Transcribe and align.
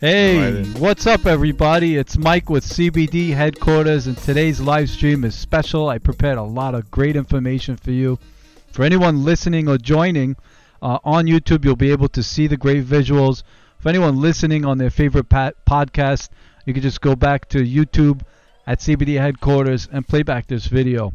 Hey, 0.00 0.64
what's 0.78 1.06
up, 1.06 1.26
everybody? 1.26 1.98
It's 1.98 2.16
Mike 2.16 2.48
with 2.48 2.64
CBD 2.64 3.34
headquarters, 3.34 4.06
and 4.06 4.16
today's 4.16 4.58
live 4.58 4.88
stream 4.88 5.24
is 5.24 5.34
special. 5.34 5.90
I 5.90 5.98
prepared 5.98 6.38
a 6.38 6.42
lot 6.42 6.74
of 6.74 6.90
great 6.90 7.16
information 7.16 7.76
for 7.76 7.90
you. 7.90 8.18
For 8.72 8.82
anyone 8.82 9.24
listening 9.24 9.68
or 9.68 9.76
joining 9.76 10.36
uh, 10.80 11.00
on 11.04 11.26
YouTube, 11.26 11.66
you'll 11.66 11.76
be 11.76 11.90
able 11.92 12.08
to 12.08 12.22
see 12.22 12.46
the 12.46 12.56
great 12.56 12.86
visuals. 12.86 13.42
For 13.78 13.90
anyone 13.90 14.18
listening 14.22 14.64
on 14.64 14.78
their 14.78 14.88
favorite 14.88 15.28
pa- 15.28 15.52
podcast, 15.68 16.30
you 16.64 16.72
can 16.72 16.82
just 16.82 17.02
go 17.02 17.14
back 17.14 17.50
to 17.50 17.58
YouTube 17.58 18.22
at 18.66 18.78
CBD 18.78 19.20
headquarters 19.20 19.86
and 19.92 20.08
play 20.08 20.22
back 20.22 20.46
this 20.46 20.64
video. 20.64 21.12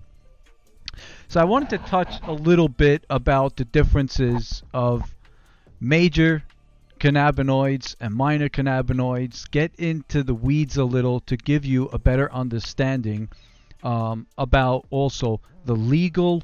So, 1.27 1.41
I 1.41 1.45
wanted 1.45 1.71
to 1.71 1.79
touch 1.79 2.19
a 2.21 2.33
little 2.33 2.69
bit 2.69 3.03
about 3.09 3.55
the 3.55 3.65
differences 3.65 4.61
of 4.75 5.15
major 5.79 6.43
cannabinoids 6.99 7.95
and 7.99 8.13
minor 8.13 8.49
cannabinoids, 8.49 9.49
get 9.49 9.73
into 9.75 10.23
the 10.23 10.33
weeds 10.33 10.77
a 10.77 10.85
little 10.85 11.19
to 11.21 11.37
give 11.37 11.65
you 11.65 11.85
a 11.87 11.99
better 11.99 12.31
understanding 12.31 13.29
um, 13.83 14.27
about 14.37 14.85
also 14.89 15.39
the 15.65 15.75
legal 15.75 16.43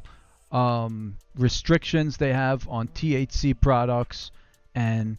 um, 0.52 1.18
restrictions 1.35 2.18
they 2.18 2.34
have 2.34 2.68
on 2.68 2.88
THC 2.90 3.60
products 3.60 4.32
and 4.76 5.18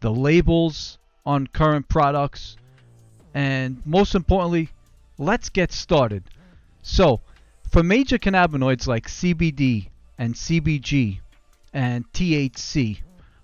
the 0.00 0.10
labels 0.10 0.98
on 1.26 1.46
current 1.46 1.88
products. 1.88 2.56
And 3.34 3.82
most 3.84 4.14
importantly, 4.14 4.70
let's 5.18 5.48
get 5.48 5.72
started. 5.72 6.24
So, 6.82 7.20
for 7.70 7.82
major 7.82 8.18
cannabinoids 8.18 8.86
like 8.86 9.08
CBD 9.08 9.88
and 10.16 10.34
CBG 10.34 11.20
and 11.72 12.10
THC, 12.12 13.00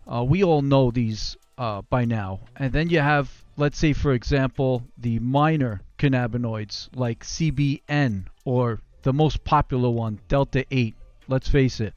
uh, 0.07 0.25
we 0.25 0.45
all 0.45 0.63
know 0.63 0.91
these 0.91 1.37
uh, 1.59 1.83
by 1.83 2.05
now. 2.05 2.41
And 2.57 2.73
then 2.73 2.91
you 2.91 3.01
have, 3.01 3.31
let's 3.57 3.79
say, 3.79 3.93
for 3.93 4.13
example, 4.13 4.83
the 4.99 5.19
minor 5.19 5.81
cannabinoids 5.99 6.89
like 6.95 7.25
CBN 7.25 8.27
or 8.45 8.81
the 9.03 9.13
most 9.13 9.45
popular 9.45 9.91
one, 9.91 10.21
Delta 10.29 10.65
8. 10.71 10.95
Let's 11.29 11.49
face 11.49 11.81
it. 11.81 11.95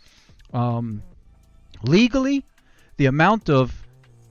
Um, 0.54 1.04
legally, 1.84 2.46
the 2.98 3.08
amount 3.08 3.50
of 3.50 3.74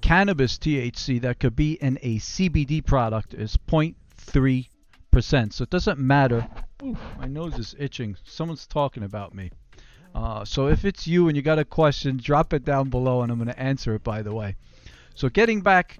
cannabis 0.00 0.58
THC 0.58 1.20
that 1.22 1.40
could 1.40 1.56
be 1.56 1.74
in 1.74 1.98
a 2.02 2.18
CBD 2.18 2.84
product 2.84 3.34
is 3.34 3.56
0.3%. 3.68 5.52
So 5.52 5.62
it 5.62 5.70
doesn't 5.70 5.98
matter. 5.98 6.46
Ooh, 6.82 6.96
my 7.18 7.26
nose 7.26 7.58
is 7.58 7.74
itching. 7.78 8.16
Someone's 8.24 8.66
talking 8.66 9.02
about 9.02 9.34
me. 9.34 9.50
Uh, 10.16 10.42
so 10.46 10.68
if 10.68 10.86
it's 10.86 11.06
you 11.06 11.28
and 11.28 11.36
you 11.36 11.42
got 11.42 11.58
a 11.58 11.64
question, 11.64 12.16
drop 12.16 12.54
it 12.54 12.64
down 12.64 12.88
below 12.88 13.20
and 13.20 13.30
I'm 13.30 13.36
going 13.36 13.48
to 13.48 13.60
answer 13.60 13.94
it, 13.94 14.02
by 14.02 14.22
the 14.22 14.32
way. 14.32 14.56
So 15.14 15.28
getting 15.28 15.60
back 15.60 15.98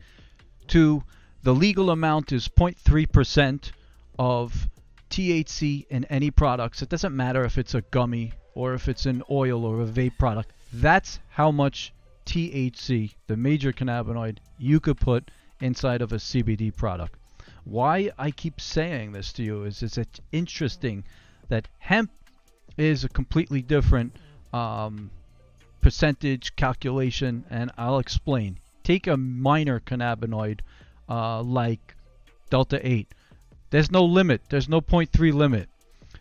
to 0.69 1.05
the 1.43 1.55
legal 1.55 1.91
amount 1.91 2.33
is 2.33 2.49
0.3% 2.49 3.73
of 4.19 4.69
THC 5.11 5.87
in 5.91 6.07
any 6.07 6.31
products. 6.31 6.81
It 6.81 6.89
doesn't 6.89 7.15
matter 7.15 7.45
if 7.45 7.59
it's 7.59 7.75
a 7.75 7.83
gummy 7.83 8.33
or 8.55 8.73
if 8.73 8.89
it's 8.89 9.05
an 9.05 9.23
oil 9.31 9.67
or 9.67 9.83
a 9.83 9.87
vape 9.87 10.17
product. 10.17 10.51
That's 10.73 11.21
how 11.29 11.51
much 11.51 11.93
THC, 12.25 13.15
the 13.27 13.37
major 13.37 13.71
cannabinoid, 13.71 14.39
you 14.59 14.81
could 14.81 14.99
put 14.99 15.31
inside 15.61 16.01
of 16.01 16.15
a 16.15 16.17
CBD 16.17 16.75
product. 16.75 17.19
Why 17.65 18.11
I 18.17 18.31
keep 18.31 18.63
saying 18.63 19.13
this 19.13 19.35
to 19.35 19.43
you 19.43 19.65
is, 19.65 19.83
is 19.83 19.99
it's 19.99 20.21
interesting 20.33 21.05
that 21.49 21.69
hemp 21.81 22.11
is 22.77 23.05
a 23.05 23.09
completely 23.09 23.63
different 23.63 24.17
um, 24.53 25.11
percentage 25.81 26.57
calculation, 26.57 27.45
and 27.49 27.71
I'll 27.79 27.99
explain. 27.99 28.59
Take 28.83 29.07
a 29.07 29.17
minor 29.17 29.81
cannabinoid 29.81 30.61
uh, 31.09 31.43
like 31.43 31.95
Delta 32.51 32.87
8. 32.87 33.09
There's 33.71 33.91
no 33.91 34.05
limit, 34.05 34.43
there's 34.49 34.69
no 34.69 34.81
0.3 34.81 35.33
limit. 35.33 35.69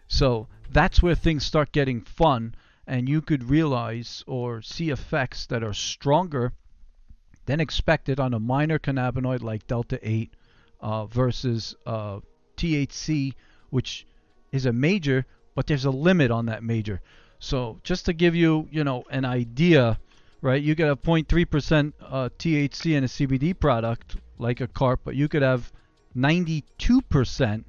So 0.08 0.48
that's 0.72 1.02
where 1.02 1.16
things 1.16 1.46
start 1.46 1.72
getting 1.72 2.02
fun, 2.02 2.56
and 2.88 3.10
you 3.10 3.22
could 3.22 3.50
realize 3.50 4.24
or 4.28 4.62
see 4.62 4.90
effects 4.90 5.46
that 5.48 5.64
are 5.64 5.74
stronger 5.74 6.54
than 7.46 7.60
expected 7.60 8.20
on 8.20 8.34
a 8.34 8.40
minor 8.40 8.80
cannabinoid 8.80 9.42
like 9.42 9.68
Delta 9.68 10.00
8 10.02 10.34
uh, 10.82 11.06
versus 11.06 11.76
uh, 11.86 12.20
THC, 12.58 13.34
which 13.70 14.06
is 14.52 14.66
a 14.66 14.74
major, 14.74 15.26
but 15.56 15.68
there's 15.68 15.86
a 15.86 15.92
limit 15.92 16.30
on 16.30 16.46
that 16.46 16.64
major. 16.64 17.02
So 17.40 17.80
just 17.84 18.06
to 18.06 18.14
give 18.14 18.36
you, 18.36 18.68
you 18.72 18.84
know, 18.84 19.04
an 19.10 19.26
idea, 19.26 20.00
right? 20.42 20.62
You 20.62 20.76
could 20.76 20.88
have 20.88 21.02
0.3% 21.02 21.94
uh, 22.02 22.30
THC 22.38 22.96
in 22.96 23.04
a 23.04 23.08
CBD 23.08 23.58
product 23.60 24.18
like 24.38 24.62
a 24.62 24.68
carp, 24.68 25.02
but 25.04 25.16
you 25.16 25.28
could 25.28 25.42
have 25.42 25.72
92% 26.16 27.64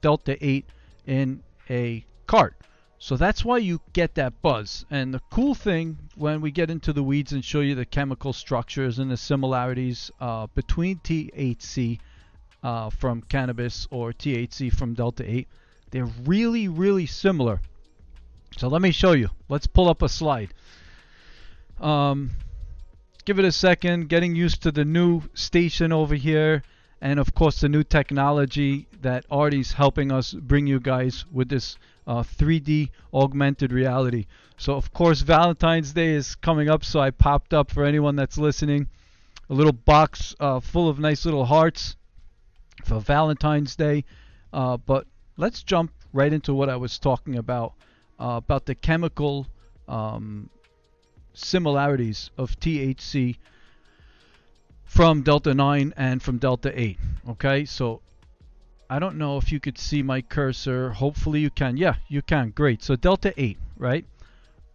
delta 0.00 0.44
8 0.44 0.66
in 1.06 1.42
a 1.70 2.04
cart. 2.26 2.56
So 2.98 3.16
that's 3.16 3.44
why 3.44 3.58
you 3.58 3.80
get 3.92 4.14
that 4.14 4.40
buzz. 4.40 4.86
And 4.90 5.12
the 5.12 5.20
cool 5.30 5.54
thing 5.54 5.98
when 6.14 6.40
we 6.40 6.50
get 6.50 6.70
into 6.70 6.92
the 6.92 7.02
weeds 7.02 7.32
and 7.32 7.44
show 7.44 7.60
you 7.60 7.74
the 7.74 7.84
chemical 7.84 8.32
structures 8.32 8.98
and 8.98 9.10
the 9.10 9.16
similarities 9.16 10.10
uh, 10.18 10.46
between 10.54 10.98
THC 11.00 11.98
uh, 12.62 12.90
from 12.90 13.22
cannabis 13.22 13.86
or 13.90 14.12
THC 14.12 14.72
from 14.72 14.94
delta 14.94 15.30
8, 15.30 15.46
they're 15.90 16.10
really, 16.24 16.68
really 16.68 17.06
similar. 17.06 17.60
So 18.56 18.68
let 18.68 18.82
me 18.82 18.90
show 18.90 19.12
you. 19.12 19.28
Let's 19.48 19.66
pull 19.66 19.88
up 19.88 20.02
a 20.02 20.08
slide. 20.08 20.54
Um, 21.80 22.30
give 23.24 23.38
it 23.38 23.44
a 23.44 23.52
second. 23.52 24.08
Getting 24.08 24.34
used 24.34 24.62
to 24.62 24.72
the 24.72 24.84
new 24.84 25.22
station 25.34 25.92
over 25.92 26.14
here, 26.14 26.62
and 27.00 27.20
of 27.20 27.34
course 27.34 27.60
the 27.60 27.68
new 27.68 27.82
technology 27.82 28.88
that 29.02 29.26
Artie's 29.30 29.72
helping 29.72 30.10
us 30.10 30.32
bring 30.32 30.66
you 30.66 30.80
guys 30.80 31.24
with 31.30 31.48
this 31.48 31.76
uh, 32.06 32.22
3D 32.22 32.90
augmented 33.12 33.72
reality. 33.72 34.26
So 34.56 34.74
of 34.74 34.92
course 34.92 35.20
Valentine's 35.20 35.92
Day 35.92 36.14
is 36.14 36.34
coming 36.36 36.70
up, 36.70 36.84
so 36.84 37.00
I 37.00 37.10
popped 37.10 37.52
up 37.52 37.70
for 37.70 37.84
anyone 37.84 38.16
that's 38.16 38.38
listening 38.38 38.88
a 39.48 39.54
little 39.54 39.72
box 39.72 40.34
uh, 40.40 40.60
full 40.60 40.88
of 40.88 40.98
nice 40.98 41.24
little 41.24 41.44
hearts 41.44 41.96
for 42.84 43.00
Valentine's 43.00 43.76
Day. 43.76 44.04
Uh, 44.52 44.76
but 44.76 45.06
let's 45.36 45.62
jump 45.62 45.92
right 46.12 46.32
into 46.32 46.54
what 46.54 46.68
I 46.68 46.76
was 46.76 46.98
talking 46.98 47.36
about 47.36 47.74
uh, 48.18 48.40
about 48.44 48.66
the 48.66 48.74
chemical 48.74 49.46
um, 49.88 50.48
similarities 51.34 52.30
of 52.38 52.58
THC 52.58 53.36
from 54.84 55.22
Delta 55.22 55.52
9 55.52 55.92
and 55.96 56.22
from 56.22 56.38
Delta 56.38 56.72
8. 56.78 56.98
Okay, 57.30 57.64
so 57.66 58.00
I 58.88 58.98
don't 58.98 59.16
know 59.16 59.36
if 59.36 59.52
you 59.52 59.60
could 59.60 59.78
see 59.78 60.02
my 60.02 60.22
cursor. 60.22 60.90
Hopefully 60.90 61.40
you 61.40 61.50
can. 61.50 61.76
Yeah, 61.76 61.96
you 62.08 62.22
can. 62.22 62.50
Great. 62.50 62.82
So 62.82 62.96
Delta 62.96 63.34
8, 63.36 63.58
right? 63.76 64.06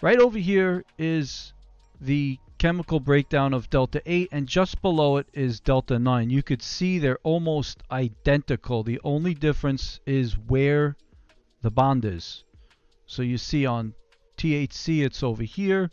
Right 0.01 0.19
over 0.19 0.37
here 0.37 0.83
is 0.97 1.53
the 1.99 2.37
chemical 2.61 2.99
breakdown 2.99 3.55
of 3.55 3.71
Delta 3.71 4.03
8, 4.05 4.29
and 4.31 4.45
just 4.45 4.83
below 4.83 5.17
it 5.17 5.25
is 5.33 5.59
Delta 5.59 5.97
9. 5.97 6.29
You 6.29 6.43
could 6.43 6.61
see 6.61 6.99
they're 6.99 7.17
almost 7.23 7.81
identical. 7.89 8.83
The 8.83 9.01
only 9.03 9.33
difference 9.33 9.99
is 10.05 10.37
where 10.37 10.95
the 11.63 11.71
bond 11.71 12.05
is. 12.05 12.43
So 13.07 13.23
you 13.23 13.39
see 13.39 13.65
on 13.65 13.95
THC 14.37 15.03
it's 15.03 15.23
over 15.23 15.41
here, 15.41 15.89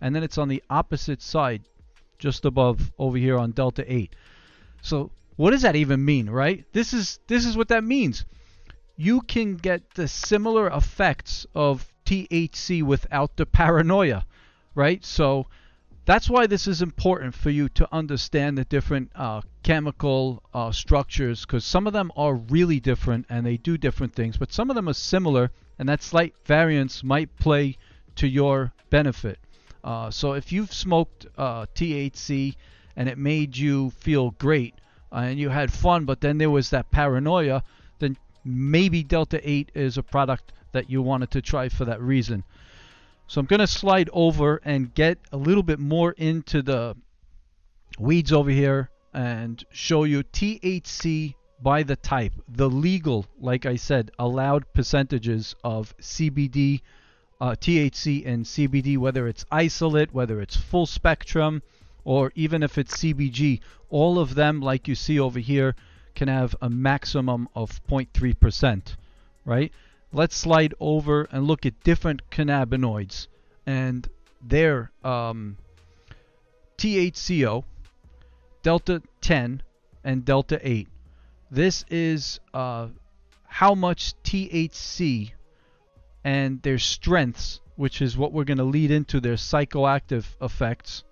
and 0.00 0.14
then 0.14 0.22
it's 0.22 0.38
on 0.38 0.46
the 0.46 0.62
opposite 0.70 1.20
side, 1.20 1.62
just 2.20 2.44
above 2.44 2.92
over 3.00 3.16
here 3.16 3.36
on 3.36 3.50
Delta 3.50 3.84
8. 3.92 4.14
So 4.80 5.10
what 5.34 5.50
does 5.50 5.62
that 5.62 5.74
even 5.74 6.04
mean, 6.04 6.30
right? 6.30 6.64
This 6.72 6.92
is 6.92 7.18
this 7.26 7.44
is 7.44 7.56
what 7.56 7.66
that 7.66 7.82
means. 7.82 8.24
You 8.94 9.22
can 9.22 9.56
get 9.56 9.94
the 9.94 10.06
similar 10.06 10.68
effects 10.68 11.48
of 11.52 11.92
THC 12.06 12.80
without 12.84 13.36
the 13.36 13.44
paranoia, 13.44 14.24
right? 14.76 15.04
So 15.04 15.48
that's 16.04 16.28
why 16.28 16.46
this 16.46 16.66
is 16.66 16.82
important 16.82 17.34
for 17.34 17.50
you 17.50 17.68
to 17.68 17.88
understand 17.92 18.58
the 18.58 18.64
different 18.64 19.10
uh, 19.14 19.40
chemical 19.62 20.42
uh, 20.52 20.72
structures 20.72 21.42
because 21.42 21.64
some 21.64 21.86
of 21.86 21.92
them 21.92 22.10
are 22.16 22.34
really 22.34 22.80
different 22.80 23.26
and 23.28 23.46
they 23.46 23.56
do 23.56 23.78
different 23.78 24.14
things, 24.14 24.36
but 24.36 24.52
some 24.52 24.68
of 24.68 24.76
them 24.76 24.88
are 24.88 24.94
similar, 24.94 25.50
and 25.78 25.88
that 25.88 26.02
slight 26.02 26.34
variance 26.44 27.04
might 27.04 27.36
play 27.36 27.76
to 28.16 28.26
your 28.26 28.72
benefit. 28.90 29.38
Uh, 29.84 30.10
so 30.10 30.32
if 30.32 30.52
you've 30.52 30.72
smoked 30.72 31.26
uh, 31.38 31.66
THC 31.74 32.56
and 32.96 33.08
it 33.08 33.18
made 33.18 33.56
you 33.56 33.90
feel 33.90 34.32
great 34.32 34.74
uh, 35.12 35.18
and 35.18 35.38
you 35.38 35.48
had 35.48 35.72
fun, 35.72 36.04
but 36.04 36.20
then 36.20 36.38
there 36.38 36.50
was 36.50 36.70
that 36.70 36.90
paranoia, 36.90 37.62
then 38.00 38.16
maybe 38.44 39.02
Delta 39.02 39.40
8 39.48 39.70
is 39.74 39.98
a 39.98 40.02
product 40.02 40.52
that 40.72 40.90
you 40.90 41.00
wanted 41.00 41.30
to 41.30 41.42
try 41.42 41.68
for 41.68 41.84
that 41.84 42.00
reason. 42.00 42.42
So 43.26 43.40
I'm 43.40 43.46
going 43.46 43.60
to 43.60 43.66
slide 43.66 44.10
over 44.12 44.60
and 44.64 44.92
get 44.94 45.18
a 45.32 45.36
little 45.36 45.62
bit 45.62 45.78
more 45.78 46.12
into 46.12 46.62
the 46.62 46.96
weeds 47.98 48.32
over 48.32 48.50
here 48.50 48.90
and 49.14 49.62
show 49.72 50.04
you 50.04 50.22
THC 50.22 51.34
by 51.60 51.82
the 51.82 51.96
type, 51.96 52.32
the 52.48 52.68
legal, 52.68 53.26
like 53.38 53.66
I 53.66 53.76
said, 53.76 54.10
allowed 54.18 54.72
percentages 54.72 55.54
of 55.62 55.96
CBD, 55.98 56.80
uh, 57.40 57.52
THC 57.52 58.26
and 58.26 58.44
CBD, 58.44 58.98
whether 58.98 59.28
it's 59.28 59.44
isolate, 59.50 60.12
whether 60.12 60.40
it's 60.40 60.56
full 60.56 60.86
spectrum, 60.86 61.62
or 62.04 62.32
even 62.34 62.62
if 62.62 62.78
it's 62.78 62.96
CBG, 62.96 63.60
all 63.90 64.18
of 64.18 64.34
them, 64.34 64.60
like 64.60 64.88
you 64.88 64.94
see 64.94 65.20
over 65.20 65.38
here, 65.38 65.76
can 66.14 66.28
have 66.28 66.54
a 66.60 66.68
maximum 66.68 67.48
of 67.54 67.84
0.3%, 67.86 68.96
right? 69.44 69.72
Let's 70.12 70.36
slide 70.36 70.74
over 70.78 71.26
and 71.32 71.46
look 71.46 71.64
at 71.64 71.82
different 71.82 72.28
cannabinoids 72.30 73.28
and 73.64 74.06
their 74.42 74.90
um, 75.02 75.56
THCO, 76.76 77.64
Delta 78.62 79.02
10, 79.22 79.62
and 80.04 80.24
Delta 80.24 80.60
8. 80.62 80.88
This 81.50 81.84
is 81.88 82.40
uh, 82.52 82.88
how 83.46 83.74
much 83.74 84.14
THC 84.22 85.32
and 86.24 86.60
their 86.62 86.78
strengths, 86.78 87.60
which 87.76 88.02
is 88.02 88.16
what 88.16 88.32
we're 88.32 88.44
going 88.44 88.58
to 88.58 88.64
lead 88.64 88.90
into 88.90 89.20
their 89.20 89.34
psychoactive 89.34 90.26
effects 90.42 91.04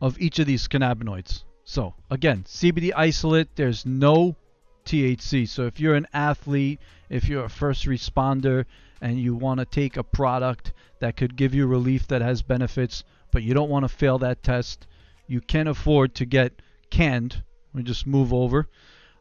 of 0.00 0.20
each 0.20 0.38
of 0.38 0.46
these 0.46 0.68
cannabinoids. 0.68 1.44
So, 1.64 1.94
again, 2.10 2.44
CBD 2.46 2.92
isolate, 2.96 3.54
there's 3.56 3.84
no 3.84 4.36
THC. 4.84 5.48
So, 5.48 5.66
if 5.66 5.80
you're 5.80 5.94
an 5.94 6.06
athlete, 6.12 6.80
if 7.08 7.28
you're 7.28 7.44
a 7.44 7.48
first 7.50 7.86
responder, 7.86 8.64
and 9.00 9.20
you 9.20 9.34
want 9.34 9.60
to 9.60 9.66
take 9.66 9.96
a 9.96 10.02
product 10.02 10.72
that 11.00 11.16
could 11.16 11.36
give 11.36 11.54
you 11.54 11.66
relief 11.66 12.08
that 12.08 12.22
has 12.22 12.42
benefits, 12.42 13.04
but 13.30 13.42
you 13.42 13.54
don't 13.54 13.70
want 13.70 13.84
to 13.84 13.88
fail 13.88 14.18
that 14.18 14.42
test, 14.42 14.86
you 15.26 15.40
can 15.40 15.68
afford 15.68 16.14
to 16.16 16.24
get 16.24 16.60
canned. 16.90 17.42
We 17.72 17.82
just 17.82 18.06
move 18.06 18.32
over. 18.32 18.66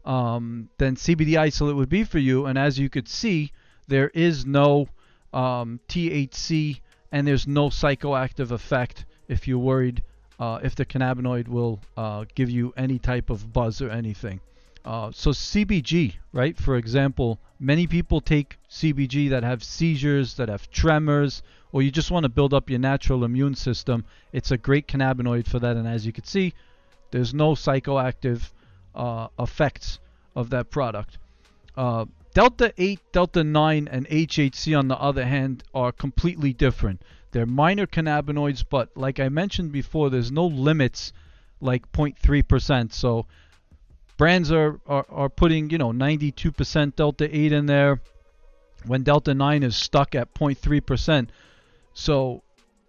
Um, 0.06 0.70
then 0.78 0.96
CBD 0.96 1.38
isolate 1.38 1.76
would 1.76 1.90
be 1.90 2.04
for 2.04 2.18
you. 2.18 2.46
And 2.46 2.58
as 2.58 2.80
you 2.80 2.90
could 2.90 3.08
see, 3.08 3.52
there 3.88 4.10
is 4.10 4.46
no 4.46 4.88
um, 5.34 5.80
THC 5.88 6.80
and 7.12 7.28
there's 7.28 7.48
no 7.48 7.70
psychoactive 7.70 8.52
effect 8.52 9.06
if 9.28 9.48
you're 9.48 9.58
worried 9.58 10.04
uh, 10.40 10.60
if 10.64 10.76
the 10.76 10.86
cannabinoid 10.86 11.48
will 11.48 11.80
uh, 11.96 12.26
give 12.36 12.50
you 12.50 12.74
any 12.78 13.00
type 13.00 13.30
of 13.30 13.52
buzz 13.52 13.82
or 13.82 13.90
anything. 13.90 14.40
Uh, 14.88 15.12
so 15.12 15.32
CBG, 15.32 16.14
right? 16.32 16.58
For 16.58 16.78
example, 16.78 17.40
many 17.60 17.88
people 17.88 18.22
take 18.22 18.58
CBG 18.72 19.30
that 19.32 19.44
have 19.44 19.62
seizures, 19.62 20.36
that 20.36 20.48
have 20.48 20.72
tremors, 20.72 21.44
or 21.74 21.82
you 21.82 21.92
just 21.92 22.10
want 22.10 22.24
to 22.24 22.30
build 22.30 22.54
up 22.54 22.70
your 22.70 22.80
natural 22.80 23.26
immune 23.26 23.56
system. 23.56 24.06
It's 24.32 24.52
a 24.52 24.58
great 24.58 24.88
cannabinoid 24.88 25.46
for 25.46 25.60
that, 25.60 25.76
and 25.76 25.86
as 25.86 26.06
you 26.06 26.14
can 26.14 26.24
see, 26.24 26.54
there's 27.12 27.34
no 27.34 27.52
psychoactive 27.52 28.50
uh, 28.96 29.28
effects 29.38 30.00
of 30.38 30.52
that 30.52 30.70
product. 30.70 31.18
Uh, 31.76 32.06
Delta 32.34 32.74
8, 32.78 33.02
Delta 33.12 33.44
9, 33.44 33.90
and 33.92 34.08
HHC, 34.08 34.80
on 34.80 34.88
the 34.88 34.98
other 34.98 35.26
hand, 35.26 35.66
are 35.74 35.92
completely 35.92 36.54
different. 36.54 37.02
They're 37.32 37.46
minor 37.46 37.88
cannabinoids, 37.88 38.64
but 38.70 38.96
like 38.96 39.20
I 39.20 39.28
mentioned 39.28 39.74
before, 39.74 40.10
there's 40.10 40.32
no 40.32 40.46
limits 40.48 41.12
like 41.60 41.92
0.3%. 41.92 42.94
So 42.94 43.26
brands 44.18 44.52
are, 44.52 44.80
are, 44.88 45.06
are 45.10 45.30
putting, 45.30 45.70
you 45.70 45.78
know, 45.78 45.92
92% 45.92 46.96
Delta 46.96 47.36
8 47.36 47.52
in 47.52 47.66
there 47.68 48.02
when 48.86 49.04
Delta 49.04 49.34
9 49.34 49.64
is 49.64 49.76
stuck 49.76 50.16
at 50.16 50.34
0.3%. 50.34 51.30
So, 51.94 52.44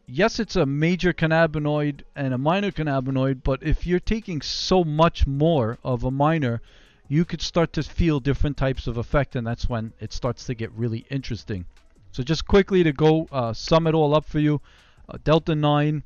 yes, 0.07 0.41
it's 0.41 0.57
a 0.57 0.67
major 0.67 1.13
cannabinoid 1.13 2.03
and 2.17 2.35
a 2.35 2.39
minor 2.39 2.71
cannabinoid, 2.71 3.43
but 3.43 3.63
if 3.63 3.87
you're 3.87 4.01
taking 4.01 4.41
so 4.41 4.85
much 4.85 5.27
more 5.27 5.79
of 5.85 6.05
a 6.05 6.11
minor, 6.11 6.61
you 7.09 7.25
could 7.25 7.41
start 7.41 7.73
to 7.75 7.83
feel 7.83 8.21
different 8.21 8.57
types 8.57 8.87
of 8.87 8.97
effect, 8.97 9.35
and 9.37 9.47
that's 9.47 9.69
when 9.69 9.93
it 10.01 10.13
starts 10.13 10.45
to 10.45 10.55
get 10.55 10.71
really 10.73 11.07
interesting. 11.11 11.65
So 12.13 12.23
just 12.23 12.47
quickly 12.47 12.83
to 12.83 12.93
go 12.93 13.29
uh, 13.31 13.53
sum 13.53 13.87
it 13.87 13.95
all 13.95 14.15
up 14.15 14.27
for 14.27 14.39
you, 14.39 14.61
uh, 15.09 15.19
Delta 15.25 15.55
9, 15.55 16.03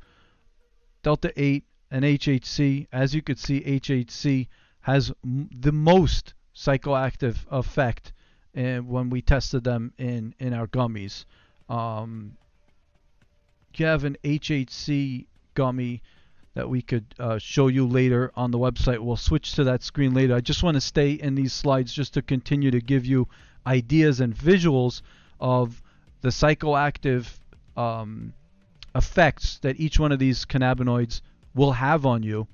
Delta 1.03 1.33
8, 1.37 1.65
and 1.91 2.05
HHC. 2.05 2.87
As 2.93 3.15
you 3.15 3.23
could 3.23 3.39
see, 3.39 3.61
HHC 3.61 4.49
has 4.82 5.12
m- 5.25 5.49
the 5.52 5.73
most 5.73 6.34
psychoactive 6.55 7.38
effect 7.50 8.12
uh, 8.56 8.79
when 8.79 9.11
we 9.11 9.23
tested 9.23 9.64
them 9.64 9.93
in, 9.99 10.34
in 10.38 10.52
our 10.52 10.67
gummies. 10.67 11.25
Um, 11.69 12.37
you 13.75 13.87
have 13.87 14.05
an 14.05 14.19
HHC 14.23 15.26
gummy 15.55 16.02
that 16.55 16.69
we 16.69 16.82
could 16.82 17.06
uh, 17.19 17.38
show 17.38 17.69
you 17.69 17.87
later 17.87 18.31
on 18.37 18.50
the 18.50 18.58
website. 18.58 18.99
We'll 18.99 19.17
switch 19.17 19.55
to 19.55 19.64
that 19.64 19.82
screen 19.82 20.12
later. 20.12 20.34
I 20.34 20.40
just 20.40 20.62
want 20.62 20.75
to 20.75 20.81
stay 20.81 21.12
in 21.12 21.34
these 21.34 21.52
slides 21.52 21.93
just 21.93 22.14
to 22.14 22.23
continue 22.23 22.70
to 22.70 22.81
give 22.81 23.06
you 23.06 23.29
ideas 23.67 24.20
and 24.20 24.37
visuals 24.37 25.00
of 25.40 25.82
the 26.20 26.29
psychoactive 26.29 27.26
um, 27.76 28.34
effects 28.94 29.58
that 29.61 29.81
each 29.81 29.99
one 29.99 30.12
of 30.12 30.19
these 30.19 30.44
cannabinoids 30.44 31.23
will 31.55 31.73
have 31.73 32.05
on 32.05 32.23
you. 32.23 32.46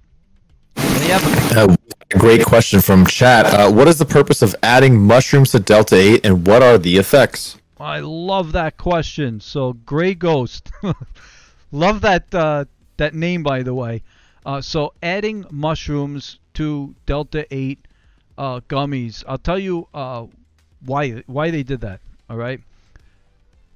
Uh, 0.77 1.77
great 2.11 2.45
question 2.45 2.81
from 2.81 3.07
chat. 3.07 3.47
Uh, 3.47 3.71
what 3.71 3.89
is 3.89 3.99
the 3.99 4.07
purpose 4.07 4.43
of 4.43 4.55
adding 4.63 5.01
mushrooms 5.01 5.51
to 5.53 5.61
Delta 5.61 5.97
8 5.97 6.25
and 6.25 6.47
what 6.47 6.63
are 6.63 6.79
the 6.79 6.97
effects? 6.97 7.59
I 7.79 8.01
love 8.01 8.53
that 8.53 8.77
question. 8.77 9.41
So, 9.41 9.75
Gray 9.75 10.15
Ghost. 10.15 10.71
love 11.73 12.01
that 12.01 12.35
uh, 12.35 12.65
that 12.97 13.15
name, 13.15 13.43
by 13.43 13.63
the 13.63 13.75
way. 13.75 14.03
Uh, 14.45 14.61
so, 14.61 14.95
adding 15.03 15.45
mushrooms 15.51 16.39
to 16.55 16.95
Delta 17.07 17.47
8 17.55 17.79
uh, 18.37 18.61
gummies. 18.69 19.23
I'll 19.29 19.39
tell 19.39 19.59
you 19.59 19.87
uh, 19.95 20.27
why 20.85 21.23
why 21.27 21.51
they 21.51 21.63
did 21.63 21.81
that. 21.83 22.01
All 22.29 22.37
right. 22.37 22.61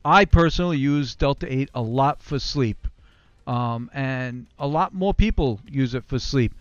I 0.05 0.25
personally 0.25 0.79
use 0.79 1.15
Delta 1.15 1.53
8 1.53 1.71
a 1.75 1.83
lot 1.83 2.21
for 2.23 2.41
sleep, 2.41 2.89
um, 3.47 3.89
and 3.95 4.47
a 4.59 4.67
lot 4.67 4.93
more 4.93 5.15
people 5.15 5.61
use 5.71 5.95
it 5.95 6.05
for 6.05 6.19
sleep. 6.19 6.55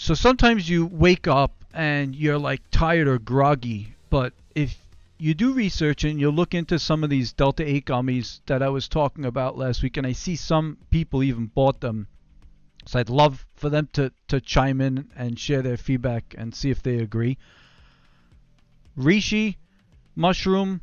So 0.00 0.14
sometimes 0.14 0.70
you 0.70 0.86
wake 0.86 1.26
up 1.26 1.64
and 1.74 2.14
you're 2.14 2.38
like 2.38 2.62
tired 2.70 3.08
or 3.08 3.18
groggy, 3.18 3.96
but 4.10 4.32
if 4.54 4.78
you 5.18 5.34
do 5.34 5.52
research 5.52 6.04
and 6.04 6.20
you 6.20 6.30
look 6.30 6.54
into 6.54 6.78
some 6.78 7.02
of 7.02 7.10
these 7.10 7.32
Delta 7.32 7.68
8 7.68 7.84
gummies 7.84 8.38
that 8.46 8.62
I 8.62 8.68
was 8.68 8.86
talking 8.86 9.24
about 9.24 9.58
last 9.58 9.82
week, 9.82 9.96
and 9.96 10.06
I 10.06 10.12
see 10.12 10.36
some 10.36 10.78
people 10.92 11.24
even 11.24 11.46
bought 11.46 11.80
them. 11.80 12.06
So 12.86 13.00
I'd 13.00 13.10
love 13.10 13.44
for 13.56 13.68
them 13.68 13.88
to, 13.94 14.12
to 14.28 14.40
chime 14.40 14.80
in 14.80 15.10
and 15.16 15.36
share 15.36 15.62
their 15.62 15.76
feedback 15.76 16.32
and 16.38 16.54
see 16.54 16.70
if 16.70 16.80
they 16.80 16.98
agree. 17.00 17.36
Reishi 18.96 19.56
mushroom 20.14 20.80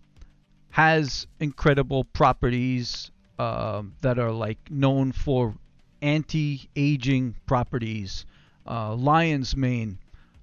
has 0.71 1.25
incredible 1.39 2.03
properties 2.03 3.11
uh, 3.39 3.81
that 4.01 4.19
are 4.19 4.33
like 4.33 4.69
known 4.69 5.13
for 5.13 5.55
anti-aging 6.01 7.35
properties. 7.45 8.25
Uh, 8.67 8.95
lion's 8.95 9.55
mane, 9.55 9.97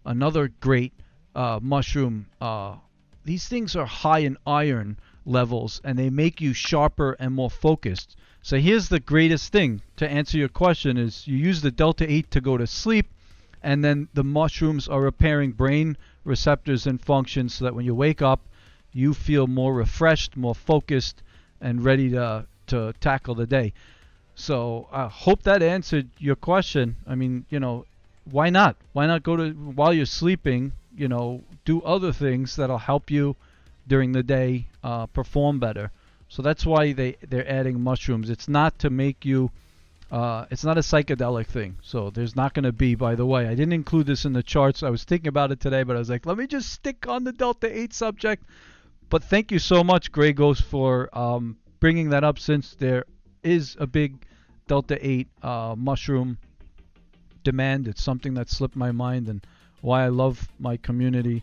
another 0.04 0.48
great 0.60 0.92
uh, 1.34 1.58
mushroom. 1.62 2.26
Uh, 2.40 2.76
these 3.24 3.48
things 3.48 3.76
are 3.76 3.86
high 3.86 4.20
in 4.20 4.36
iron 4.46 4.96
levels 5.24 5.80
and 5.84 5.98
they 5.98 6.10
make 6.10 6.40
you 6.40 6.52
sharper 6.52 7.12
and 7.18 7.34
more 7.34 7.50
focused. 7.50 8.16
So 8.42 8.58
here's 8.58 8.88
the 8.88 9.00
greatest 9.00 9.52
thing 9.52 9.82
to 9.96 10.08
answer 10.08 10.36
your 10.36 10.48
question 10.48 10.96
is 10.96 11.26
you 11.26 11.36
use 11.36 11.62
the 11.62 11.70
delta 11.70 12.10
8 12.10 12.30
to 12.32 12.40
go 12.40 12.56
to 12.56 12.66
sleep 12.66 13.06
and 13.62 13.84
then 13.84 14.08
the 14.14 14.24
mushrooms 14.24 14.88
are 14.88 15.00
repairing 15.00 15.52
brain 15.52 15.96
receptors 16.24 16.86
and 16.86 17.00
functions 17.00 17.54
so 17.54 17.64
that 17.64 17.74
when 17.74 17.84
you 17.84 17.94
wake 17.94 18.20
up 18.20 18.40
you 18.92 19.14
feel 19.14 19.46
more 19.46 19.74
refreshed, 19.74 20.36
more 20.36 20.54
focused, 20.54 21.22
and 21.60 21.84
ready 21.84 22.10
to 22.10 22.46
to 22.66 22.92
tackle 23.00 23.34
the 23.34 23.46
day. 23.46 23.72
So 24.34 24.88
I 24.92 25.08
hope 25.08 25.42
that 25.42 25.62
answered 25.62 26.08
your 26.18 26.36
question. 26.36 26.96
I 27.06 27.14
mean, 27.14 27.44
you 27.50 27.60
know, 27.60 27.84
why 28.24 28.50
not? 28.50 28.76
Why 28.92 29.06
not 29.06 29.22
go 29.22 29.36
to 29.36 29.50
while 29.50 29.92
you're 29.92 30.06
sleeping? 30.06 30.72
You 30.96 31.08
know, 31.08 31.42
do 31.64 31.80
other 31.82 32.12
things 32.12 32.56
that'll 32.56 32.78
help 32.78 33.10
you 33.10 33.36
during 33.86 34.12
the 34.12 34.22
day 34.22 34.68
uh, 34.84 35.06
perform 35.06 35.58
better. 35.58 35.90
So 36.28 36.42
that's 36.42 36.64
why 36.64 36.92
they 36.92 37.16
they're 37.28 37.50
adding 37.50 37.80
mushrooms. 37.80 38.30
It's 38.30 38.48
not 38.48 38.78
to 38.80 38.90
make 38.90 39.24
you. 39.24 39.50
Uh, 40.10 40.44
it's 40.50 40.64
not 40.64 40.76
a 40.76 40.82
psychedelic 40.82 41.46
thing. 41.46 41.76
So 41.82 42.10
there's 42.10 42.36
not 42.36 42.52
going 42.52 42.64
to 42.64 42.72
be. 42.72 42.94
By 42.94 43.14
the 43.14 43.24
way, 43.24 43.46
I 43.46 43.54
didn't 43.54 43.72
include 43.72 44.06
this 44.06 44.26
in 44.26 44.34
the 44.34 44.42
charts. 44.42 44.82
I 44.82 44.90
was 44.90 45.04
thinking 45.04 45.28
about 45.28 45.52
it 45.52 45.60
today, 45.60 45.84
but 45.84 45.96
I 45.96 46.00
was 46.00 46.10
like, 46.10 46.26
let 46.26 46.36
me 46.36 46.46
just 46.46 46.70
stick 46.70 47.08
on 47.08 47.24
the 47.24 47.32
delta 47.32 47.74
8 47.74 47.94
subject 47.94 48.44
but 49.12 49.22
thank 49.22 49.52
you 49.52 49.58
so 49.58 49.84
much, 49.84 50.10
Grey 50.10 50.32
Ghost, 50.32 50.62
for 50.62 51.10
um, 51.12 51.58
bringing 51.80 52.08
that 52.08 52.24
up 52.24 52.38
since 52.38 52.74
there 52.74 53.04
is 53.42 53.76
a 53.78 53.86
big 53.86 54.24
Delta 54.68 54.96
8 55.06 55.28
uh, 55.42 55.74
mushroom 55.76 56.38
demand. 57.42 57.88
It's 57.88 58.02
something 58.02 58.34
that 58.34 58.50
slipped 58.50 58.76
my 58.76 58.92
mind 58.92 59.28
and 59.28 59.40
why 59.80 60.04
I 60.04 60.08
love 60.08 60.48
my 60.58 60.76
community 60.76 61.42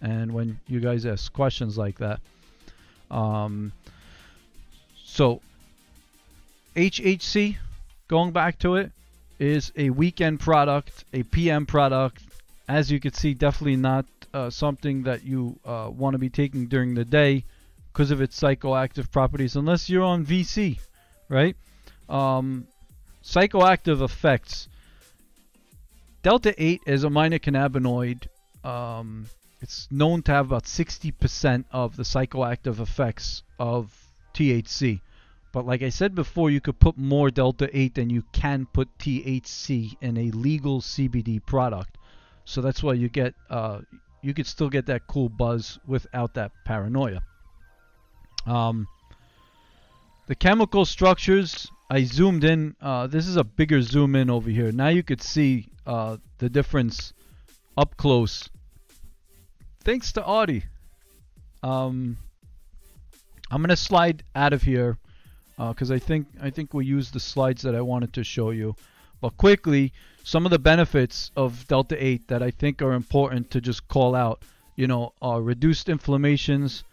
and 0.00 0.32
when 0.32 0.60
you 0.68 0.80
guys 0.80 1.06
ask 1.06 1.32
questions 1.32 1.76
like 1.76 1.98
that. 1.98 2.20
Um, 3.10 3.72
so, 5.04 5.40
HHC, 6.76 7.56
going 8.06 8.32
back 8.32 8.58
to 8.60 8.76
it, 8.76 8.92
is 9.38 9.72
a 9.76 9.90
weekend 9.90 10.40
product, 10.40 11.04
a 11.12 11.22
PM 11.22 11.66
product. 11.66 12.22
As 12.68 12.90
you 12.90 13.00
can 13.00 13.12
see, 13.12 13.34
definitely 13.34 13.76
not 13.76 14.04
uh, 14.34 14.50
something 14.50 15.04
that 15.04 15.24
you 15.24 15.58
uh, 15.64 15.90
want 15.90 16.14
to 16.14 16.18
be 16.18 16.28
taking 16.28 16.66
during 16.66 16.94
the 16.94 17.04
day 17.04 17.44
because 17.92 18.10
of 18.10 18.20
its 18.20 18.38
psychoactive 18.38 19.10
properties, 19.10 19.56
unless 19.56 19.88
you're 19.88 20.04
on 20.04 20.24
VC, 20.24 20.78
right? 21.28 21.56
Um, 22.08 22.66
psychoactive 23.24 24.02
effects. 24.02 24.68
Delta 26.22 26.54
8 26.56 26.82
is 26.86 27.04
a 27.04 27.10
minor 27.10 27.38
cannabinoid. 27.38 28.26
Um, 28.64 29.26
it's 29.60 29.88
known 29.90 30.22
to 30.22 30.32
have 30.32 30.46
about 30.46 30.64
60% 30.64 31.64
of 31.70 31.96
the 31.96 32.02
psychoactive 32.02 32.80
effects 32.80 33.42
of 33.58 33.92
THC. 34.34 35.00
But 35.52 35.64
like 35.64 35.82
I 35.82 35.88
said 35.88 36.14
before, 36.14 36.50
you 36.50 36.60
could 36.60 36.78
put 36.78 36.98
more 36.98 37.30
Delta 37.30 37.68
8 37.72 37.94
than 37.94 38.10
you 38.10 38.22
can 38.32 38.66
put 38.66 38.88
THC 38.98 39.96
in 40.00 40.16
a 40.16 40.30
legal 40.32 40.80
CBD 40.80 41.44
product. 41.44 41.96
So 42.44 42.60
that's 42.60 42.82
why 42.82 42.94
you 42.94 43.08
get 43.08 43.34
uh, 43.50 43.80
you 44.22 44.34
could 44.34 44.46
still 44.46 44.68
get 44.68 44.86
that 44.86 45.06
cool 45.06 45.28
buzz 45.28 45.78
without 45.86 46.34
that 46.34 46.52
paranoia. 46.64 47.22
Um, 48.46 48.88
the 50.26 50.34
chemical 50.34 50.84
structures, 50.84 51.70
I 51.90 52.04
zoomed 52.04 52.44
in. 52.44 52.76
Uh, 52.80 53.06
this 53.06 53.26
is 53.26 53.36
a 53.36 53.44
bigger 53.44 53.80
zoom 53.80 54.14
in 54.14 54.28
over 54.28 54.50
here. 54.50 54.70
Now 54.72 54.88
you 54.88 55.02
could 55.02 55.22
see 55.22 55.68
uh, 55.86 56.18
the 56.36 56.50
difference 56.50 57.14
up 57.76 57.96
close. 57.96 58.50
Thanks 59.84 60.12
to 60.12 60.24
Audie. 60.24 60.64
Um, 61.62 62.18
I'm 63.50 63.62
gonna 63.62 63.76
slide 63.76 64.22
out 64.34 64.52
of 64.52 64.62
here 64.62 64.98
because 65.56 65.90
uh, 65.90 65.94
I 65.94 65.98
think 65.98 66.26
I 66.42 66.50
think 66.50 66.74
we 66.74 66.84
used 66.84 67.14
the 67.14 67.20
slides 67.20 67.62
that 67.62 67.74
I 67.74 67.80
wanted 67.80 68.12
to 68.14 68.24
show 68.24 68.50
you. 68.50 68.76
But 69.20 69.36
quickly, 69.38 69.92
some 70.24 70.44
of 70.44 70.50
the 70.50 70.58
benefits 70.58 71.30
of 71.36 71.66
Delta 71.66 71.96
8 72.04 72.28
that 72.28 72.42
I 72.42 72.50
think 72.50 72.82
are 72.82 72.92
important 72.92 73.50
to 73.52 73.60
just 73.60 73.88
call 73.88 74.14
out. 74.14 74.42
You 74.76 74.86
know, 74.86 75.14
are 75.22 75.42
reduced 75.42 75.88
inflammations. 75.88 76.84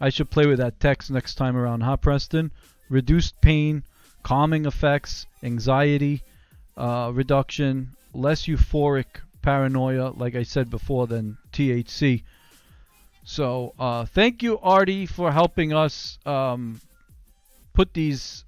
I 0.00 0.10
should 0.10 0.30
play 0.30 0.46
with 0.46 0.58
that 0.58 0.78
text 0.78 1.10
next 1.10 1.36
time 1.36 1.56
around, 1.56 1.80
huh, 1.80 1.96
Preston? 1.96 2.52
Reduced 2.90 3.40
pain, 3.40 3.82
calming 4.24 4.64
effects, 4.66 5.26
anxiety 5.44 6.22
uh, 6.76 7.12
reduction, 7.14 7.90
less 8.12 8.46
euphoric 8.46 9.20
paranoia, 9.42 10.10
like 10.16 10.34
I 10.34 10.42
said 10.42 10.70
before, 10.70 11.06
than 11.06 11.38
THC. 11.52 12.24
So, 13.24 13.74
uh, 13.78 14.06
thank 14.06 14.42
you, 14.42 14.58
Artie, 14.58 15.06
for 15.06 15.30
helping 15.30 15.72
us 15.72 16.18
um, 16.26 16.80
put 17.74 17.94
these 17.94 18.44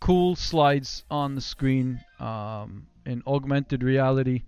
cool 0.00 0.36
slides 0.36 1.04
on 1.10 1.34
the 1.34 1.40
screen 1.40 2.00
um, 2.20 2.86
in 3.06 3.22
augmented 3.26 3.82
reality, 3.82 4.42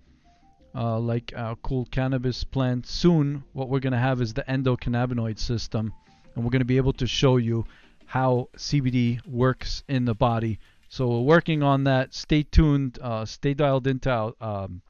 uh, 0.75 0.99
like 0.99 1.33
our 1.35 1.55
cool 1.57 1.85
cannabis 1.91 2.43
plant. 2.43 2.85
Soon, 2.85 3.43
what 3.53 3.69
we're 3.69 3.79
going 3.79 3.93
to 3.93 3.99
have 3.99 4.21
is 4.21 4.33
the 4.33 4.43
endocannabinoid 4.43 5.39
system, 5.39 5.93
and 6.35 6.43
we're 6.43 6.51
going 6.51 6.59
to 6.59 6.65
be 6.65 6.77
able 6.77 6.93
to 6.93 7.07
show 7.07 7.37
you 7.37 7.65
how 8.07 8.47
CBD 8.55 9.25
works 9.27 9.83
in 9.87 10.05
the 10.05 10.15
body. 10.15 10.59
So 10.89 11.07
we're 11.09 11.21
working 11.21 11.61
on 11.61 11.83
that. 11.83 12.13
Stay 12.13 12.43
tuned. 12.43 12.97
Uh, 13.01 13.25
stay 13.25 13.53
dialed 13.53 13.85
into 13.85 14.09
our 14.09 14.33
um, 14.39 14.81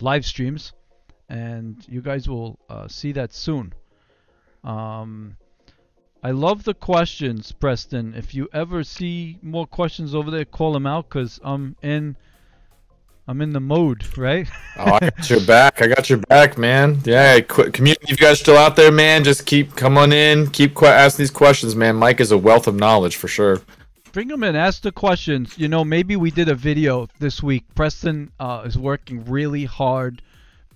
live 0.00 0.26
streams, 0.26 0.72
and 1.28 1.76
you 1.88 2.02
guys 2.02 2.28
will 2.28 2.58
uh, 2.68 2.88
see 2.88 3.12
that 3.12 3.32
soon. 3.32 3.72
Um, 4.64 5.36
I 6.22 6.32
love 6.32 6.64
the 6.64 6.74
questions, 6.74 7.52
Preston. 7.52 8.14
If 8.14 8.34
you 8.34 8.48
ever 8.52 8.82
see 8.82 9.38
more 9.40 9.68
questions 9.68 10.12
over 10.14 10.32
there, 10.32 10.44
call 10.44 10.72
them 10.72 10.86
out 10.86 11.08
because 11.08 11.38
I'm 11.44 11.76
in. 11.82 12.16
I'm 13.28 13.42
in 13.42 13.52
the 13.52 13.60
mode, 13.60 14.16
right? 14.16 14.48
oh, 14.78 14.94
I 14.94 15.10
got 15.10 15.28
your 15.28 15.44
back. 15.44 15.82
I 15.82 15.86
got 15.86 16.08
your 16.08 16.18
back, 16.18 16.56
man. 16.56 16.98
Yeah, 17.04 17.40
qu- 17.40 17.70
community, 17.70 18.04
if 18.04 18.10
you 18.12 18.16
guys 18.16 18.40
still 18.40 18.56
out 18.56 18.74
there, 18.74 18.90
man, 18.90 19.22
just 19.22 19.44
keep 19.44 19.76
come 19.76 19.98
on 19.98 20.14
in, 20.14 20.48
keep 20.48 20.72
qu- 20.74 20.86
asking 20.86 21.24
these 21.24 21.30
questions, 21.30 21.76
man. 21.76 21.96
Mike 21.96 22.20
is 22.20 22.32
a 22.32 22.38
wealth 22.38 22.66
of 22.66 22.74
knowledge 22.74 23.16
for 23.16 23.28
sure. 23.28 23.60
Bring 24.12 24.28
them 24.28 24.42
in, 24.44 24.56
ask 24.56 24.80
the 24.80 24.92
questions. 24.92 25.58
You 25.58 25.68
know, 25.68 25.84
maybe 25.84 26.16
we 26.16 26.30
did 26.30 26.48
a 26.48 26.54
video 26.54 27.06
this 27.18 27.42
week. 27.42 27.64
Preston 27.74 28.32
uh, 28.40 28.62
is 28.64 28.78
working 28.78 29.26
really 29.26 29.66
hard. 29.66 30.22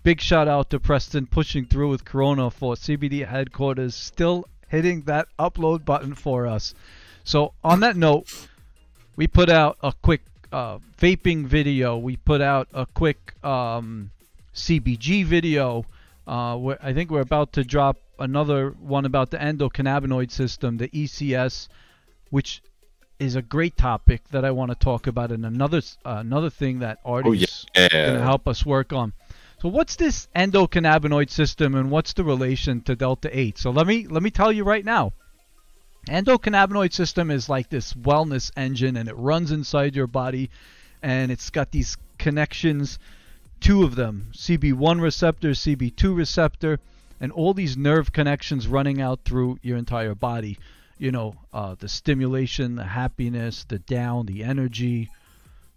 Big 0.02 0.20
shout 0.20 0.46
out 0.46 0.68
to 0.70 0.78
Preston 0.78 1.26
pushing 1.26 1.64
through 1.64 1.88
with 1.88 2.04
Corona 2.04 2.50
for 2.50 2.74
CBD 2.74 3.26
headquarters. 3.26 3.94
Still 3.94 4.44
hitting 4.68 5.00
that 5.02 5.28
upload 5.38 5.86
button 5.86 6.14
for 6.14 6.46
us. 6.46 6.74
So 7.24 7.54
on 7.64 7.80
that 7.80 7.96
note, 7.96 8.48
we 9.16 9.26
put 9.26 9.48
out 9.48 9.78
a 9.82 9.94
quick 10.02 10.20
uh, 10.52 10.78
vaping 10.98 11.46
video. 11.46 11.96
We 11.96 12.16
put 12.16 12.40
out 12.40 12.68
a 12.72 12.86
quick 12.86 13.34
um, 13.44 14.10
CBG 14.54 15.24
video. 15.24 15.84
Uh, 16.26 16.76
I 16.82 16.92
think 16.92 17.10
we're 17.10 17.20
about 17.20 17.54
to 17.54 17.64
drop 17.64 17.96
another 18.18 18.70
one 18.70 19.04
about 19.04 19.30
the 19.30 19.38
endocannabinoid 19.38 20.30
system, 20.30 20.76
the 20.76 20.88
ECS, 20.88 21.68
which 22.30 22.62
is 23.18 23.36
a 23.36 23.42
great 23.42 23.76
topic 23.76 24.22
that 24.30 24.44
I 24.44 24.50
want 24.50 24.70
to 24.70 24.74
talk 24.74 25.06
about, 25.06 25.32
and 25.32 25.44
another 25.46 25.82
uh, 26.04 26.16
another 26.18 26.50
thing 26.50 26.80
that 26.80 26.98
Artie's 27.04 27.66
oh, 27.76 27.80
yeah. 27.80 27.88
going 28.06 28.18
to 28.18 28.22
help 28.24 28.46
us 28.48 28.64
work 28.66 28.92
on. 28.92 29.12
So 29.60 29.68
what's 29.68 29.94
this 29.96 30.26
endocannabinoid 30.34 31.30
system 31.30 31.76
and 31.76 31.90
what's 31.90 32.14
the 32.14 32.24
relation 32.24 32.80
to 32.82 32.96
delta 32.96 33.30
8? 33.36 33.58
So 33.58 33.70
let 33.70 33.86
me 33.86 34.06
let 34.08 34.22
me 34.22 34.30
tell 34.30 34.50
you 34.52 34.64
right 34.64 34.84
now. 34.84 35.12
Endocannabinoid 36.08 36.92
system 36.92 37.30
is 37.30 37.48
like 37.48 37.68
this 37.68 37.92
wellness 37.94 38.50
engine 38.56 38.96
and 38.96 39.08
it 39.08 39.14
runs 39.14 39.52
inside 39.52 39.94
your 39.94 40.06
body 40.06 40.50
and 41.02 41.30
it's 41.30 41.50
got 41.50 41.70
these 41.70 41.96
connections 42.18 42.98
two 43.60 43.84
of 43.84 43.94
them 43.94 44.28
CB1 44.32 45.00
receptor, 45.00 45.50
CB2 45.50 46.16
receptor 46.16 46.78
and 47.20 47.30
all 47.30 47.54
these 47.54 47.76
nerve 47.76 48.12
connections 48.12 48.66
running 48.66 49.00
out 49.00 49.20
through 49.24 49.58
your 49.62 49.78
entire 49.78 50.16
body. 50.16 50.58
You 50.98 51.12
know, 51.12 51.36
uh, 51.52 51.76
the 51.78 51.88
stimulation, 51.88 52.74
the 52.74 52.84
happiness, 52.84 53.64
the 53.64 53.78
down, 53.78 54.26
the 54.26 54.42
energy, 54.42 55.08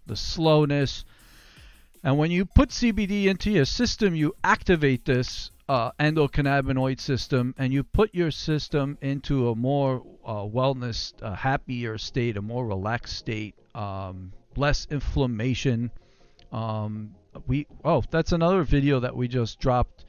the 0.06 0.16
slowness 0.16 1.04
and 2.06 2.18
when 2.18 2.30
you 2.30 2.44
put 2.44 2.68
CBD 2.68 3.24
into 3.24 3.50
your 3.50 3.64
system, 3.64 4.14
you 4.14 4.36
activate 4.44 5.04
this 5.04 5.50
uh, 5.68 5.90
endocannabinoid 5.98 7.00
system 7.00 7.52
and 7.58 7.72
you 7.72 7.82
put 7.82 8.14
your 8.14 8.30
system 8.30 8.96
into 9.00 9.48
a 9.48 9.56
more 9.56 10.04
wellness, 10.32 11.12
uh, 11.22 11.34
happier 11.34 11.98
state, 11.98 12.36
a 12.36 12.42
more 12.42 12.66
relaxed 12.66 13.16
state, 13.16 13.54
um, 13.74 14.32
less 14.56 14.86
inflammation. 14.90 15.90
Um, 16.52 17.14
we 17.46 17.66
oh, 17.84 18.02
that's 18.10 18.32
another 18.32 18.62
video 18.62 19.00
that 19.00 19.14
we 19.14 19.28
just 19.28 19.60
dropped. 19.60 20.06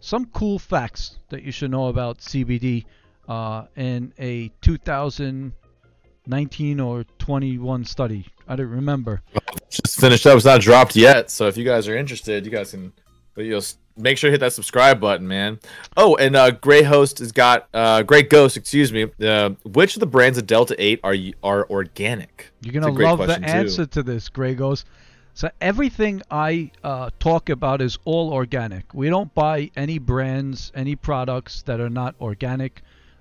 Some 0.00 0.26
cool 0.26 0.58
facts 0.58 1.18
that 1.30 1.42
you 1.42 1.52
should 1.52 1.70
know 1.70 1.88
about 1.88 2.18
CBD 2.18 2.84
uh, 3.28 3.64
in 3.76 4.12
a 4.18 4.48
2019 4.60 6.80
or 6.80 7.04
21 7.18 7.84
study. 7.84 8.26
I 8.46 8.56
don't 8.56 8.68
remember 8.68 9.22
just 9.70 10.00
finished 10.00 10.26
up. 10.26 10.36
It's 10.36 10.44
not 10.44 10.60
dropped 10.60 10.96
yet, 10.96 11.30
so 11.30 11.46
if 11.46 11.56
you 11.56 11.64
guys 11.64 11.88
are 11.88 11.96
interested, 11.96 12.44
you 12.44 12.52
guys 12.52 12.70
can. 12.70 12.92
But 13.34 13.44
you'll 13.44 13.62
make 13.96 14.18
sure 14.18 14.28
to 14.28 14.32
hit 14.32 14.40
that 14.40 14.52
subscribe 14.52 15.00
button, 15.00 15.26
man. 15.26 15.58
Oh, 15.96 16.16
and 16.16 16.36
uh, 16.36 16.50
Gray 16.50 16.82
Host 16.82 17.18
has 17.18 17.32
got 17.32 17.68
uh, 17.72 18.02
Great 18.02 18.30
Ghost, 18.30 18.56
excuse 18.56 18.92
me. 18.92 19.10
Uh, 19.20 19.50
which 19.64 19.96
of 19.96 20.00
the 20.00 20.06
brands 20.06 20.38
of 20.38 20.46
Delta 20.46 20.74
Eight 20.78 21.00
are 21.02 21.16
are 21.42 21.68
organic? 21.70 22.52
You're 22.60 22.80
gonna 22.80 22.92
love 22.92 23.26
the 23.26 23.40
answer 23.42 23.84
too. 23.86 23.92
to 23.92 24.02
this, 24.02 24.28
Gray 24.28 24.54
Ghost. 24.54 24.86
So 25.34 25.50
everything 25.60 26.22
I 26.30 26.70
uh, 26.82 27.10
talk 27.18 27.50
about 27.50 27.82
is 27.82 27.98
all 28.06 28.32
organic. 28.32 28.94
We 28.94 29.10
don't 29.10 29.34
buy 29.34 29.70
any 29.76 29.98
brands, 29.98 30.72
any 30.74 30.96
products 30.96 31.60
that 31.62 31.78
are 31.78 31.90
not 31.90 32.14
organic 32.22 32.80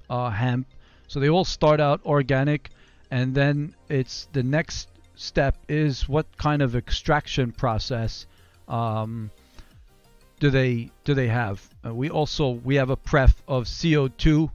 uh, 0.09 0.29
hemp. 0.29 0.67
So 1.07 1.19
they 1.19 1.29
all 1.29 1.43
start 1.43 1.81
out 1.81 1.99
organic, 2.05 2.69
and 3.11 3.35
then 3.35 3.75
it's 3.89 4.29
the 4.31 4.43
next 4.43 4.87
step 5.15 5.57
is 5.67 6.07
what 6.07 6.25
kind 6.37 6.61
of 6.61 6.75
extraction 6.75 7.51
process 7.51 8.27
um, 8.67 9.29
do 10.39 10.49
they 10.49 10.91
do 11.03 11.13
they 11.13 11.27
have? 11.27 11.67
Uh, 11.85 11.93
we 11.93 12.09
also 12.09 12.49
we 12.49 12.75
have 12.75 12.89
a 12.89 12.97
pref 12.97 13.41
of 13.47 13.65
CO2. 13.65 14.49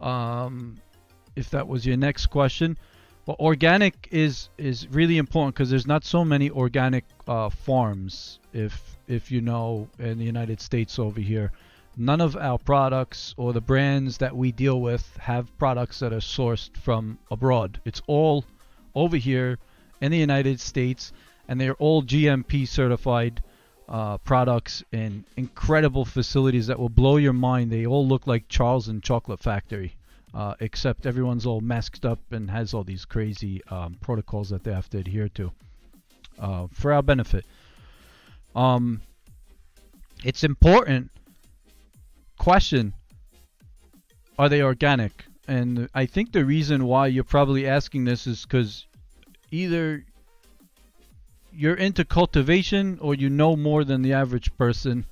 Um, 0.00 0.76
if 1.36 1.50
that 1.50 1.66
was 1.66 1.86
your 1.86 1.96
next 1.96 2.26
question, 2.26 2.76
well, 3.26 3.36
organic 3.40 4.08
is 4.10 4.50
is 4.58 4.86
really 4.88 5.18
important 5.18 5.54
because 5.54 5.70
there's 5.70 5.86
not 5.86 6.04
so 6.04 6.24
many 6.24 6.50
organic 6.50 7.04
uh, 7.26 7.48
farms. 7.48 8.38
If 8.52 8.96
if 9.08 9.30
you 9.30 9.40
know 9.40 9.88
in 9.98 10.18
the 10.18 10.24
United 10.24 10.60
States 10.60 10.98
over 10.98 11.20
here, 11.20 11.50
none 11.96 12.20
of 12.20 12.36
our 12.36 12.58
products 12.58 13.34
or 13.36 13.52
the 13.52 13.60
brands 13.60 14.18
that 14.18 14.36
we 14.36 14.52
deal 14.52 14.80
with 14.80 15.16
have 15.16 15.56
products 15.58 16.00
that 16.00 16.12
are 16.12 16.20
sourced 16.20 16.76
from 16.76 17.18
abroad. 17.30 17.80
It's 17.84 18.02
all 18.06 18.44
over 18.94 19.16
here 19.16 19.58
in 20.00 20.12
the 20.12 20.18
United 20.18 20.60
States, 20.60 21.12
and 21.48 21.60
they're 21.60 21.74
all 21.74 22.02
GMP 22.02 22.68
certified 22.68 23.42
uh, 23.88 24.18
products 24.18 24.82
and 24.92 25.24
incredible 25.36 26.04
facilities 26.04 26.66
that 26.66 26.78
will 26.78 26.88
blow 26.88 27.16
your 27.16 27.32
mind. 27.32 27.70
They 27.70 27.86
all 27.86 28.06
look 28.06 28.26
like 28.26 28.48
Charles 28.48 28.88
and 28.88 29.02
Chocolate 29.02 29.40
Factory, 29.40 29.94
uh, 30.32 30.54
except 30.60 31.06
everyone's 31.06 31.46
all 31.46 31.60
masked 31.60 32.04
up 32.04 32.20
and 32.30 32.50
has 32.50 32.74
all 32.74 32.84
these 32.84 33.04
crazy 33.04 33.62
um, 33.70 33.96
protocols 34.00 34.48
that 34.50 34.64
they 34.64 34.72
have 34.72 34.88
to 34.90 34.98
adhere 34.98 35.28
to 35.30 35.52
uh, 36.38 36.66
for 36.72 36.92
our 36.92 37.02
benefit. 37.02 37.44
Um, 38.54 39.02
it's 40.24 40.44
important. 40.44 41.10
Question: 42.38 42.94
Are 44.38 44.48
they 44.48 44.62
organic? 44.62 45.24
And 45.46 45.88
I 45.94 46.06
think 46.06 46.32
the 46.32 46.44
reason 46.44 46.86
why 46.86 47.08
you're 47.08 47.22
probably 47.22 47.66
asking 47.66 48.04
this 48.04 48.26
is 48.26 48.42
because 48.42 48.86
either 49.50 50.04
you're 51.56 51.74
into 51.76 52.04
cultivation 52.04 52.98
or 53.00 53.14
you 53.14 53.30
know 53.30 53.56
more 53.56 53.84
than 53.84 54.02
the 54.02 54.12
average 54.12 54.56
person. 54.56 55.06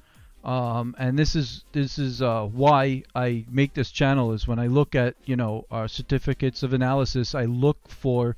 Um, 0.45 0.97
and 0.99 1.17
this 1.17 1.37
is 1.37 1.65
this 1.73 1.99
is 1.99 2.21
uh, 2.21 2.47
why 2.47 3.05
I 3.15 3.45
make 3.49 3.75
this 3.75 3.91
channel 3.93 4.33
is 4.33 4.49
when 4.49 4.59
I 4.59 4.67
look 4.67 4.95
at 4.95 5.15
you 5.25 5.37
know 5.37 5.67
our 5.71 5.87
certificates 5.87 6.63
of 6.63 6.73
analysis, 6.73 7.35
I 7.35 7.45
look 7.45 7.89
for 7.89 8.37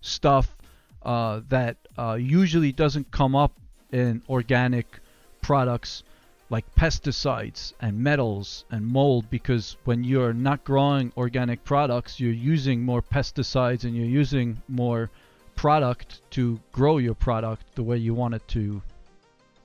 stuff 0.00 0.56
uh, 1.02 1.40
that 1.48 1.76
uh, 1.98 2.16
usually 2.20 2.72
doesn't 2.72 3.10
come 3.10 3.34
up 3.34 3.52
in 3.90 4.22
organic 4.28 5.00
products 5.42 6.04
like 6.50 6.74
pesticides 6.74 7.72
and 7.80 7.98
metals 7.98 8.64
and 8.70 8.86
mold 8.86 9.30
because 9.30 9.76
when 9.84 10.02
you're 10.02 10.32
not 10.32 10.64
growing 10.64 11.12
organic 11.16 11.64
products, 11.64 12.18
you're 12.18 12.32
using 12.32 12.82
more 12.82 13.02
pesticides 13.02 13.84
and 13.84 13.96
you're 13.96 14.06
using 14.06 14.60
more 14.68 15.10
product 15.60 16.22
to 16.30 16.58
grow 16.72 16.96
your 16.96 17.12
product 17.14 17.62
the 17.74 17.82
way 17.82 17.94
you 17.98 18.14
want 18.14 18.32
it 18.32 18.48
to 18.48 18.80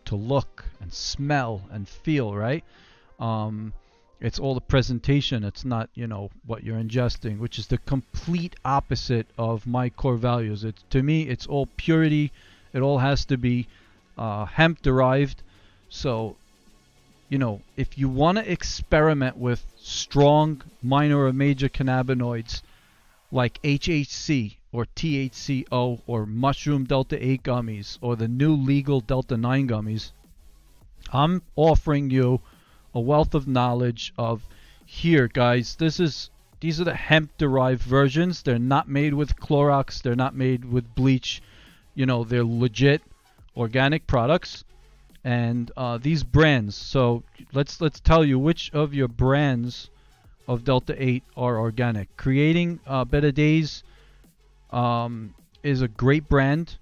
to 0.03 0.13
look 0.13 0.65
and 0.81 0.91
smell 0.91 1.61
and 1.71 1.87
feel, 1.87 2.35
right? 2.35 2.65
Um, 3.17 3.71
it's 4.19 4.37
all 4.37 4.55
the 4.55 4.67
presentation. 4.75 5.45
It's 5.45 5.63
not, 5.63 5.89
you 5.95 6.05
know, 6.05 6.31
what 6.45 6.65
you're 6.65 6.75
ingesting, 6.77 7.39
which 7.39 7.57
is 7.57 7.67
the 7.67 7.77
complete 7.77 8.57
opposite 8.65 9.25
of 9.37 9.65
my 9.65 9.87
core 9.89 10.17
values. 10.17 10.65
It's 10.65 10.83
to 10.89 11.01
me, 11.01 11.29
it's 11.29 11.47
all 11.47 11.67
purity. 11.77 12.33
It 12.73 12.81
all 12.81 12.97
has 12.97 13.23
to 13.27 13.37
be 13.37 13.65
uh, 14.17 14.43
hemp 14.43 14.81
derived. 14.81 15.43
So, 15.87 16.35
you 17.29 17.37
know, 17.37 17.61
if 17.77 17.97
you 17.97 18.09
want 18.09 18.37
to 18.37 18.51
experiment 18.51 19.37
with 19.37 19.65
strong 19.77 20.61
minor 20.83 21.23
or 21.23 21.31
major 21.31 21.69
cannabinoids 21.69 22.63
like 23.31 23.61
HHC 23.61 24.57
or 24.75 24.85
THCO 24.97 26.01
or 26.05 26.25
mushroom 26.25 26.83
delta 26.83 27.17
8 27.25 27.43
gummies 27.43 27.97
or 28.01 28.17
the 28.17 28.27
new 28.27 28.53
legal 28.53 28.99
delta 28.99 29.37
9 29.37 29.69
gummies, 29.69 30.11
I'm 31.13 31.41
offering 31.55 32.09
you 32.09 32.41
a 32.93 32.99
wealth 32.99 33.33
of 33.33 33.47
knowledge 33.47 34.13
of 34.17 34.45
here 34.85 35.29
guys, 35.29 35.75
this 35.75 35.99
is 36.01 36.29
these 36.59 36.81
are 36.81 36.83
the 36.83 36.95
hemp 36.95 37.37
derived 37.37 37.83
versions. 37.83 38.41
They're 38.41 38.59
not 38.59 38.89
made 38.89 39.13
with 39.13 39.37
Clorox, 39.37 40.01
they're 40.01 40.15
not 40.15 40.35
made 40.35 40.65
with 40.65 40.93
bleach. 40.95 41.41
You 41.93 42.05
know, 42.05 42.25
they're 42.25 42.43
legit 42.43 43.01
organic 43.55 44.07
products 44.07 44.65
and 45.23 45.71
uh, 45.77 45.97
these 45.97 46.23
brands. 46.23 46.75
So 46.75 47.23
let's 47.53 47.79
let's 47.79 47.99
tell 47.99 48.25
you 48.25 48.37
which 48.37 48.71
of 48.73 48.93
your 48.93 49.07
brands 49.07 49.89
of 50.47 50.63
Delta 50.63 50.95
8 51.01 51.23
are 51.37 51.57
organic. 51.57 52.15
Creating 52.17 52.79
uh, 52.85 53.05
Better 53.05 53.31
Days 53.31 53.83
um, 54.71 55.33
is 55.63 55.81
a 55.81 55.87
great 55.87 56.27
brand 56.29 56.77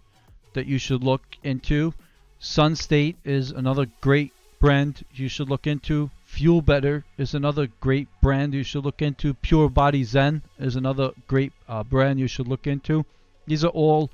that 0.54 0.66
you 0.66 0.78
should 0.78 1.04
look 1.04 1.24
into. 1.44 1.94
Sun 2.40 2.76
State 2.76 3.18
is 3.24 3.52
another 3.52 3.88
great 4.02 4.34
brand 4.60 5.04
you 5.14 5.28
should 5.28 5.50
look 5.50 5.68
into. 5.68 6.10
Fuel 6.26 6.62
Better 6.62 7.04
is 7.18 7.34
another 7.34 7.68
great 7.80 8.08
brand 8.22 8.54
you 8.54 8.64
should 8.64 8.84
look 8.84 9.02
into. 9.02 9.34
Pure 9.36 9.70
Body 9.70 10.04
Zen 10.04 10.42
is 10.58 10.76
another 10.76 11.12
great 11.28 11.54
uh, 11.68 11.84
brand 11.84 12.20
you 12.20 12.28
should 12.28 12.48
look 12.48 12.66
into. 12.66 13.06
These 13.46 13.64
are 13.64 13.76
all 13.84 14.10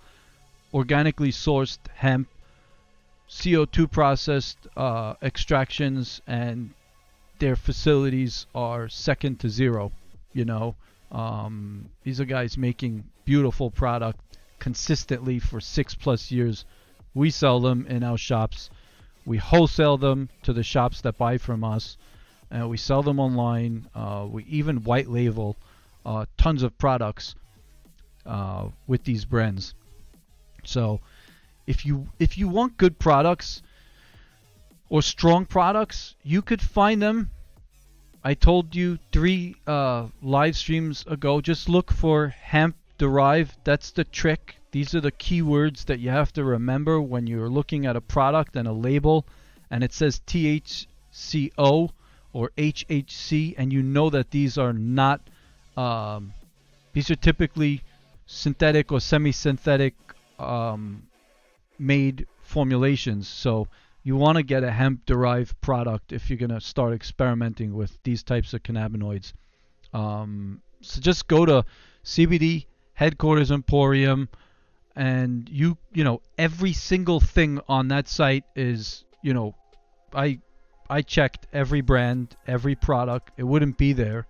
organically 0.73 1.31
sourced 1.31 1.77
hemp, 1.93 2.27
CO2 3.29 3.89
processed 3.91 4.57
uh, 4.75 5.13
extractions, 5.21 6.21
and 6.27 6.71
their 7.39 7.55
facilities 7.55 8.45
are 8.53 8.89
second 8.89 9.39
to 9.39 9.49
zero. 9.49 9.91
You 10.33 10.45
know, 10.45 10.75
um, 11.11 11.89
these 12.03 12.19
are 12.19 12.25
guys 12.25 12.57
making 12.57 13.03
beautiful 13.25 13.71
product 13.71 14.19
consistently 14.59 15.39
for 15.39 15.59
six 15.59 15.95
plus 15.95 16.31
years. 16.31 16.65
We 17.13 17.31
sell 17.31 17.59
them 17.59 17.85
in 17.87 18.03
our 18.03 18.17
shops. 18.17 18.69
We 19.25 19.37
wholesale 19.37 19.97
them 19.97 20.29
to 20.43 20.53
the 20.53 20.63
shops 20.63 21.01
that 21.01 21.17
buy 21.17 21.37
from 21.37 21.63
us. 21.63 21.97
And 22.51 22.69
we 22.69 22.77
sell 22.77 23.03
them 23.03 23.19
online. 23.19 23.87
Uh, 23.93 24.27
we 24.29 24.43
even 24.45 24.83
white 24.83 25.09
label 25.09 25.55
uh, 26.05 26.25
tons 26.37 26.63
of 26.63 26.77
products 26.77 27.35
uh, 28.25 28.69
with 28.87 29.03
these 29.03 29.25
brands. 29.25 29.73
So 30.63 30.99
if 31.67 31.85
you 31.85 32.09
if 32.19 32.37
you 32.37 32.47
want 32.47 32.77
good 32.77 32.99
products 32.99 33.61
or 34.89 35.01
strong 35.01 35.45
products, 35.45 36.15
you 36.23 36.41
could 36.41 36.61
find 36.61 37.01
them 37.01 37.29
I 38.23 38.33
told 38.33 38.75
you 38.75 38.99
three 39.11 39.55
uh, 39.65 40.07
live 40.21 40.57
streams 40.57 41.05
ago, 41.07 41.39
just 41.39 41.69
look 41.69 41.91
for 41.91 42.27
hemp 42.27 42.75
derived. 42.97 43.55
That's 43.63 43.91
the 43.91 44.03
trick. 44.03 44.57
These 44.71 44.93
are 44.93 45.01
the 45.01 45.11
keywords 45.11 45.85
that 45.85 45.99
you 45.99 46.09
have 46.09 46.33
to 46.33 46.43
remember 46.43 47.01
when 47.01 47.27
you're 47.27 47.49
looking 47.49 47.85
at 47.85 47.95
a 47.95 48.01
product 48.01 48.55
and 48.55 48.67
a 48.67 48.73
label 48.73 49.25
and 49.71 49.83
it 49.83 49.93
says 49.93 50.21
THCO 50.27 51.89
or 52.33 52.51
HHC 52.57 53.55
and 53.57 53.71
you 53.71 53.81
know 53.81 54.09
that 54.09 54.31
these 54.31 54.57
are 54.57 54.73
not 54.73 55.21
um, 55.77 56.33
these 56.93 57.09
are 57.09 57.15
typically 57.15 57.81
synthetic 58.25 58.91
or 58.91 58.99
semi-synthetic 58.99 59.95
um, 60.37 61.03
made 61.77 62.27
formulations. 62.41 63.27
So 63.27 63.67
you 64.03 64.15
want 64.15 64.37
to 64.37 64.43
get 64.43 64.63
a 64.63 64.71
hemp 64.71 65.05
derived 65.05 65.59
product 65.61 66.13
if 66.13 66.29
you're 66.29 66.37
going 66.37 66.49
to 66.49 66.61
start 66.61 66.93
experimenting 66.93 67.73
with 67.73 67.97
these 68.03 68.23
types 68.23 68.53
of 68.53 68.63
cannabinoids. 68.63 69.33
Um, 69.93 70.61
so 70.81 71.01
just 71.01 71.27
go 71.27 71.45
to 71.45 71.65
CBD 72.03 72.65
headquarters 72.93 73.51
Emporium 73.51 74.29
and 74.95 75.47
you 75.49 75.77
you 75.93 76.03
know 76.03 76.21
every 76.37 76.73
single 76.73 77.19
thing 77.19 77.59
on 77.69 77.87
that 77.87 78.07
site 78.07 78.43
is 78.55 79.05
you 79.21 79.33
know 79.33 79.55
I 80.13 80.39
I 80.89 81.03
checked 81.03 81.45
every 81.53 81.81
brand, 81.81 82.35
every 82.47 82.75
product. 82.75 83.31
It 83.37 83.43
wouldn't 83.43 83.77
be 83.77 83.93
there 83.93 84.25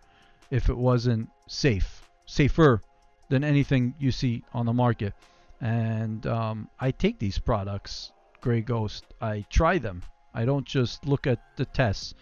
if 0.52 0.68
it 0.68 0.78
wasn't 0.78 1.30
safe, 1.48 2.04
safer 2.26 2.82
than 3.30 3.44
anything 3.44 3.96
you 3.98 4.12
see 4.12 4.44
on 4.54 4.66
the 4.66 4.74
market. 4.74 5.14
And 5.62 6.26
um, 6.28 6.70
I 6.80 6.92
take 6.92 7.18
these 7.18 7.38
products 7.38 8.12
Grey 8.42 8.62
Ghost, 8.62 9.06
I 9.22 9.46
try 9.50 9.78
them. 9.78 10.04
I 10.34 10.46
don't 10.46 10.66
just 10.66 11.06
look 11.06 11.28
at 11.28 11.58
the 11.58 11.66
tests. 11.66 12.14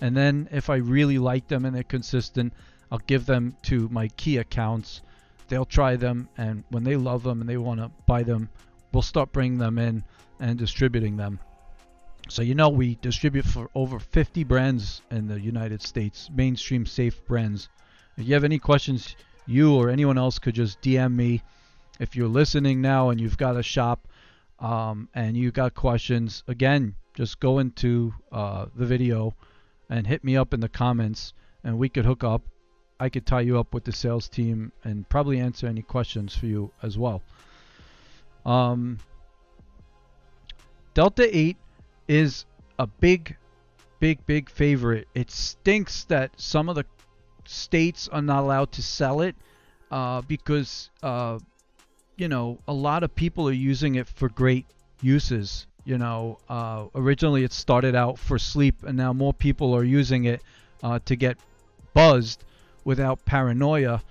And 0.00 0.16
then 0.16 0.48
if 0.52 0.70
I 0.70 0.76
really 0.76 1.18
like 1.18 1.48
them 1.48 1.64
and 1.64 1.74
they're 1.74 1.82
consistent, 1.82 2.52
I'll 2.90 2.98
give 2.98 3.26
them 3.26 3.56
to 3.62 3.88
my 3.88 4.08
key 4.08 4.36
accounts. 4.38 5.02
They'll 5.48 5.64
try 5.64 5.96
them, 5.96 6.28
and 6.36 6.64
when 6.70 6.84
they 6.84 6.96
love 6.96 7.22
them 7.22 7.40
and 7.40 7.48
they 7.48 7.56
want 7.56 7.80
to 7.80 7.90
buy 8.06 8.22
them, 8.22 8.48
we'll 8.92 9.02
start 9.02 9.32
bringing 9.32 9.58
them 9.58 9.78
in 9.78 10.04
and 10.40 10.58
distributing 10.58 11.16
them. 11.16 11.38
So 12.28 12.42
you 12.42 12.54
know 12.54 12.68
we 12.68 12.96
distribute 12.96 13.44
for 13.44 13.70
over 13.74 13.98
50 13.98 14.44
brands 14.44 15.02
in 15.10 15.28
the 15.28 15.40
United 15.40 15.82
States, 15.82 16.28
mainstream 16.34 16.84
safe 16.84 17.24
brands. 17.26 17.68
If 18.16 18.26
you 18.26 18.34
have 18.34 18.44
any 18.44 18.58
questions, 18.58 19.14
you 19.46 19.74
or 19.74 19.90
anyone 19.90 20.18
else 20.18 20.38
could 20.38 20.54
just 20.54 20.80
DM 20.80 21.14
me. 21.14 21.42
If 22.00 22.16
you're 22.16 22.28
listening 22.28 22.80
now 22.80 23.10
and 23.10 23.20
you've 23.20 23.38
got 23.38 23.56
a 23.56 23.62
shop, 23.62 24.08
um, 24.58 25.08
and 25.14 25.36
you 25.36 25.50
got 25.50 25.74
questions, 25.74 26.42
again, 26.48 26.94
just 27.14 27.40
go 27.40 27.58
into 27.58 28.14
uh, 28.32 28.66
the 28.74 28.86
video 28.86 29.34
and 29.88 30.06
hit 30.06 30.24
me 30.24 30.36
up 30.36 30.52
in 30.54 30.60
the 30.60 30.68
comments, 30.68 31.32
and 31.64 31.78
we 31.78 31.88
could 31.88 32.04
hook 32.04 32.24
up. 32.24 32.42
I 32.98 33.08
could 33.10 33.26
tie 33.26 33.42
you 33.42 33.58
up 33.58 33.74
with 33.74 33.84
the 33.84 33.92
sales 33.92 34.28
team 34.28 34.72
and 34.82 35.06
probably 35.08 35.38
answer 35.38 35.66
any 35.66 35.82
questions 35.82 36.34
for 36.34 36.46
you 36.46 36.72
as 36.82 36.96
well. 36.96 37.22
Um, 38.46 38.98
Delta 40.94 41.28
8 41.36 41.56
is 42.08 42.46
a 42.78 42.86
big, 42.86 43.36
big, 44.00 44.24
big 44.24 44.48
favorite. 44.48 45.08
It 45.14 45.30
stinks 45.30 46.04
that 46.04 46.30
some 46.40 46.70
of 46.70 46.76
the 46.76 46.86
states 47.44 48.08
are 48.08 48.22
not 48.22 48.44
allowed 48.44 48.72
to 48.72 48.82
sell 48.82 49.20
it 49.20 49.36
uh, 49.90 50.22
because 50.22 50.90
uh, 51.02 51.38
you 52.16 52.28
know, 52.28 52.58
a 52.66 52.72
lot 52.72 53.02
of 53.02 53.14
people 53.14 53.48
are 53.48 53.52
using 53.52 53.94
it 53.96 54.08
for 54.08 54.28
great 54.28 54.66
uses. 55.02 55.66
You 55.84 55.98
know, 55.98 56.38
uh, 56.48 56.86
originally 56.94 57.44
it 57.44 57.52
started 57.52 57.94
out 57.94 58.18
for 58.18 58.38
sleep, 58.38 58.82
and 58.82 58.96
now 58.96 59.12
more 59.12 59.34
people 59.34 59.74
are 59.74 59.84
using 59.84 60.24
it 60.24 60.42
uh, 60.82 60.98
to 61.04 61.14
get 61.14 61.36
buzzed 61.94 62.42
without 62.84 63.24
paranoia 63.24 64.02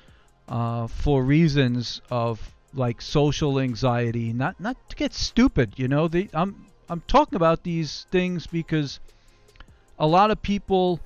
uh, 0.48 0.88
for 0.88 1.24
reasons 1.24 2.02
of 2.10 2.52
like 2.74 3.02
social 3.02 3.60
anxiety, 3.60 4.34
not 4.34 4.60
not 4.60 4.78
to 4.89 4.96
get 4.96 5.13
stupid. 5.13 5.74
You 5.78 5.88
know, 5.88 6.08
the, 6.08 6.30
I'm 6.34 6.68
I'm 6.89 7.02
talking 7.08 7.36
about 7.36 7.63
these 7.63 8.06
things 8.12 8.48
because 8.48 9.00
a 9.98 10.08
lot 10.08 10.32
of 10.32 10.41
people 10.41 11.00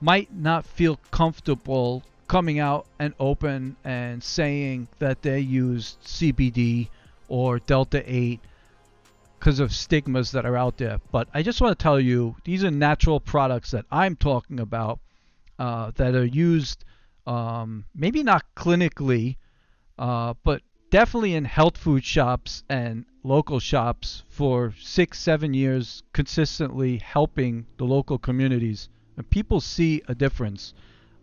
might 0.00 0.32
not 0.34 0.66
feel 0.66 0.98
comfortable 1.10 2.02
coming 2.32 2.58
out 2.58 2.86
and 2.98 3.12
open 3.20 3.76
and 3.84 4.24
saying 4.24 4.88
that 4.98 5.20
they 5.20 5.38
used 5.38 6.00
CBD 6.00 6.88
or 7.28 7.58
Delta 7.58 8.02
8 8.06 8.40
because 9.38 9.60
of 9.60 9.70
stigmas 9.70 10.30
that 10.30 10.46
are 10.46 10.56
out 10.56 10.78
there. 10.78 10.98
But 11.10 11.28
I 11.34 11.42
just 11.42 11.60
want 11.60 11.78
to 11.78 11.82
tell 11.82 12.00
you, 12.00 12.34
these 12.44 12.64
are 12.64 12.70
natural 12.70 13.20
products 13.20 13.72
that 13.72 13.84
I'm 13.90 14.16
talking 14.16 14.60
about 14.60 14.98
uh, 15.58 15.90
that 15.96 16.14
are 16.14 16.24
used, 16.24 16.86
um, 17.26 17.84
maybe 17.94 18.22
not 18.22 18.46
clinically, 18.56 19.36
uh, 19.98 20.32
but 20.42 20.62
definitely 20.88 21.34
in 21.34 21.44
health 21.44 21.76
food 21.76 22.02
shops 22.02 22.64
and 22.66 23.04
local 23.22 23.60
shops 23.60 24.22
for 24.30 24.72
six, 24.80 25.20
seven 25.20 25.52
years, 25.52 26.02
consistently 26.14 26.96
helping 26.96 27.66
the 27.76 27.84
local 27.84 28.16
communities, 28.16 28.88
and 29.18 29.28
people 29.28 29.60
see 29.60 30.00
a 30.08 30.14
difference. 30.14 30.72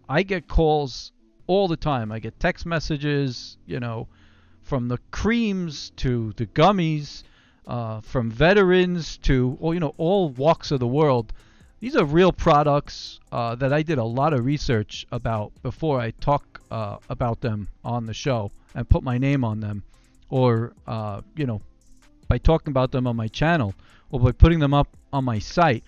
I 0.10 0.24
get 0.24 0.48
calls 0.48 1.12
all 1.46 1.68
the 1.68 1.78
time. 1.78 2.12
I 2.12 2.18
get 2.18 2.40
text 2.40 2.66
messages, 2.66 3.58
you 3.68 3.80
know, 3.80 4.08
from 4.64 4.88
the 4.88 4.98
creams 5.12 5.92
to 5.98 6.34
the 6.36 6.48
gummies, 6.48 7.24
uh, 7.68 8.02
from 8.02 8.32
veterans 8.32 9.18
to, 9.18 9.56
well, 9.60 9.74
you 9.74 9.80
know, 9.80 9.94
all 9.98 10.30
walks 10.30 10.72
of 10.72 10.80
the 10.80 10.88
world. 10.88 11.32
These 11.80 11.96
are 11.96 12.04
real 12.04 12.34
products 12.34 13.20
uh, 13.32 13.54
that 13.56 13.72
I 13.72 13.84
did 13.84 14.00
a 14.00 14.04
lot 14.04 14.34
of 14.34 14.44
research 14.44 15.06
about 15.12 15.52
before 15.62 16.00
I 16.00 16.12
talk 16.12 16.60
uh, 16.72 16.98
about 17.10 17.42
them 17.42 17.68
on 17.86 18.08
the 18.08 18.14
show 18.14 18.52
and 18.74 18.90
put 18.90 19.04
my 19.04 19.20
name 19.20 19.44
on 19.44 19.60
them, 19.60 19.84
or 20.30 20.74
uh, 20.88 21.22
you 21.36 21.46
know, 21.46 21.62
by 22.28 22.40
talking 22.40 22.72
about 22.72 22.92
them 22.92 23.06
on 23.08 23.16
my 23.16 23.28
channel 23.28 23.76
or 24.12 24.20
by 24.20 24.32
putting 24.32 24.60
them 24.60 24.74
up 24.74 24.88
on 25.14 25.24
my 25.24 25.40
site. 25.40 25.84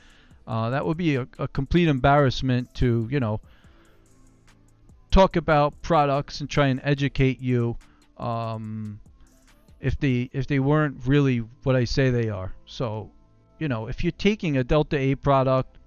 Uh, 0.48 0.70
that 0.70 0.86
would 0.86 0.98
be 0.98 1.16
a, 1.16 1.28
a 1.40 1.48
complete 1.48 1.88
embarrassment 1.88 2.74
to 2.76 3.08
you 3.12 3.20
know 3.20 3.40
talk 5.12 5.36
about 5.36 5.82
products 5.82 6.40
and 6.40 6.50
try 6.50 6.68
and 6.68 6.80
educate 6.84 7.42
you 7.42 7.78
um, 8.18 9.00
if 9.80 10.00
they 10.00 10.30
if 10.32 10.48
they 10.48 10.60
weren't 10.60 11.06
really 11.06 11.40
what 11.64 11.76
I 11.76 11.84
say 11.84 12.10
they 12.10 12.30
are. 12.30 12.54
So, 12.66 13.12
you 13.60 13.68
know, 13.68 13.88
if 13.88 14.04
you're 14.04 14.12
taking 14.12 14.58
a 14.58 14.64
Delta 14.64 14.98
8 14.98 15.16
product, 15.22 15.78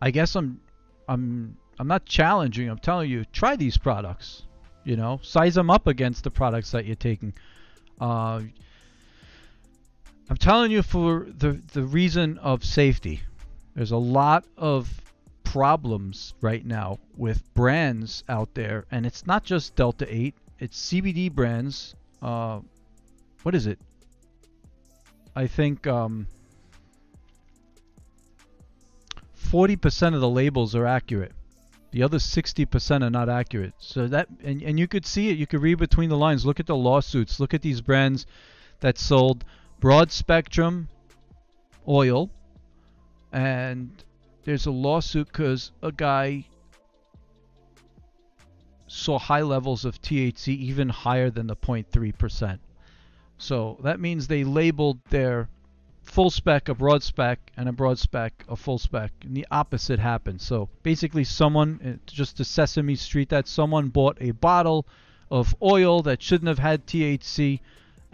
I 0.00 0.10
guess 0.10 0.34
I'm 0.34 0.60
I'm 1.08 1.56
I'm 1.78 1.88
not 1.88 2.06
challenging. 2.06 2.68
I'm 2.68 2.78
telling 2.78 3.10
you, 3.10 3.24
try 3.26 3.56
these 3.56 3.76
products. 3.76 4.42
You 4.84 4.96
know, 4.96 5.20
size 5.22 5.54
them 5.54 5.68
up 5.68 5.86
against 5.88 6.24
the 6.24 6.30
products 6.30 6.70
that 6.70 6.86
you're 6.86 6.94
taking. 6.94 7.34
Uh, 8.00 8.42
I'm 10.30 10.36
telling 10.38 10.70
you 10.70 10.82
for 10.82 11.26
the 11.28 11.60
the 11.72 11.82
reason 11.82 12.38
of 12.38 12.64
safety. 12.64 13.20
There's 13.74 13.90
a 13.90 13.96
lot 13.96 14.46
of 14.56 14.88
problems 15.56 16.34
right 16.42 16.66
now 16.66 16.98
with 17.16 17.42
brands 17.54 18.22
out 18.28 18.52
there, 18.52 18.84
and 18.90 19.06
it's 19.06 19.26
not 19.26 19.42
just 19.42 19.74
Delta 19.74 20.06
8. 20.06 20.34
It's 20.58 20.90
CBD 20.90 21.32
brands. 21.32 21.94
Uh, 22.20 22.60
what 23.42 23.54
is 23.54 23.66
it? 23.66 23.78
I 25.34 25.46
think 25.46 25.86
um, 25.86 26.26
40% 29.46 30.14
of 30.14 30.20
the 30.20 30.28
labels 30.28 30.74
are 30.74 30.84
accurate. 30.84 31.32
The 31.90 32.02
other 32.02 32.18
60% 32.18 33.02
are 33.02 33.08
not 33.08 33.30
accurate. 33.30 33.72
So 33.78 34.08
that 34.08 34.28
and, 34.44 34.60
and 34.60 34.78
you 34.78 34.86
could 34.86 35.06
see 35.06 35.30
it. 35.30 35.38
You 35.38 35.46
could 35.46 35.62
read 35.62 35.78
between 35.78 36.10
the 36.10 36.18
lines. 36.18 36.44
Look 36.44 36.60
at 36.60 36.66
the 36.66 36.76
lawsuits. 36.76 37.40
Look 37.40 37.54
at 37.54 37.62
these 37.62 37.80
brands 37.80 38.26
that 38.80 38.98
sold 38.98 39.42
broad 39.80 40.12
spectrum 40.12 40.88
oil 41.88 42.28
and 43.32 44.04
there's 44.46 44.66
a 44.66 44.70
lawsuit 44.70 45.26
because 45.26 45.72
a 45.82 45.90
guy 45.90 46.44
saw 48.86 49.18
high 49.18 49.42
levels 49.42 49.84
of 49.84 50.00
THC 50.00 50.56
even 50.56 50.88
higher 50.88 51.30
than 51.30 51.48
the 51.48 51.56
0.3%. 51.56 52.60
So 53.38 53.76
that 53.82 53.98
means 53.98 54.28
they 54.28 54.44
labeled 54.44 55.00
their 55.10 55.48
full 56.04 56.30
spec 56.30 56.68
a 56.68 56.74
broad 56.76 57.02
spec 57.02 57.50
and 57.56 57.68
a 57.68 57.72
broad 57.72 57.98
spec 57.98 58.44
a 58.48 58.54
full 58.54 58.78
spec 58.78 59.10
and 59.22 59.36
the 59.36 59.48
opposite 59.50 59.98
happened. 59.98 60.40
So 60.40 60.68
basically 60.84 61.24
someone 61.24 61.80
uh, 61.84 62.06
just 62.06 62.36
to 62.36 62.44
Sesame 62.44 62.94
Street 62.94 63.30
that 63.30 63.48
someone 63.48 63.88
bought 63.88 64.16
a 64.20 64.30
bottle 64.30 64.86
of 65.28 65.56
oil 65.60 66.02
that 66.02 66.22
shouldn't 66.22 66.46
have 66.46 66.60
had 66.60 66.86
THC 66.86 67.58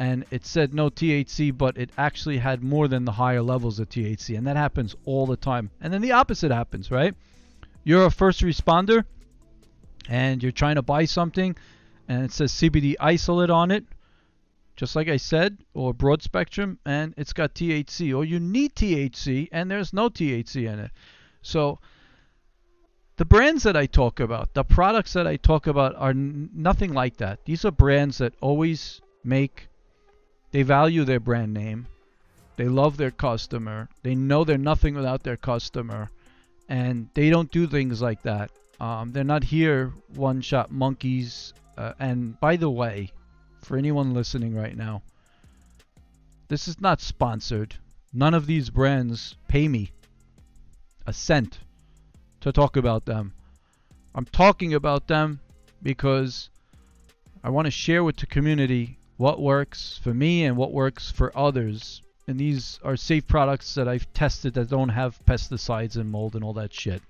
and 0.02 0.24
it 0.32 0.44
said 0.44 0.74
no 0.74 0.90
THC, 0.90 1.56
but 1.56 1.78
it 1.78 1.90
actually 1.96 2.38
had 2.38 2.60
more 2.60 2.88
than 2.88 3.04
the 3.04 3.12
higher 3.12 3.40
levels 3.40 3.78
of 3.78 3.88
THC, 3.88 4.36
and 4.36 4.44
that 4.48 4.56
happens 4.56 4.96
all 5.04 5.26
the 5.26 5.36
time. 5.36 5.70
And 5.80 5.92
then 5.92 6.02
the 6.02 6.10
opposite 6.10 6.50
happens, 6.50 6.90
right? 6.90 7.14
You're 7.84 8.06
a 8.06 8.10
first 8.10 8.40
responder, 8.40 9.04
and 10.08 10.42
you're 10.42 10.50
trying 10.50 10.74
to 10.74 10.82
buy 10.82 11.04
something, 11.04 11.54
and 12.08 12.24
it 12.24 12.32
says 12.32 12.50
CBD 12.50 12.96
isolate 12.98 13.48
on 13.48 13.70
it, 13.70 13.84
just 14.74 14.96
like 14.96 15.06
I 15.06 15.18
said, 15.18 15.58
or 15.72 15.94
broad 15.94 16.20
spectrum, 16.20 16.80
and 16.84 17.14
it's 17.16 17.32
got 17.32 17.54
THC, 17.54 18.12
or 18.12 18.24
you 18.24 18.40
need 18.40 18.74
THC, 18.74 19.50
and 19.52 19.70
there's 19.70 19.92
no 19.92 20.08
THC 20.08 20.68
in 20.68 20.80
it. 20.80 20.90
So 21.42 21.78
the 23.18 23.24
brands 23.24 23.62
that 23.62 23.76
I 23.76 23.86
talk 23.86 24.18
about, 24.18 24.52
the 24.54 24.64
products 24.64 25.12
that 25.12 25.28
I 25.28 25.36
talk 25.36 25.68
about, 25.68 25.94
are 25.94 26.10
n- 26.10 26.50
nothing 26.52 26.92
like 26.92 27.18
that. 27.18 27.44
These 27.44 27.64
are 27.64 27.70
brands 27.70 28.18
that 28.18 28.34
always 28.40 29.00
make 29.22 29.68
they 30.52 30.62
value 30.62 31.04
their 31.04 31.20
brand 31.20 31.52
name. 31.52 31.86
They 32.56 32.68
love 32.68 32.96
their 32.96 33.10
customer. 33.10 33.88
They 34.02 34.14
know 34.14 34.44
they're 34.44 34.58
nothing 34.58 34.94
without 34.94 35.22
their 35.22 35.38
customer. 35.38 36.10
And 36.68 37.08
they 37.14 37.30
don't 37.30 37.50
do 37.50 37.66
things 37.66 38.00
like 38.00 38.22
that. 38.22 38.50
Um, 38.78 39.12
they're 39.12 39.24
not 39.24 39.44
here 39.44 39.92
one 40.14 40.42
shot 40.42 40.70
monkeys. 40.70 41.54
Uh, 41.76 41.94
and 41.98 42.38
by 42.38 42.56
the 42.56 42.70
way, 42.70 43.10
for 43.62 43.76
anyone 43.76 44.12
listening 44.12 44.54
right 44.54 44.76
now, 44.76 45.02
this 46.48 46.68
is 46.68 46.80
not 46.80 47.00
sponsored. 47.00 47.74
None 48.12 48.34
of 48.34 48.46
these 48.46 48.68
brands 48.68 49.36
pay 49.48 49.68
me 49.68 49.92
a 51.06 51.12
cent 51.12 51.60
to 52.40 52.52
talk 52.52 52.76
about 52.76 53.06
them. 53.06 53.32
I'm 54.14 54.26
talking 54.26 54.74
about 54.74 55.08
them 55.08 55.40
because 55.82 56.50
I 57.42 57.48
want 57.48 57.66
to 57.66 57.70
share 57.70 58.04
with 58.04 58.16
the 58.18 58.26
community 58.26 58.98
what 59.22 59.40
works 59.40 60.00
for 60.02 60.12
me 60.12 60.44
and 60.44 60.56
what 60.56 60.72
works 60.72 61.08
for 61.08 61.30
others. 61.38 62.02
And 62.26 62.40
these 62.40 62.80
are 62.82 62.96
safe 62.96 63.24
products 63.28 63.72
that 63.76 63.86
I've 63.86 64.12
tested 64.12 64.54
that 64.54 64.68
don't 64.68 64.88
have 64.88 65.24
pesticides 65.24 65.94
and 65.94 66.10
mold 66.10 66.34
and 66.34 66.42
all 66.42 66.54
that 66.54 66.74
shit. 66.74 67.00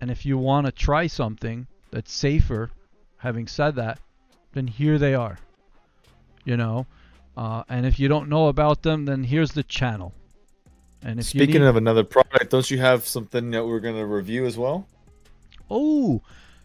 And 0.00 0.10
if 0.10 0.24
you 0.24 0.38
want 0.38 0.64
to 0.64 0.72
try 0.72 1.08
something 1.08 1.66
that's 1.90 2.10
safer, 2.10 2.70
having 3.18 3.46
said 3.46 3.74
that, 3.74 3.98
then 4.54 4.66
here 4.66 4.96
they 4.96 5.12
are. 5.12 5.38
You 6.46 6.56
know, 6.56 6.86
uh, 7.36 7.64
and 7.68 7.84
if 7.84 8.00
you 8.00 8.08
don't 8.08 8.30
know 8.30 8.48
about 8.48 8.80
them, 8.80 9.04
then 9.04 9.24
here's 9.24 9.52
the 9.52 9.62
channel. 9.62 10.14
And 11.02 11.20
if 11.20 11.26
speaking 11.26 11.60
need... 11.60 11.66
of 11.66 11.76
another 11.76 12.02
product, 12.02 12.50
don't 12.50 12.70
you 12.70 12.78
have 12.78 13.06
something 13.06 13.50
that 13.50 13.66
we're 13.66 13.80
gonna 13.80 14.06
review 14.06 14.46
as 14.46 14.56
well? 14.56 14.88
Oh, 15.70 16.22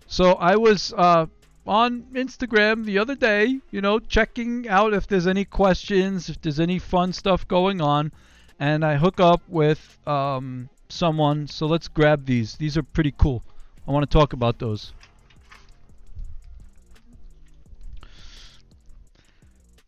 so 0.08 0.36
I 0.36 0.56
was 0.56 0.93
uh, 0.95 1.25
on 1.65 2.04
Instagram 2.13 2.86
the 2.86 2.97
other 2.97 3.15
day, 3.15 3.60
you 3.69 3.82
know, 3.82 4.00
checking 4.00 4.67
out 4.67 4.93
if 4.93 5.08
there's 5.08 5.28
any 5.28 5.45
questions, 5.45 6.30
if 6.30 6.41
there's 6.41 6.60
any 6.60 6.80
fun 6.80 7.13
stuff 7.13 7.47
going 7.47 7.82
on, 7.82 8.12
and 8.60 8.84
I 8.84 8.95
hook 8.95 9.19
up 9.19 9.41
with 9.47 9.97
um, 10.08 10.69
someone. 10.89 11.47
So 11.47 11.67
let's 11.67 11.88
grab 11.88 12.26
these. 12.26 12.56
These 12.56 12.78
are 12.78 12.84
pretty 12.84 13.13
cool. 13.17 13.43
I 13.88 13.91
want 13.91 14.10
to 14.10 14.17
talk 14.17 14.34
about 14.34 14.60
those. 14.60 14.93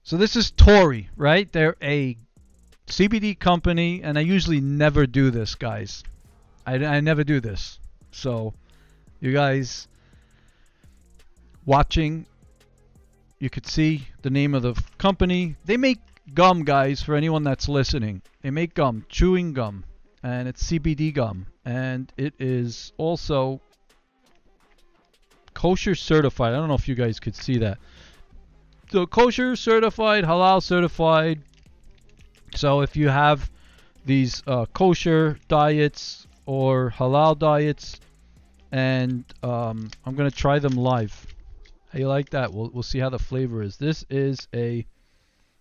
So 0.03 0.17
this 0.17 0.35
is 0.35 0.51
Torii, 0.51 1.09
right? 1.15 1.51
They're 1.51 1.77
a 1.81 2.17
CBD 2.87 3.39
company, 3.39 4.03
and 4.03 4.17
I 4.17 4.21
usually 4.21 4.59
never 4.59 5.07
do 5.07 5.31
this, 5.31 5.55
guys. 5.55 6.03
I, 6.65 6.75
I 6.75 6.99
never 6.99 7.23
do 7.23 7.39
this. 7.39 7.79
So, 8.11 8.53
you 9.19 9.31
guys 9.31 9.87
watching, 11.65 12.25
you 13.39 13.49
could 13.49 13.65
see 13.65 14.07
the 14.21 14.29
name 14.29 14.53
of 14.53 14.61
the 14.61 14.81
company. 14.97 15.55
They 15.65 15.77
make 15.77 15.99
gum, 16.33 16.63
guys, 16.63 17.01
for 17.01 17.15
anyone 17.15 17.43
that's 17.43 17.67
listening. 17.67 18.21
They 18.41 18.51
make 18.51 18.73
gum, 18.73 19.05
chewing 19.09 19.53
gum, 19.53 19.83
and 20.21 20.47
it's 20.47 20.63
CBD 20.63 21.13
gum. 21.13 21.47
And 21.65 22.11
it 22.17 22.33
is 22.39 22.93
also 22.97 23.61
kosher 25.53 25.95
certified. 25.95 26.53
I 26.53 26.57
don't 26.57 26.67
know 26.67 26.75
if 26.75 26.87
you 26.87 26.95
guys 26.95 27.19
could 27.19 27.35
see 27.35 27.57
that. 27.59 27.77
So 28.91 29.05
kosher 29.05 29.55
certified, 29.55 30.23
halal 30.23 30.61
certified. 30.61 31.41
So 32.55 32.81
if 32.81 32.95
you 32.95 33.09
have 33.09 33.49
these 34.05 34.43
uh, 34.45 34.65
kosher 34.67 35.39
diets 35.47 36.27
or 36.45 36.91
halal 36.91 37.37
diets, 37.37 37.99
and 38.71 39.23
um, 39.41 39.89
I'm 40.05 40.15
gonna 40.15 40.31
try 40.31 40.59
them 40.59 40.73
live. 40.73 41.25
How 41.93 41.99
you 41.99 42.07
like 42.07 42.31
that? 42.31 42.51
We'll, 42.51 42.71
we'll 42.73 42.81
see 42.81 42.97
how 42.97 43.09
the 43.09 43.19
flavor 43.19 43.61
is. 43.61 43.77
This 43.77 44.03
is 44.09 44.47
a 44.51 44.83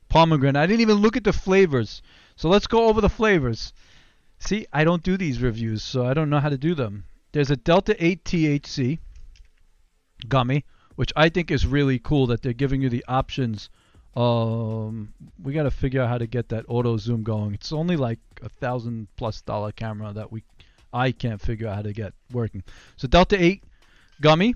pomegranate. 0.09 0.63
I 0.63 0.67
didn't 0.67 0.81
even 0.81 0.97
look 0.97 1.15
at 1.19 1.25
the 1.25 1.33
flavors. 1.33 2.01
So 2.37 2.49
let's 2.49 2.67
go 2.67 2.89
over 2.89 3.03
the 3.03 3.11
flavors. 3.11 3.75
See, 4.39 4.67
I 4.73 4.85
don't 4.85 5.03
do 5.03 5.19
these 5.19 5.43
reviews, 5.43 5.83
so 5.83 6.07
I 6.07 6.15
don't 6.15 6.31
know 6.31 6.41
how 6.41 6.49
to 6.49 6.57
do 6.57 6.75
them. 6.75 7.05
There's 7.33 7.51
a 7.51 7.57
Delta 7.57 8.03
8 8.03 8.25
THC 8.25 8.99
gummy, 10.27 10.65
which 10.97 11.13
I 11.15 11.29
think 11.29 11.51
is 11.51 11.67
really 11.67 11.99
cool 11.99 12.29
that 12.29 12.41
they're 12.41 12.55
giving 12.55 12.81
you 12.81 12.89
the 12.89 13.05
options. 13.09 13.69
Um, 14.17 15.13
we 15.43 15.53
got 15.53 15.65
to 15.65 15.71
figure 15.71 16.01
out 16.01 16.09
how 16.09 16.19
to 16.19 16.27
get 16.27 16.49
that 16.49 16.65
auto 16.67 16.97
zoom 16.97 17.25
going. 17.25 17.53
It's 17.53 17.75
only 17.75 17.97
like 17.97 18.21
a 18.41 18.49
thousand 18.49 19.09
plus 19.17 19.43
dollar 19.43 19.73
camera 19.73 20.15
that 20.15 20.33
we 20.33 20.45
I 20.95 21.13
can't 21.13 21.41
figure 21.41 21.69
out 21.69 21.77
how 21.77 21.83
to 21.83 21.93
get 21.93 22.15
working. 22.33 22.63
So 22.97 23.07
Delta 23.07 23.43
8 23.43 23.65
gummy. 24.23 24.55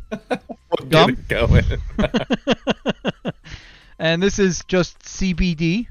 gum. 0.89 1.19
Going. 1.29 1.65
and 3.99 4.23
this 4.23 4.39
is 4.39 4.63
just 4.67 4.99
CBD. 5.01 5.89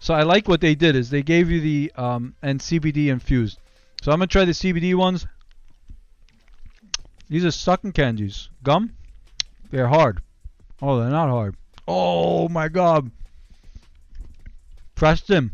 So 0.00 0.14
I 0.14 0.24
like 0.24 0.48
what 0.48 0.60
they 0.60 0.74
did 0.74 0.96
is 0.96 1.10
they 1.10 1.22
gave 1.22 1.50
you 1.50 1.60
the 1.60 1.92
um, 1.96 2.34
and 2.42 2.58
CBD 2.58 3.06
infused. 3.06 3.58
So 4.02 4.10
I'm 4.10 4.18
gonna 4.18 4.26
try 4.26 4.44
the 4.44 4.52
CBD 4.52 4.94
ones. 4.94 5.26
These 7.28 7.44
are 7.44 7.50
sucking 7.50 7.92
candies. 7.92 8.50
Gum. 8.62 8.94
They're 9.70 9.88
hard. 9.88 10.22
Oh, 10.82 10.98
they're 10.98 11.10
not 11.10 11.28
hard. 11.28 11.56
Oh 11.88 12.48
my 12.48 12.68
god. 12.68 13.10
Preston. 14.94 15.52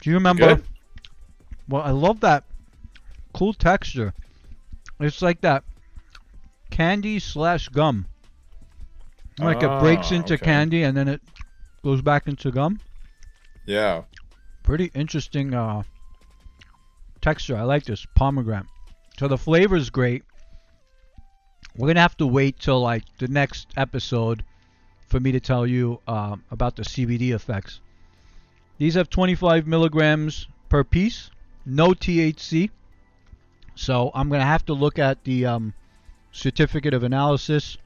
Do 0.00 0.10
you 0.10 0.16
remember? 0.16 0.56
Good? 0.56 0.64
Well, 1.68 1.82
I 1.82 1.90
love 1.90 2.20
that 2.20 2.44
cool 3.32 3.52
texture. 3.52 4.14
It's 5.04 5.22
like 5.22 5.40
that 5.42 5.64
candy 6.70 7.18
slash 7.18 7.68
gum. 7.68 8.06
Like 9.38 9.62
it 9.62 9.80
breaks 9.80 10.12
Ah, 10.12 10.16
into 10.16 10.34
okay. 10.34 10.44
candy 10.44 10.82
and 10.82 10.96
then 10.96 11.08
it 11.08 11.20
goes 11.82 12.02
back 12.02 12.28
into 12.28 12.50
gum. 12.50 12.80
Yeah. 13.66 14.02
Pretty 14.62 14.90
interesting 14.94 15.54
uh, 15.54 15.82
texture. 17.20 17.56
I 17.56 17.62
like 17.62 17.84
this 17.84 18.06
pomegranate. 18.14 18.66
So 19.18 19.28
the 19.28 19.38
flavor 19.38 19.76
is 19.76 19.90
great. 19.90 20.24
We're 21.76 21.88
gonna 21.88 22.00
have 22.00 22.16
to 22.18 22.26
wait 22.26 22.58
till 22.60 22.80
like 22.80 23.04
the 23.18 23.28
next 23.28 23.68
episode 23.76 24.44
for 25.08 25.18
me 25.20 25.32
to 25.32 25.40
tell 25.40 25.66
you 25.66 26.00
um, 26.06 26.44
about 26.50 26.76
the 26.76 26.82
CBD 26.82 27.34
effects. 27.34 27.80
These 28.78 28.94
have 28.94 29.08
25 29.10 29.66
milligrams 29.66 30.48
per 30.68 30.84
piece, 30.84 31.30
no 31.64 31.88
THC. 31.88 32.70
So 33.74 34.10
I'm 34.14 34.28
gonna 34.28 34.44
have 34.44 34.66
to 34.66 34.74
look 34.74 34.98
at 34.98 35.24
the 35.24 35.46
um, 35.46 35.74
certificate 36.30 36.94
of 36.94 37.02
analysis 37.02 37.76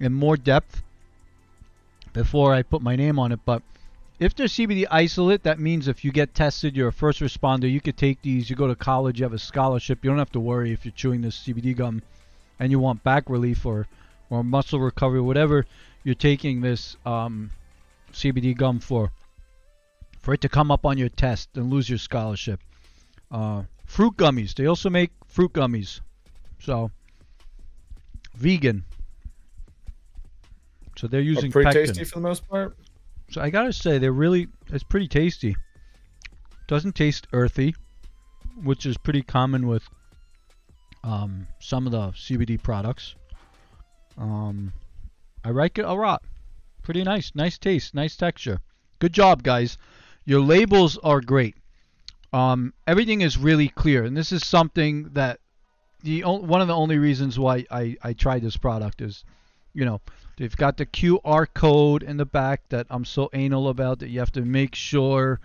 in 0.00 0.12
more 0.12 0.36
depth 0.36 0.82
before 2.12 2.54
I 2.54 2.62
put 2.62 2.82
my 2.82 2.96
name 2.96 3.18
on 3.18 3.32
it. 3.32 3.40
But 3.44 3.62
if 4.18 4.34
they're 4.34 4.46
CBD 4.46 4.86
isolate, 4.90 5.42
that 5.42 5.58
means 5.58 5.88
if 5.88 6.04
you 6.04 6.10
get 6.10 6.34
tested, 6.34 6.74
you're 6.74 6.88
a 6.88 6.92
first 6.92 7.20
responder, 7.20 7.70
you 7.70 7.80
could 7.80 7.96
take 7.96 8.22
these. 8.22 8.48
You 8.48 8.56
go 8.56 8.66
to 8.66 8.74
college, 8.74 9.20
you 9.20 9.24
have 9.24 9.34
a 9.34 9.38
scholarship. 9.38 10.02
You 10.02 10.10
don't 10.10 10.18
have 10.18 10.32
to 10.32 10.40
worry 10.40 10.72
if 10.72 10.84
you're 10.84 10.92
chewing 10.92 11.20
this 11.20 11.38
CBD 11.38 11.76
gum 11.76 12.02
and 12.58 12.70
you 12.70 12.78
want 12.78 13.04
back 13.04 13.28
relief 13.28 13.66
or, 13.66 13.86
or 14.30 14.42
muscle 14.42 14.80
recovery, 14.80 15.20
whatever 15.20 15.66
you're 16.04 16.14
taking 16.14 16.60
this 16.60 16.96
um, 17.04 17.50
CBD 18.12 18.56
gum 18.56 18.80
for. 18.80 19.12
For 20.20 20.34
it 20.34 20.40
to 20.40 20.48
come 20.48 20.70
up 20.70 20.86
on 20.86 20.98
your 20.98 21.08
test 21.08 21.50
and 21.54 21.70
lose 21.70 21.88
your 21.88 21.98
scholarship. 21.98 22.60
Uh, 23.30 23.64
fruit 23.86 24.16
gummies. 24.16 24.54
They 24.54 24.66
also 24.66 24.90
make 24.90 25.10
fruit 25.26 25.52
gummies. 25.52 26.00
So, 26.58 26.90
vegan. 28.36 28.84
So 30.96 31.06
they're 31.06 31.20
Are 31.20 31.24
using 31.24 31.50
pretty 31.52 31.66
pectin. 31.70 31.86
tasty 31.86 32.04
for 32.04 32.16
the 32.16 32.28
most 32.28 32.46
part. 32.48 32.76
So 33.30 33.40
I 33.40 33.50
gotta 33.50 33.72
say, 33.72 33.98
they're 33.98 34.12
really, 34.12 34.48
it's 34.68 34.84
pretty 34.84 35.08
tasty. 35.08 35.56
Doesn't 36.68 36.94
taste 36.94 37.26
earthy, 37.32 37.74
which 38.62 38.86
is 38.86 38.96
pretty 38.96 39.22
common 39.22 39.66
with 39.66 39.82
um, 41.04 41.46
some 41.60 41.86
of 41.86 41.92
the 41.92 42.08
CBD 42.12 42.62
products. 42.62 43.14
Um, 44.16 44.72
I 45.44 45.50
like 45.50 45.78
it 45.78 45.84
a 45.84 45.92
lot. 45.92 46.22
Pretty 46.82 47.02
nice, 47.04 47.32
nice 47.34 47.58
taste, 47.58 47.94
nice 47.94 48.16
texture. 48.16 48.60
Good 48.98 49.12
job, 49.12 49.42
guys. 49.42 49.76
Your 50.24 50.40
labels 50.40 50.98
are 51.04 51.20
great. 51.20 51.56
Um, 52.32 52.74
everything 52.86 53.20
is 53.20 53.38
really 53.38 53.68
clear, 53.68 54.04
and 54.04 54.16
this 54.16 54.32
is 54.32 54.44
something 54.44 55.10
that 55.12 55.40
the 56.02 56.22
one 56.22 56.60
of 56.60 56.68
the 56.68 56.74
only 56.74 56.98
reasons 56.98 57.38
why 57.38 57.64
I, 57.70 57.96
I 58.02 58.12
tried 58.12 58.42
this 58.42 58.56
product 58.56 59.00
is, 59.00 59.24
you 59.74 59.84
know, 59.84 60.00
they've 60.36 60.56
got 60.56 60.76
the 60.76 60.86
QR 60.86 61.46
code 61.52 62.02
in 62.02 62.16
the 62.16 62.26
back 62.26 62.62
that 62.68 62.86
I'm 62.90 63.04
so 63.04 63.30
anal 63.32 63.68
about 63.68 64.00
that 64.00 64.08
you 64.08 64.18
have 64.20 64.32
to 64.32 64.42
make 64.42 64.74
sure 64.74 65.40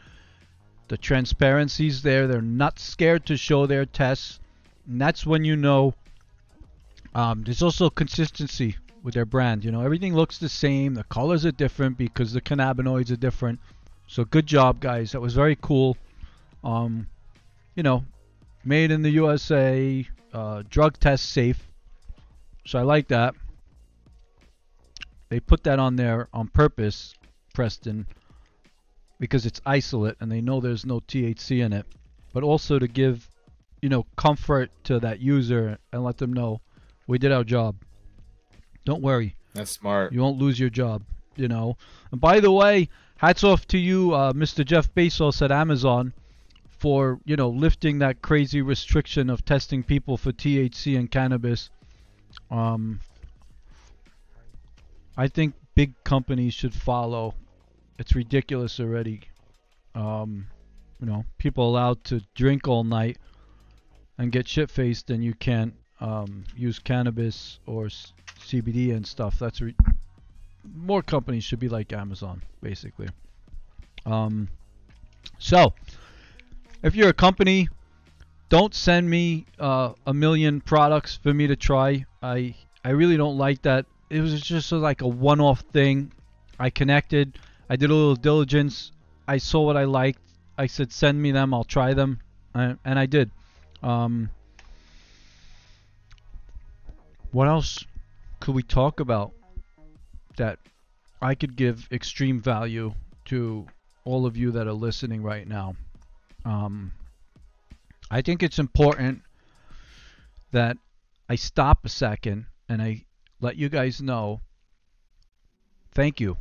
the 0.88 0.98
transparency's 0.98 2.02
there. 2.02 2.28
They're 2.28 2.42
not 2.42 2.78
scared 2.78 3.26
to 3.28 3.38
show 3.38 3.66
their 3.66 3.86
tests, 3.86 4.40
and 4.88 5.00
that's 5.00 5.26
when 5.26 5.46
you 5.46 5.56
know. 5.56 5.94
Um, 7.14 7.44
there's 7.44 7.62
also 7.62 7.90
consistency 7.90 8.78
with 9.04 9.14
their 9.14 9.26
brand. 9.26 9.66
You 9.66 9.72
know, 9.72 9.82
everything 9.82 10.16
looks 10.16 10.38
the 10.38 10.50
same. 10.50 10.94
The 10.94 11.04
colors 11.06 11.46
are 11.46 11.52
different 11.52 11.98
because 11.98 12.34
the 12.34 12.42
cannabinoids 12.42 13.12
are 13.12 13.18
different. 13.18 13.60
So 14.08 14.26
good 14.26 14.46
job, 14.46 14.80
guys. 14.80 15.12
That 15.12 15.22
was 15.22 15.34
very 15.34 15.58
cool. 15.62 15.98
Um, 16.64 17.08
you 17.76 17.84
know, 17.84 18.04
made 18.64 18.92
in 18.92 19.02
the 19.02 19.10
USA, 19.12 20.06
uh, 20.34 20.64
drug 20.70 21.00
test 21.00 21.30
safe. 21.32 21.68
So 22.66 22.78
I 22.80 22.84
like 22.84 23.08
that. 23.08 23.34
They 25.30 25.40
put 25.40 25.64
that 25.64 25.80
on 25.80 25.96
there 25.96 26.28
on 26.34 26.48
purpose, 26.50 27.16
Preston, 27.54 28.06
because 29.20 29.46
it's 29.46 29.62
isolate 29.66 30.18
and 30.20 30.32
they 30.32 30.42
know 30.42 30.60
there's 30.60 30.86
no 30.86 31.00
THC 31.00 31.64
in 31.64 31.74
it, 31.74 31.86
but 32.34 32.44
also 32.44 32.78
to 32.80 32.88
give, 32.88 33.28
you 33.82 33.90
know, 33.90 34.06
comfort 34.18 34.70
to 34.86 35.00
that 35.00 35.20
user 35.22 35.78
and 35.94 36.04
let 36.04 36.18
them 36.18 36.34
know 36.34 36.60
we 37.08 37.18
did 37.18 37.32
our 37.32 37.44
job. 37.44 37.76
Don't 38.86 39.02
worry, 39.02 39.36
That's 39.54 39.72
smart. 39.72 40.12
you 40.12 40.22
won't 40.22 40.38
lose 40.38 40.60
your 40.60 40.70
job, 40.70 41.04
you 41.36 41.48
know. 41.48 41.78
And 42.12 42.20
by 42.20 42.40
the 42.40 42.52
way, 42.52 42.90
hats 43.18 43.44
off 43.44 43.66
to 43.68 43.78
you, 43.78 44.14
uh, 44.14 44.34
Mr. 44.34 44.66
Jeff 44.66 44.94
Bezos 44.94 45.42
at 45.42 45.52
Amazon, 45.52 46.14
for 46.82 47.20
you 47.26 47.36
know 47.36 47.50
lifting 47.50 48.00
that 48.00 48.24
crazy 48.24 48.60
restriction 48.64 49.30
of 49.30 49.46
testing 49.46 49.84
people 49.84 50.18
for 50.18 50.32
THC 50.32 50.98
and 50.98 51.12
cannabis. 51.12 51.70
Um, 52.50 53.00
I 55.16 55.28
think 55.28 55.54
big 55.76 55.94
companies 56.04 56.56
should 56.56 56.74
follow. 56.74 57.36
It's 58.00 58.16
ridiculous 58.16 58.80
already. 58.80 59.22
Um, 59.94 60.48
you 61.00 61.06
know, 61.06 61.24
people 61.38 61.70
allowed 61.70 62.04
to 62.06 62.24
drink 62.34 62.68
all 62.68 62.84
night 62.84 63.20
and 64.18 64.32
get 64.32 64.48
shit 64.48 64.72
faced, 64.72 65.12
and 65.12 65.24
you 65.24 65.36
can't 65.36 65.76
um, 66.00 66.46
use 66.56 66.80
cannabis 66.80 67.60
or 67.68 67.90
CBD 68.40 68.96
and 68.96 69.06
stuff. 69.06 69.38
That's 69.38 69.62
re- 69.62 69.76
more 70.76 71.04
companies 71.04 71.44
should 71.44 71.60
be 71.60 71.70
like 71.70 71.94
Amazon, 71.94 72.42
basically. 72.60 73.10
Um, 74.08 74.48
so, 75.38 75.74
if 76.84 76.96
you're 76.96 77.10
a 77.10 77.14
company, 77.14 77.70
don't 78.50 78.74
send 78.74 79.10
me 79.10 79.46
uh, 79.60 79.94
a 80.06 80.14
million 80.14 80.62
products 80.62 81.16
for 81.22 81.34
me 81.34 81.48
to 81.48 81.56
try. 81.56 82.06
I 82.22 82.56
I 82.84 82.90
really 82.90 83.18
don't 83.18 83.38
like 83.38 83.62
that. 83.64 83.86
It 84.10 84.20
was 84.20 84.42
just 84.42 84.72
like 84.72 85.02
a 85.02 85.08
one-off 85.08 85.62
thing. 85.72 86.12
I 86.60 86.70
connected. 86.70 87.40
I 87.70 87.76
did 87.76 87.90
a 87.90 87.94
little 87.94 88.16
diligence. 88.16 88.92
I 89.28 89.38
saw 89.38 89.62
what 89.62 89.78
I 89.78 89.86
liked. 89.86 90.20
I 90.58 90.68
said, 90.68 90.92
send 90.92 91.22
me 91.22 91.32
them. 91.32 91.54
I'll 91.54 91.64
try 91.64 91.94
them, 91.94 92.20
and, 92.54 92.78
and 92.84 93.00
I 93.00 93.06
did. 93.06 93.32
Um, 93.82 94.30
what 97.32 97.48
else 97.48 97.86
could 98.40 98.54
we 98.54 98.64
talk 98.64 99.00
about 99.00 99.32
that 100.36 100.60
I 101.22 101.36
could 101.36 101.56
give 101.56 101.88
extreme 101.92 102.42
value 102.42 102.94
to 103.26 103.66
all 104.04 104.26
of 104.26 104.36
you 104.36 104.52
that 104.52 104.68
are 104.68 104.74
listening 104.74 105.24
right 105.24 105.48
now? 105.48 105.76
Um, 106.46 106.92
I 108.10 108.22
think 108.22 108.44
it's 108.44 108.60
important 108.60 109.22
that 110.52 110.78
I 111.30 111.36
stop 111.36 111.86
a 111.86 111.90
second 111.90 112.48
and 112.68 112.82
I 112.82 113.06
let 113.40 113.56
you 113.56 113.70
guys 113.70 114.02
know. 114.02 114.42
Thank 115.94 116.20
you. 116.20 116.38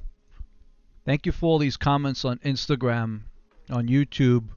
Thank 1.04 1.26
you 1.26 1.32
for 1.32 1.46
all 1.46 1.58
these 1.58 1.76
comments 1.76 2.24
on 2.24 2.38
Instagram, 2.38 3.22
on 3.70 3.88
YouTube 3.88 4.48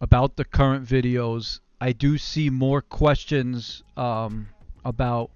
about 0.00 0.36
the 0.36 0.44
current 0.44 0.86
videos. 0.86 1.60
I 1.80 1.92
do 1.92 2.18
see 2.18 2.50
more 2.50 2.82
questions 2.82 3.82
um, 3.96 4.48
about 4.84 5.30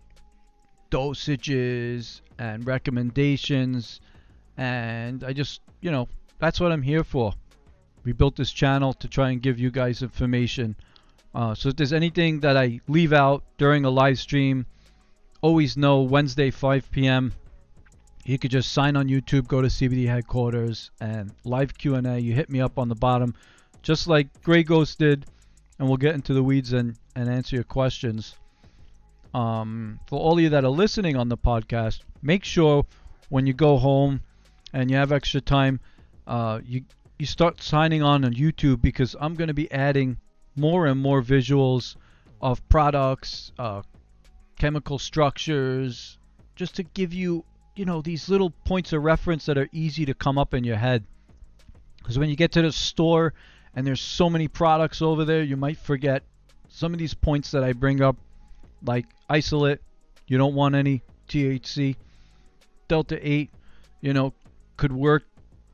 dosages 0.90 2.20
and 2.38 2.66
recommendations, 2.66 4.00
and 4.56 5.24
I 5.24 5.32
just, 5.32 5.60
you 5.80 5.90
know, 5.90 6.08
that's 6.38 6.60
what 6.60 6.72
I'm 6.72 6.82
here 6.82 7.04
for. 7.04 7.34
We 8.06 8.12
built 8.12 8.36
this 8.36 8.52
channel 8.52 8.92
to 8.94 9.08
try 9.08 9.30
and 9.30 9.42
give 9.42 9.58
you 9.58 9.72
guys 9.72 10.00
information. 10.00 10.76
Uh, 11.34 11.56
so 11.56 11.70
if 11.70 11.76
there's 11.76 11.92
anything 11.92 12.38
that 12.38 12.56
I 12.56 12.78
leave 12.86 13.12
out 13.12 13.42
during 13.58 13.84
a 13.84 13.90
live 13.90 14.20
stream, 14.20 14.64
always 15.42 15.76
know 15.76 16.02
Wednesday 16.02 16.52
5 16.52 16.88
p.m. 16.92 17.32
You 18.24 18.38
could 18.38 18.52
just 18.52 18.70
sign 18.70 18.94
on 18.94 19.08
YouTube, 19.08 19.48
go 19.48 19.60
to 19.60 19.66
CBD 19.66 20.06
headquarters, 20.06 20.92
and 21.00 21.32
live 21.42 21.76
Q&A. 21.76 22.20
You 22.20 22.32
hit 22.32 22.48
me 22.48 22.60
up 22.60 22.78
on 22.78 22.88
the 22.88 22.94
bottom, 22.94 23.34
just 23.82 24.06
like 24.06 24.28
Grey 24.44 24.62
Ghost 24.62 25.00
did, 25.00 25.26
and 25.80 25.88
we'll 25.88 25.96
get 25.96 26.14
into 26.14 26.32
the 26.32 26.44
weeds 26.44 26.74
and, 26.74 26.96
and 27.16 27.28
answer 27.28 27.56
your 27.56 27.64
questions. 27.64 28.36
Um, 29.34 29.98
for 30.06 30.20
all 30.20 30.34
of 30.34 30.40
you 30.40 30.50
that 30.50 30.64
are 30.64 30.70
listening 30.70 31.16
on 31.16 31.28
the 31.28 31.36
podcast, 31.36 32.02
make 32.22 32.44
sure 32.44 32.86
when 33.30 33.48
you 33.48 33.52
go 33.52 33.78
home 33.78 34.20
and 34.72 34.92
you 34.92 34.96
have 34.96 35.10
extra 35.10 35.40
time, 35.40 35.80
uh, 36.28 36.60
you 36.64 36.84
you 37.18 37.26
start 37.26 37.62
signing 37.62 38.02
on 38.02 38.24
on 38.24 38.34
YouTube 38.34 38.82
because 38.82 39.16
I'm 39.20 39.34
going 39.34 39.48
to 39.48 39.54
be 39.54 39.70
adding 39.72 40.18
more 40.54 40.86
and 40.86 41.00
more 41.00 41.22
visuals 41.22 41.96
of 42.40 42.66
products, 42.68 43.52
uh, 43.58 43.82
chemical 44.58 44.98
structures, 44.98 46.18
just 46.54 46.76
to 46.76 46.82
give 46.82 47.12
you 47.12 47.44
you 47.76 47.84
know, 47.84 48.00
these 48.00 48.28
little 48.28 48.50
points 48.50 48.92
of 48.94 49.04
reference 49.04 49.46
that 49.46 49.58
are 49.58 49.68
easy 49.70 50.06
to 50.06 50.14
come 50.14 50.38
up 50.38 50.54
in 50.54 50.64
your 50.64 50.76
head. 50.76 51.04
Because 51.98 52.18
when 52.18 52.30
you 52.30 52.36
get 52.36 52.52
to 52.52 52.62
the 52.62 52.72
store 52.72 53.34
and 53.74 53.86
there's 53.86 54.00
so 54.00 54.30
many 54.30 54.48
products 54.48 55.02
over 55.02 55.24
there, 55.24 55.42
you 55.42 55.56
might 55.56 55.76
forget 55.76 56.22
some 56.68 56.92
of 56.92 56.98
these 56.98 57.14
points 57.14 57.50
that 57.50 57.62
I 57.62 57.74
bring 57.74 58.00
up, 58.00 58.16
like 58.82 59.06
isolate, 59.28 59.80
you 60.26 60.38
don't 60.38 60.54
want 60.54 60.74
any 60.74 61.02
THC. 61.28 61.96
Delta 62.88 63.18
8, 63.20 63.50
you 64.00 64.12
know, 64.14 64.32
could 64.76 64.92
work 64.92 65.24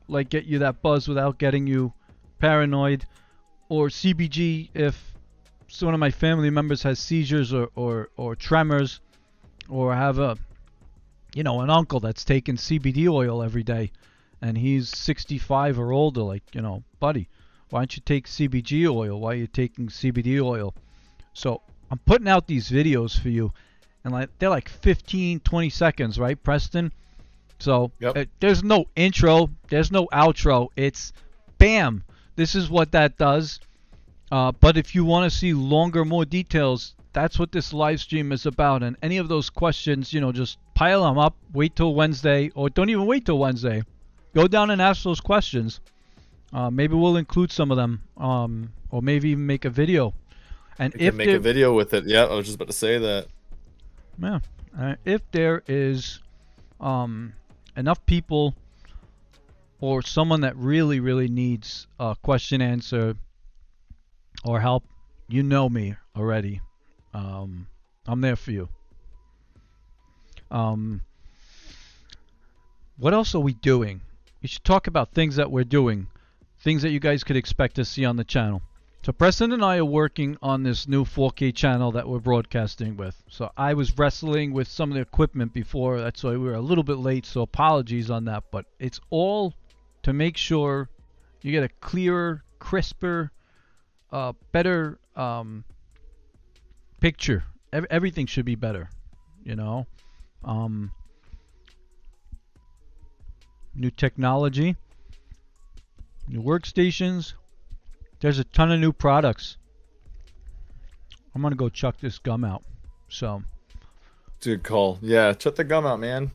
like 0.07 0.29
get 0.29 0.45
you 0.45 0.59
that 0.59 0.81
buzz 0.81 1.07
without 1.07 1.37
getting 1.37 1.67
you 1.67 1.93
paranoid. 2.39 3.05
Or 3.69 3.87
CBG 3.87 4.69
if 4.73 5.13
one 5.81 5.93
of 5.93 5.99
my 5.99 6.11
family 6.11 6.51
members 6.51 6.83
has 6.83 6.99
seizures 6.99 7.51
or, 7.51 7.69
or, 7.75 8.09
or 8.15 8.35
tremors 8.35 9.01
or 9.67 9.95
have 9.95 10.19
a 10.19 10.37
you 11.33 11.41
know 11.43 11.61
an 11.61 11.69
uncle 11.69 11.99
that's 11.99 12.23
taking 12.23 12.55
CBD 12.55 13.07
oil 13.07 13.41
every 13.41 13.63
day 13.63 13.91
and 14.41 14.57
he's 14.57 14.89
65 14.89 15.79
or 15.79 15.91
older 15.91 16.21
like 16.21 16.43
you 16.53 16.61
know 16.61 16.83
buddy 16.99 17.27
why 17.73 17.79
don't 17.79 17.95
you 17.95 18.03
take 18.05 18.27
CBG 18.27 18.87
oil? 18.87 19.19
Why 19.19 19.31
are 19.31 19.35
you 19.35 19.47
taking 19.47 19.87
CBD 19.87 20.39
oil? 20.39 20.75
So 21.33 21.63
I'm 21.89 21.97
putting 21.97 22.27
out 22.27 22.45
these 22.45 22.69
videos 22.69 23.19
for 23.19 23.29
you 23.29 23.51
and 24.03 24.13
like 24.13 24.29
they're 24.37 24.49
like 24.49 24.69
15 24.69 25.39
20 25.39 25.69
seconds 25.71 26.19
right 26.19 26.41
Preston 26.43 26.93
so 27.63 27.91
Yep. 27.99 28.17
uh, 28.17 28.25
there's 28.41 28.63
no 28.63 28.85
intro 28.95 29.49
there's 29.69 29.91
no 29.91 30.03
outro 30.23 30.69
it's 30.75 31.13
bam 31.57 32.03
this 32.35 32.55
is 32.55 32.69
what 32.69 32.91
that 32.91 33.17
does 33.17 33.59
uh, 34.33 34.51
but 34.51 34.77
if 34.77 34.95
you 34.95 35.05
want 35.05 35.31
to 35.31 35.37
see 35.37 35.53
longer, 35.53 36.03
more 36.03 36.25
details, 36.25 36.95
that's 37.13 37.37
what 37.37 37.51
this 37.51 37.71
live 37.71 37.99
stream 37.99 38.31
is 38.31 38.47
about. 38.47 38.81
And 38.81 38.97
any 39.03 39.17
of 39.19 39.27
those 39.27 39.51
questions, 39.51 40.11
you 40.11 40.19
know, 40.19 40.31
just 40.31 40.57
pile 40.73 41.03
them 41.03 41.19
up. 41.19 41.35
Wait 41.53 41.75
till 41.75 41.93
Wednesday, 41.93 42.49
or 42.55 42.71
don't 42.71 42.89
even 42.89 43.05
wait 43.05 43.27
till 43.27 43.37
Wednesday. 43.37 43.83
Go 44.33 44.47
down 44.47 44.71
and 44.71 44.81
ask 44.81 45.03
those 45.03 45.21
questions. 45.21 45.81
Uh, 46.51 46.71
maybe 46.71 46.95
we'll 46.95 47.17
include 47.17 47.51
some 47.51 47.69
of 47.69 47.77
them, 47.77 48.01
um, 48.17 48.73
or 48.89 49.03
maybe 49.03 49.29
even 49.29 49.45
make 49.45 49.65
a 49.65 49.69
video. 49.69 50.15
And 50.79 50.91
You 50.95 51.09
if 51.09 51.11
can 51.11 51.17
make 51.17 51.29
a 51.29 51.39
video 51.39 51.71
with 51.75 51.93
it. 51.93 52.05
Yeah, 52.07 52.23
I 52.25 52.33
was 52.33 52.47
just 52.47 52.55
about 52.55 52.69
to 52.69 52.73
say 52.73 52.97
that. 52.97 53.27
yeah, 54.19 54.39
uh, 54.79 54.95
if 55.05 55.21
there 55.29 55.61
is 55.67 56.21
um, 56.81 57.33
enough 57.75 58.05
people 58.05 58.55
or 59.79 60.01
someone 60.01 60.41
that 60.41 60.55
really, 60.55 60.99
really 60.99 61.27
needs 61.27 61.87
a 61.99 62.15
question 62.21 62.61
answer 62.61 63.15
or 64.45 64.59
help, 64.59 64.83
you 65.27 65.43
know 65.43 65.67
me 65.69 65.95
already. 66.15 66.61
Um, 67.13 67.67
I'm 68.05 68.21
there 68.21 68.35
for 68.35 68.51
you. 68.51 68.69
Um, 70.51 71.01
what 72.97 73.13
else 73.13 73.33
are 73.35 73.39
we 73.39 73.53
doing? 73.53 74.01
We 74.41 74.47
should 74.47 74.63
talk 74.63 74.87
about 74.87 75.11
things 75.11 75.37
that 75.37 75.49
we're 75.49 75.63
doing, 75.63 76.07
things 76.59 76.81
that 76.83 76.91
you 76.91 76.99
guys 76.99 77.23
could 77.23 77.37
expect 77.37 77.75
to 77.75 77.85
see 77.85 78.05
on 78.05 78.17
the 78.17 78.23
channel. 78.23 78.61
So 79.03 79.11
Preston 79.11 79.51
and 79.51 79.65
I 79.65 79.79
are 79.79 79.85
working 79.85 80.37
on 80.41 80.63
this 80.63 80.87
new 80.87 81.03
4K 81.03 81.53
channel 81.53 81.91
that 81.91 82.07
we're 82.07 82.19
broadcasting 82.19 82.95
with. 82.95 83.21
So 83.27 83.51
I 83.57 83.73
was 83.73 83.97
wrestling 83.97 84.53
with 84.53 84.69
some 84.69 84.91
of 84.91 84.95
the 84.95 85.01
equipment 85.01 85.51
before, 85.51 85.99
that's 85.99 86.23
why 86.23 86.31
we 86.31 86.37
were 86.37 86.53
a 86.53 86.61
little 86.61 86.85
bit 86.85 86.99
late. 86.99 87.25
So 87.25 87.41
apologies 87.41 88.09
on 88.09 88.23
that, 88.25 88.45
but 88.49 88.65
it's 88.79 89.01
all 89.09 89.53
to 90.03 90.13
make 90.13 90.37
sure 90.37 90.89
you 91.41 91.51
get 91.51 91.63
a 91.63 91.69
clearer, 91.81 92.45
crisper, 92.59 93.33
uh, 94.13 94.31
better 94.53 94.99
um, 95.17 95.65
picture. 97.01 97.43
Ev- 97.73 97.87
everything 97.89 98.25
should 98.25 98.45
be 98.45 98.55
better, 98.55 98.89
you 99.43 99.57
know. 99.57 99.85
Um, 100.45 100.91
new 103.75 103.91
technology, 103.91 104.77
new 106.29 106.41
workstations. 106.41 107.33
There's 108.23 108.39
a 108.39 108.45
ton 108.45 108.71
of 108.71 108.79
new 108.79 108.93
products. 108.93 109.57
I'm 111.35 111.41
gonna 111.41 111.55
go 111.55 111.67
chuck 111.67 111.97
this 111.99 112.19
gum 112.19 112.45
out. 112.45 112.63
So 113.09 113.43
dude, 114.39 114.63
call. 114.63 114.97
Yeah, 115.01 115.33
chuck 115.33 115.55
the 115.55 115.65
gum 115.65 115.85
out, 115.85 115.99
man. 115.99 116.31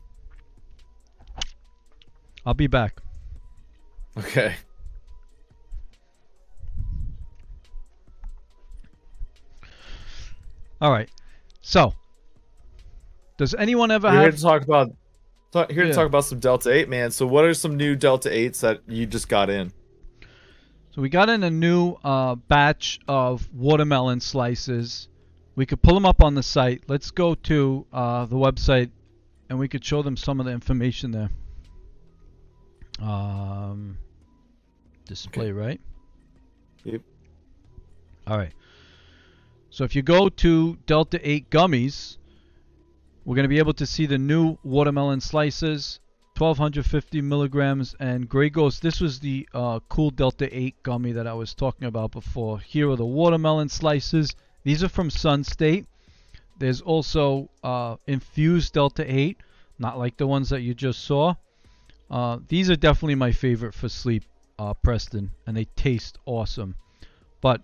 I'll 2.45 2.53
be 2.53 2.67
back. 2.67 3.01
Okay. 4.15 4.53
All 10.79 10.91
right. 10.91 11.09
So, 11.61 11.95
does 13.37 13.55
anyone 13.55 13.89
ever 13.89 14.09
We're 14.09 14.13
here 14.13 14.21
have? 14.25 14.35
to 14.35 14.41
talk 14.43 14.61
about 14.61 14.91
talk, 15.51 15.71
here 15.71 15.85
Yeah. 15.85 15.89
to 15.89 15.95
talk 15.95 16.05
about 16.05 16.25
some 16.25 16.39
Delta 16.39 16.71
8, 16.71 16.87
man. 16.87 17.09
So 17.09 17.25
what 17.25 17.45
are 17.45 17.53
some 17.55 17.75
new 17.75 17.95
Delta 17.95 18.29
8s 18.29 18.59
that 18.61 18.81
you 18.87 19.07
just 19.07 19.27
got 19.27 19.49
in? 19.49 19.71
So 20.99 21.03
we 21.03 21.07
got 21.07 21.29
in 21.29 21.43
a 21.45 21.49
new 21.49 21.95
uh, 22.03 22.35
batch 22.35 22.99
of 23.07 23.47
watermelon 23.53 24.19
slices. 24.19 25.07
We 25.55 25.65
could 25.65 25.81
pull 25.81 25.93
them 25.93 26.05
up 26.05 26.21
on 26.21 26.35
the 26.35 26.43
site. 26.43 26.83
Let's 26.89 27.09
go 27.11 27.35
to 27.35 27.85
uh, 27.93 28.25
the 28.25 28.35
website, 28.35 28.91
and 29.49 29.57
we 29.57 29.69
could 29.69 29.85
show 29.85 30.01
them 30.01 30.17
some 30.17 30.41
of 30.41 30.45
the 30.45 30.51
information 30.51 31.11
there. 31.11 31.29
Um, 33.01 33.97
display, 35.05 35.53
right? 35.53 35.79
Yep. 36.83 37.01
All 38.27 38.37
right. 38.37 38.51
So 39.69 39.85
if 39.85 39.95
you 39.95 40.01
go 40.01 40.27
to 40.27 40.77
Delta 40.85 41.17
8 41.23 41.49
gummies, 41.49 42.17
we're 43.23 43.35
going 43.35 43.45
to 43.45 43.47
be 43.47 43.59
able 43.59 43.75
to 43.75 43.85
see 43.85 44.05
the 44.05 44.17
new 44.17 44.57
watermelon 44.65 45.21
slices, 45.21 46.01
1250 46.39 47.21
milligrams, 47.21 47.95
and 47.99 48.29
Grey 48.29 48.49
Ghost. 48.49 48.81
This 48.81 49.01
was 49.01 49.19
the 49.19 49.47
uh, 49.53 49.81
cool 49.89 50.09
Delta 50.09 50.47
8 50.57 50.81
gummy 50.83 51.11
that 51.11 51.27
I 51.27 51.33
was 51.33 51.53
talking 51.53 51.85
about 51.85 52.11
before. 52.11 52.59
Here 52.59 52.89
are 52.89 52.95
the 52.95 53.05
watermelon 53.05 53.67
slices. 53.67 54.33
These 54.63 54.81
are 54.81 54.87
from 54.87 55.09
Sun 55.09 55.43
State. 55.43 55.85
There's 56.57 56.79
also 56.79 57.49
uh, 57.61 57.97
infused 58.07 58.73
Delta 58.73 59.03
8, 59.05 59.35
not 59.79 59.97
like 59.97 60.15
the 60.15 60.27
ones 60.27 60.49
that 60.49 60.61
you 60.61 60.73
just 60.73 61.03
saw. 61.03 61.35
Uh, 62.09 62.39
these 62.47 62.69
are 62.69 62.77
definitely 62.77 63.15
my 63.15 63.33
favorite 63.33 63.73
for 63.73 63.89
sleep, 63.89 64.23
uh, 64.57 64.73
Preston, 64.75 65.31
and 65.45 65.57
they 65.57 65.65
taste 65.65 66.19
awesome. 66.25 66.75
But 67.41 67.63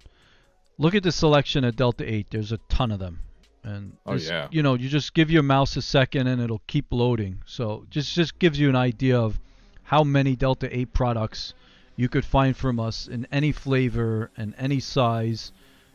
look 0.77 0.95
at 0.95 1.03
the 1.03 1.13
selection 1.13 1.63
of 1.63 1.77
Delta 1.77 2.11
8. 2.11 2.27
There's 2.29 2.51
a 2.51 2.59
ton 2.69 2.91
of 2.91 2.99
them. 2.99 3.21
And 3.65 3.93
Oh, 4.05 4.13
this- 4.13 4.29
yeah. 4.29 4.47
you 4.51 4.61
know, 4.61 4.75
you 4.75 4.87
just 4.89 5.13
give 5.15 5.31
your 5.31 5.41
mouse 5.41 5.75
a 5.75 5.81
second 5.81 6.27
and 6.27 6.39
it'll 6.39 6.61
keep 6.67 6.85
loading. 6.91 7.39
So 7.47 7.85
just 7.89 8.13
just 8.13 8.37
gives 8.37 8.59
you 8.59 8.69
an 8.69 8.75
idea 8.75 9.19
of 9.19 9.39
how 9.83 10.03
many 10.03 10.35
Delta 10.35 10.67
8 10.75 10.93
products 10.93 11.53
you 11.95 12.07
could 12.07 12.25
find 12.25 12.55
from 12.55 12.79
us 12.79 13.07
in 13.07 13.25
any 13.31 13.51
flavor 13.51 14.29
and 14.37 14.53
any 14.57 14.79
size. 14.79 15.51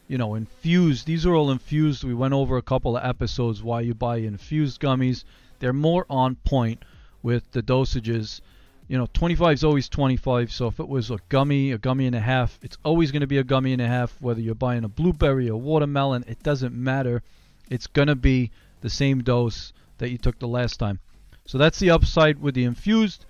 You 0.09 0.19
know, 0.19 0.35
infused. 0.35 1.07
These 1.07 1.25
are 1.25 1.35
all 1.37 1.53
infused. 1.53 2.03
We 2.03 2.15
went 2.15 2.35
over 2.35 2.57
a 2.57 2.63
couple 2.63 2.97
of 2.97 3.05
episodes 3.05 3.63
why 3.63 3.83
you 3.83 3.95
buy 3.95 4.17
infused 4.17 4.81
gummies. 4.81 5.23
They're 5.61 5.73
more 5.73 6.05
on 6.11 6.35
point 6.35 6.83
with 7.23 7.49
the 7.53 7.63
dosages. 7.63 8.41
You 8.89 8.99
know, 8.99 9.07
25 9.13 9.55
is 9.55 9.63
always 9.63 9.89
25. 9.89 10.51
So 10.51 10.67
if 10.67 10.81
it 10.81 10.89
was 10.89 11.13
a 11.13 11.19
gummy, 11.29 11.71
a 11.71 11.79
gummy 11.79 12.07
and 12.07 12.17
a 12.17 12.21
half, 12.21 12.59
it's 12.63 12.77
always 12.85 13.13
going 13.13 13.21
to 13.21 13.29
be 13.29 13.39
a 13.39 13.45
gummy 13.45 13.73
and 13.73 13.81
a 13.81 13.87
half. 13.87 14.21
Whether 14.21 14.41
you're 14.41 14.57
buying 14.57 14.83
a 14.83 14.89
blueberry 14.89 15.49
or 15.49 15.61
watermelon, 15.61 16.25
it 16.27 16.43
doesn't 16.43 16.75
matter. 16.75 17.23
It's 17.71 17.87
going 17.87 18.09
to 18.09 18.17
be 18.17 18.51
the 18.83 18.91
same 18.91 19.23
dose 19.23 19.73
that 19.99 20.11
you 20.11 20.19
took 20.19 20.39
the 20.39 20.49
last 20.49 20.79
time. 20.79 20.99
So 21.47 21.57
that's 21.57 21.79
the 21.79 21.91
upside 21.91 22.41
with 22.41 22.55
the 22.55 22.65
infused. 22.65 23.25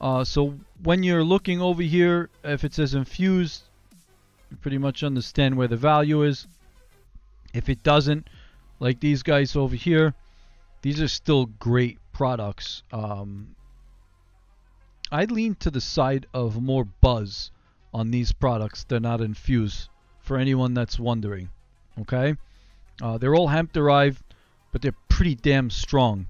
Uh, 0.00 0.24
so 0.24 0.58
when 0.82 1.02
you're 1.02 1.24
looking 1.24 1.60
over 1.60 1.82
here, 1.82 2.30
if 2.42 2.64
it 2.64 2.74
says 2.74 2.94
infused, 2.94 3.62
you 4.50 4.56
pretty 4.56 4.78
much 4.78 5.04
understand 5.04 5.56
where 5.56 5.68
the 5.68 5.76
value 5.76 6.22
is. 6.22 6.46
If 7.52 7.68
it 7.68 7.82
doesn't, 7.82 8.28
like 8.80 9.00
these 9.00 9.22
guys 9.22 9.54
over 9.54 9.76
here, 9.76 10.14
these 10.82 11.00
are 11.00 11.08
still 11.08 11.46
great 11.46 11.98
products. 12.12 12.82
Um, 12.92 13.54
I 15.10 15.24
lean 15.24 15.54
to 15.56 15.70
the 15.70 15.80
side 15.80 16.26
of 16.34 16.60
more 16.60 16.84
buzz 16.84 17.50
on 17.92 18.10
these 18.10 18.32
products. 18.32 18.84
They're 18.84 19.00
not 19.00 19.20
infused. 19.20 19.88
For 20.20 20.38
anyone 20.38 20.74
that's 20.74 20.98
wondering, 20.98 21.50
okay, 22.00 22.36
uh, 23.02 23.18
they're 23.18 23.34
all 23.34 23.48
hemp 23.48 23.72
derived, 23.72 24.22
but 24.72 24.82
they're 24.82 24.94
pretty 25.08 25.34
damn 25.34 25.70
strong. 25.70 26.26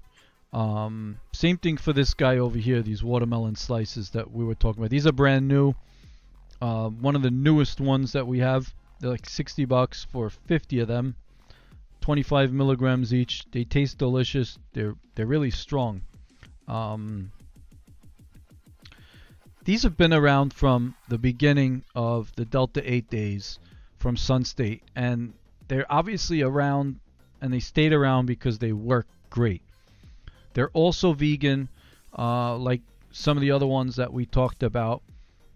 Um, 0.52 1.18
same 1.32 1.56
thing 1.56 1.76
for 1.76 1.92
this 1.92 2.14
guy 2.14 2.38
over 2.38 2.58
here. 2.58 2.80
These 2.80 3.02
watermelon 3.02 3.56
slices 3.56 4.10
that 4.10 4.30
we 4.30 4.44
were 4.44 4.54
talking 4.54 4.80
about. 4.80 4.90
These 4.90 5.06
are 5.06 5.12
brand 5.12 5.48
new. 5.48 5.74
Uh, 6.62 6.88
one 6.88 7.16
of 7.16 7.22
the 7.22 7.30
newest 7.30 7.80
ones 7.80 8.12
that 8.12 8.26
we 8.26 8.38
have. 8.38 8.72
They're 9.00 9.10
like 9.10 9.28
60 9.28 9.64
bucks 9.64 10.04
for 10.04 10.30
50 10.30 10.80
of 10.80 10.88
them. 10.88 11.16
25 12.02 12.52
milligrams 12.52 13.12
each. 13.12 13.44
They 13.50 13.64
taste 13.64 13.98
delicious. 13.98 14.58
They're 14.72 14.94
they're 15.14 15.26
really 15.26 15.50
strong. 15.50 16.02
Um, 16.68 17.32
these 19.64 19.82
have 19.82 19.96
been 19.96 20.12
around 20.12 20.52
from 20.52 20.94
the 21.08 21.18
beginning 21.18 21.82
of 21.94 22.30
the 22.36 22.44
Delta 22.44 22.82
8 22.84 23.08
days 23.08 23.58
from 23.96 24.16
Sun 24.16 24.44
State, 24.44 24.82
and 24.94 25.32
they're 25.68 25.90
obviously 25.90 26.42
around, 26.42 27.00
and 27.40 27.52
they 27.52 27.60
stayed 27.60 27.92
around 27.92 28.26
because 28.26 28.58
they 28.58 28.72
work 28.72 29.06
great. 29.30 29.62
They're 30.52 30.70
also 30.70 31.12
vegan. 31.12 31.68
uh, 32.16 32.56
like 32.56 32.82
some 33.10 33.36
of 33.36 33.40
the 33.40 33.52
other 33.52 33.66
ones 33.66 33.96
that 33.96 34.12
we 34.12 34.26
talked 34.26 34.62
about. 34.62 35.02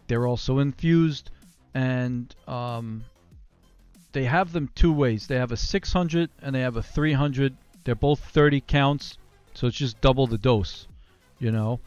They're 0.07 0.27
also 0.27 0.59
infused, 0.61 1.31
and 1.75 2.35
um, 2.47 3.05
they 4.13 4.25
have 4.25 4.53
them 4.53 4.71
two 4.75 4.93
ways. 4.93 5.27
They 5.27 5.37
have 5.37 5.53
a 5.53 5.57
600 5.57 6.31
and 6.41 6.55
they 6.55 6.61
have 6.61 6.77
a 6.77 6.83
300. 6.83 7.57
They're 7.85 7.95
both 7.95 8.21
30 8.21 8.61
counts, 8.63 9.19
so 9.55 9.67
it's 9.67 9.77
just 9.77 10.01
double 10.01 10.27
the 10.27 10.39
dose, 10.39 10.87
you 11.39 11.51
know. 11.51 11.81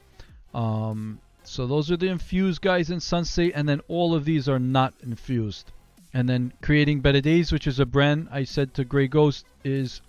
Um, 0.53 1.19
so 1.43 1.65
those 1.65 1.89
are 1.89 1.97
the 1.97 2.09
infused 2.09 2.61
guys 2.61 2.91
in 2.91 2.99
Sensei, 2.99 3.51
and 3.53 3.67
then 3.67 3.81
all 3.87 4.13
of 4.13 4.25
these 4.25 4.47
are 4.47 4.59
not 4.59 4.93
infused. 5.01 5.71
And 6.13 6.27
then 6.27 6.53
Creating 6.61 6.99
Better 6.99 7.21
Days, 7.21 7.51
which 7.51 7.67
is 7.67 7.79
a 7.79 7.85
brand 7.85 8.27
I 8.31 8.43
said 8.43 8.73
to 8.75 8.83
Grey 8.83 9.07
Ghost 9.07 9.45
is 9.63 10.01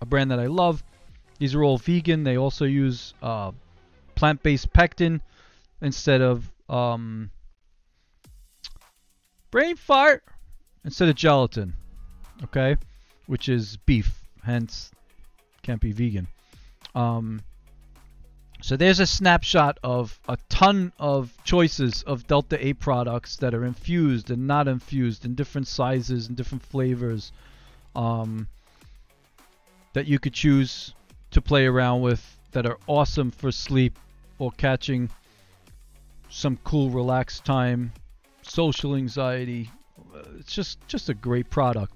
a 0.00 0.06
brand 0.06 0.30
that 0.30 0.40
I 0.40 0.46
love. 0.46 0.82
These 1.38 1.54
are 1.54 1.62
all 1.62 1.78
vegan. 1.78 2.24
They 2.24 2.36
also 2.36 2.64
use 2.64 3.14
uh, 3.22 3.52
plant-based 4.14 4.72
pectin 4.72 5.20
instead 5.80 6.20
of 6.20 6.50
um, 6.68 7.30
brain 9.50 9.76
fart 9.76 10.24
instead 10.84 11.08
of 11.08 11.14
gelatin. 11.14 11.74
Okay, 12.42 12.76
which 13.26 13.48
is 13.48 13.76
beef, 13.86 14.22
hence 14.42 14.90
can't 15.62 15.80
be 15.80 15.92
vegan. 15.92 16.26
Um, 16.94 17.40
so 18.64 18.78
there's 18.78 18.98
a 18.98 19.06
snapshot 19.06 19.78
of 19.82 20.18
a 20.26 20.38
ton 20.48 20.90
of 20.98 21.36
choices 21.44 22.02
of 22.04 22.26
Delta 22.26 22.56
8 22.66 22.80
products 22.80 23.36
that 23.36 23.52
are 23.52 23.62
infused 23.62 24.30
and 24.30 24.46
not 24.46 24.68
infused 24.68 25.26
in 25.26 25.34
different 25.34 25.66
sizes 25.66 26.28
and 26.28 26.34
different 26.34 26.62
flavors 26.62 27.30
um, 27.94 28.48
that 29.92 30.06
you 30.06 30.18
could 30.18 30.32
choose 30.32 30.94
to 31.32 31.42
play 31.42 31.66
around 31.66 32.00
with 32.00 32.38
that 32.52 32.64
are 32.64 32.78
awesome 32.86 33.30
for 33.30 33.52
sleep 33.52 33.98
or 34.38 34.50
catching 34.52 35.10
some 36.30 36.56
cool 36.64 36.88
relaxed 36.88 37.44
time, 37.44 37.92
social 38.40 38.96
anxiety. 38.96 39.70
It's 40.38 40.54
just 40.54 40.78
just 40.88 41.10
a 41.10 41.14
great 41.14 41.50
product. 41.50 41.94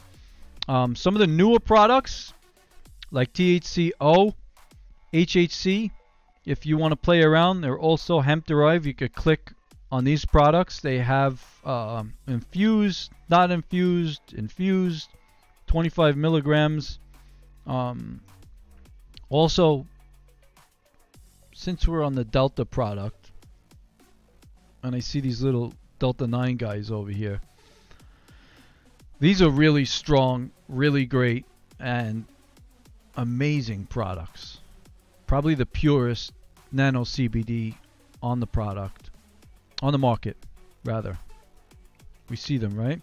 Um, 0.68 0.94
some 0.94 1.14
of 1.14 1.20
the 1.20 1.26
newer 1.26 1.60
products 1.60 2.34
like 3.10 3.32
THCO, 3.32 4.34
HHC, 5.14 5.92
if 6.48 6.64
you 6.64 6.78
want 6.78 6.92
to 6.92 6.96
play 6.96 7.22
around, 7.22 7.60
they're 7.60 7.78
also 7.78 8.20
hemp 8.20 8.46
derived. 8.46 8.86
You 8.86 8.94
could 8.94 9.14
click 9.14 9.52
on 9.92 10.04
these 10.04 10.24
products. 10.24 10.80
They 10.80 10.98
have 10.98 11.44
uh, 11.62 12.04
infused, 12.26 13.12
not 13.28 13.50
infused, 13.50 14.32
infused, 14.32 15.10
25 15.66 16.16
milligrams. 16.16 17.00
Um, 17.66 18.22
also, 19.28 19.86
since 21.52 21.86
we're 21.86 22.02
on 22.02 22.14
the 22.14 22.24
Delta 22.24 22.64
product, 22.64 23.30
and 24.82 24.96
I 24.96 25.00
see 25.00 25.20
these 25.20 25.42
little 25.42 25.74
Delta 25.98 26.26
9 26.26 26.56
guys 26.56 26.90
over 26.90 27.10
here, 27.10 27.42
these 29.20 29.42
are 29.42 29.50
really 29.50 29.84
strong, 29.84 30.50
really 30.66 31.04
great, 31.04 31.44
and 31.78 32.24
amazing 33.18 33.84
products. 33.84 34.60
Probably 35.26 35.54
the 35.54 35.66
purest 35.66 36.32
nano 36.72 37.04
CBD 37.04 37.74
on 38.22 38.40
the 38.40 38.46
product, 38.46 39.10
on 39.82 39.92
the 39.92 39.98
market, 39.98 40.36
rather. 40.84 41.18
We 42.28 42.36
see 42.36 42.58
them, 42.58 42.74
right? 42.74 43.00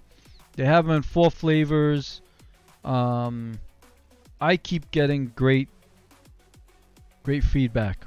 They 0.56 0.66
have 0.66 0.86
them 0.86 0.98
in 0.98 1.02
four 1.02 1.32
flavors. 1.32 2.22
Um, 2.84 3.60
I 4.40 4.58
keep 4.58 4.92
getting 4.92 5.28
great, 5.36 5.70
great 7.24 7.44
feedback 7.44 8.06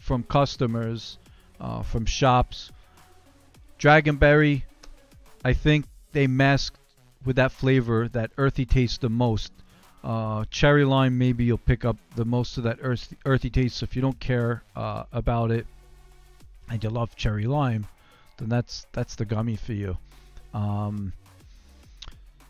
from 0.00 0.22
customers, 0.24 1.18
uh, 1.60 1.82
from 1.82 2.06
shops. 2.06 2.72
Dragonberry, 3.78 4.62
I 5.44 5.52
think 5.52 5.86
they 6.12 6.26
masked 6.26 6.78
with 7.24 7.36
that 7.36 7.52
flavor, 7.52 8.08
that 8.08 8.32
earthy 8.38 8.64
taste 8.64 9.02
the 9.02 9.10
most. 9.10 9.52
Uh, 10.02 10.44
cherry 10.50 10.84
lime, 10.84 11.18
maybe 11.18 11.44
you'll 11.44 11.58
pick 11.58 11.84
up 11.84 11.96
the 12.16 12.24
most 12.24 12.56
of 12.56 12.64
that 12.64 12.78
earthy, 12.80 13.16
earthy 13.26 13.50
taste. 13.50 13.76
So 13.76 13.84
if 13.84 13.94
you 13.94 14.02
don't 14.02 14.18
care 14.18 14.62
uh, 14.74 15.04
about 15.12 15.50
it 15.50 15.66
and 16.70 16.82
you 16.82 16.90
love 16.90 17.14
cherry 17.16 17.46
lime, 17.46 17.86
then 18.38 18.48
that's 18.48 18.86
that's 18.92 19.14
the 19.14 19.24
gummy 19.24 19.56
for 19.56 19.74
you. 19.74 19.98
Um, 20.54 21.12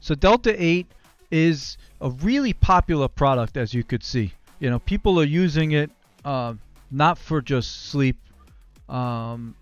so 0.01 0.15
Delta 0.15 0.55
8 0.63 0.87
is 1.31 1.77
a 2.01 2.11
really 2.11 2.53
popular 2.53 3.09
product, 3.09 3.57
as 3.57 3.75
you 3.75 3.85
could 3.85 4.03
see. 4.03 4.33
You 4.61 4.71
know, 4.71 4.79
people 4.79 5.21
are 5.21 5.25
using 5.25 5.73
it 5.73 5.91
uh, 6.25 6.55
not 6.91 7.19
for 7.19 7.41
just 7.41 7.87
sleep, 7.87 8.17
um, 8.89 9.55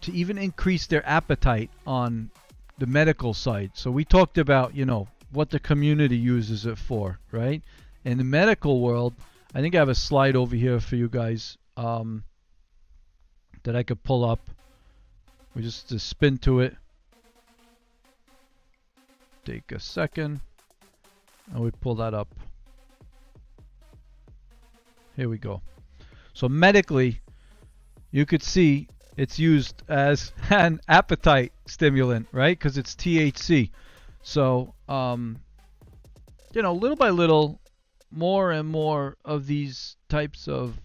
to 0.00 0.12
even 0.12 0.38
increase 0.38 0.86
their 0.86 1.06
appetite 1.06 1.70
on 1.86 2.30
the 2.78 2.86
medical 2.86 3.34
side. 3.34 3.72
So 3.74 3.90
we 3.90 4.04
talked 4.04 4.38
about, 4.38 4.74
you 4.74 4.84
know, 4.84 5.08
what 5.30 5.50
the 5.50 5.58
community 5.58 6.16
uses 6.16 6.66
it 6.66 6.78
for, 6.78 7.18
right? 7.30 7.62
In 8.04 8.18
the 8.18 8.24
medical 8.24 8.80
world, 8.80 9.14
I 9.54 9.60
think 9.60 9.74
I 9.74 9.78
have 9.78 9.88
a 9.88 9.94
slide 9.94 10.36
over 10.36 10.56
here 10.56 10.80
for 10.80 10.96
you 10.96 11.08
guys 11.08 11.56
um, 11.76 12.24
that 13.62 13.76
I 13.76 13.82
could 13.82 14.02
pull 14.02 14.24
up. 14.24 14.40
We 15.54 15.62
just 15.62 15.88
to 15.90 15.98
spin 15.98 16.38
to 16.38 16.60
it. 16.60 16.76
Take 19.44 19.72
a 19.72 19.80
second. 19.80 20.40
And 21.52 21.64
we 21.64 21.70
pull 21.70 21.94
that 21.96 22.14
up. 22.14 22.28
Here 25.16 25.28
we 25.28 25.38
go. 25.38 25.62
So 26.34 26.48
medically, 26.48 27.20
you 28.10 28.26
could 28.26 28.42
see 28.42 28.88
it's 29.16 29.38
used 29.38 29.82
as 29.88 30.32
an 30.50 30.80
appetite 30.88 31.52
stimulant, 31.66 32.28
right? 32.30 32.56
Because 32.56 32.78
it's 32.78 32.94
THC. 32.94 33.70
So, 34.22 34.74
um, 34.88 35.38
you 36.52 36.62
know, 36.62 36.72
little 36.74 36.96
by 36.96 37.10
little, 37.10 37.60
more 38.10 38.52
and 38.52 38.68
more 38.68 39.16
of 39.24 39.46
these 39.46 39.96
types 40.08 40.48
of 40.48 40.80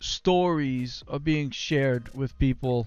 stories 0.00 1.02
are 1.08 1.18
being 1.18 1.50
shared 1.50 2.14
with 2.14 2.38
people 2.38 2.86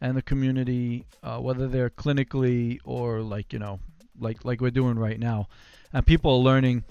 and 0.00 0.16
the 0.16 0.22
community, 0.22 1.04
uh, 1.22 1.38
whether 1.38 1.68
they're 1.68 1.90
clinically 1.90 2.78
or 2.84 3.20
like 3.20 3.52
you 3.52 3.58
know, 3.58 3.80
like 4.18 4.44
like 4.44 4.60
we're 4.60 4.70
doing 4.70 4.98
right 4.98 5.18
now, 5.18 5.48
and 5.92 6.06
people 6.06 6.32
are 6.32 6.38
learning 6.38 6.84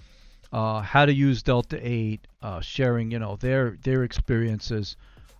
uh, 0.51 0.81
how 0.81 1.05
to 1.05 1.13
use 1.13 1.43
Delta 1.43 1.79
8, 1.81 2.27
uh, 2.41 2.61
sharing 2.61 3.11
you 3.11 3.19
know 3.19 3.35
their 3.35 3.77
their 3.83 4.03
experiences. 4.03 4.95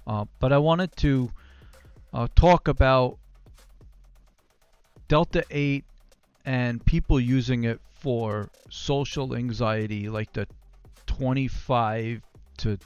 Uh, 0.08 0.26
but 0.40 0.52
I 0.52 0.58
wanted 0.58 0.96
to 0.98 1.32
uh, 2.14 2.28
talk 2.36 2.68
about 2.68 3.20
Delta 5.08 5.44
8 5.52 5.86
and 6.46 6.84
people 6.86 7.20
using 7.20 7.66
it 7.66 7.80
for 8.00 8.50
social 8.70 9.36
anxiety, 9.36 10.10
like 10.10 10.32
the 10.34 10.48
25 11.06 12.22
to 12.58 12.78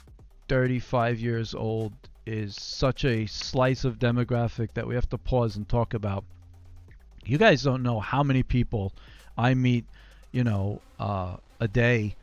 35 0.48 1.20
years 1.20 1.54
old, 1.54 1.92
is 2.26 2.56
such 2.56 3.04
a 3.04 3.26
slice 3.26 3.84
of 3.84 3.98
demographic 3.98 4.72
that 4.74 4.86
we 4.86 4.94
have 4.94 5.08
to 5.10 5.18
pause 5.18 5.56
and 5.56 5.68
talk 5.68 5.94
about. 5.94 6.24
You 7.24 7.38
guys 7.38 7.62
don't 7.62 7.82
know 7.82 8.00
how 8.00 8.22
many 8.22 8.42
people 8.42 8.92
I 9.36 9.54
meet, 9.54 9.84
you 10.32 10.44
know, 10.44 10.80
uh, 10.98 11.36
a 11.60 11.68
day 11.68 12.16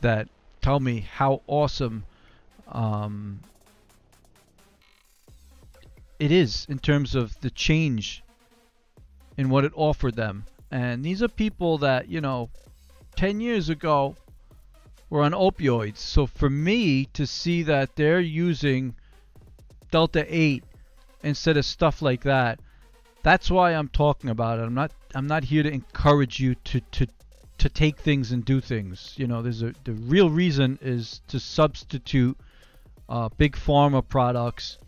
that 0.00 0.28
tell 0.60 0.80
me 0.80 1.00
how 1.00 1.42
awesome 1.46 2.04
um, 2.68 3.40
it 6.18 6.32
is 6.32 6.66
in 6.68 6.78
terms 6.78 7.14
of 7.14 7.38
the 7.40 7.50
change 7.50 8.22
in 9.36 9.48
what 9.48 9.64
it 9.64 9.72
offered 9.74 10.16
them 10.16 10.44
and 10.70 11.04
these 11.04 11.22
are 11.22 11.28
people 11.28 11.78
that, 11.78 12.08
you 12.08 12.20
know, 12.20 12.50
10 13.16 13.40
years 13.40 13.68
ago 13.68 14.16
were 15.08 15.22
on 15.22 15.32
opioids. 15.32 15.98
So 15.98 16.26
for 16.26 16.50
me 16.50 17.06
to 17.14 17.26
see 17.26 17.62
that 17.64 17.96
they're 17.96 18.20
using 18.20 18.94
Delta 19.90 20.26
8 20.28 20.64
instead 21.22 21.56
of 21.56 21.64
stuff 21.64 22.02
like 22.02 22.24
that, 22.24 22.60
that's 23.22 23.50
why 23.50 23.72
I'm 23.72 23.88
talking 23.88 24.30
about 24.30 24.58
it. 24.58 24.62
I'm 24.62 24.74
not 24.74 24.92
I'm 25.14 25.26
not 25.26 25.44
here 25.44 25.62
to 25.62 25.70
encourage 25.70 26.38
you 26.38 26.54
to 26.54 26.80
to 26.80 27.06
to 27.58 27.68
take 27.68 27.98
things 27.98 28.32
and 28.32 28.44
do 28.44 28.60
things. 28.60 29.14
You 29.16 29.26
know, 29.26 29.42
there's 29.42 29.62
a 29.62 29.72
the 29.84 29.94
real 29.94 30.30
reason 30.30 30.78
is 30.82 31.20
to 31.28 31.40
substitute 31.40 32.36
uh, 33.08 33.28
big 33.36 33.56
pharma 33.56 34.06
products 34.06 34.78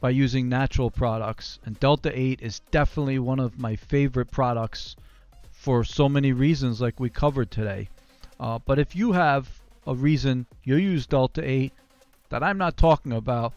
by 0.00 0.10
using 0.10 0.48
natural 0.48 0.90
products, 0.90 1.58
and 1.64 1.78
Delta 1.80 2.10
8 2.14 2.40
is 2.40 2.60
definitely 2.70 3.18
one 3.18 3.40
of 3.40 3.58
my 3.58 3.76
favorite 3.76 4.30
products 4.30 4.96
for 5.58 5.82
so 5.82 6.08
many 6.08 6.32
reasons 6.32 6.80
like 6.80 7.00
we 7.00 7.10
covered 7.10 7.50
today. 7.50 7.88
Uh, 8.38 8.60
but 8.64 8.78
if 8.78 8.94
you 8.94 9.10
have 9.10 9.48
a 9.88 9.94
reason 9.94 10.46
you 10.62 10.76
use 10.76 11.04
Delta 11.04 11.42
8 11.44 11.72
that 12.28 12.44
I'm 12.44 12.58
not 12.58 12.76
talking 12.76 13.12
about, 13.12 13.52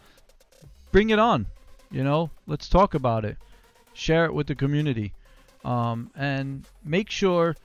bring 0.91 1.11
it 1.11 1.19
on. 1.19 1.45
You 1.91 2.03
know, 2.03 2.31
let's 2.47 2.67
talk 2.67 2.95
about 2.95 3.23
it. 3.23 3.37
Share 3.93 4.25
it 4.25 4.33
with 4.33 4.47
the 4.47 4.55
community. 4.55 5.13
Um, 5.63 6.09
and 6.15 6.65
make 6.83 7.11
sure 7.11 7.55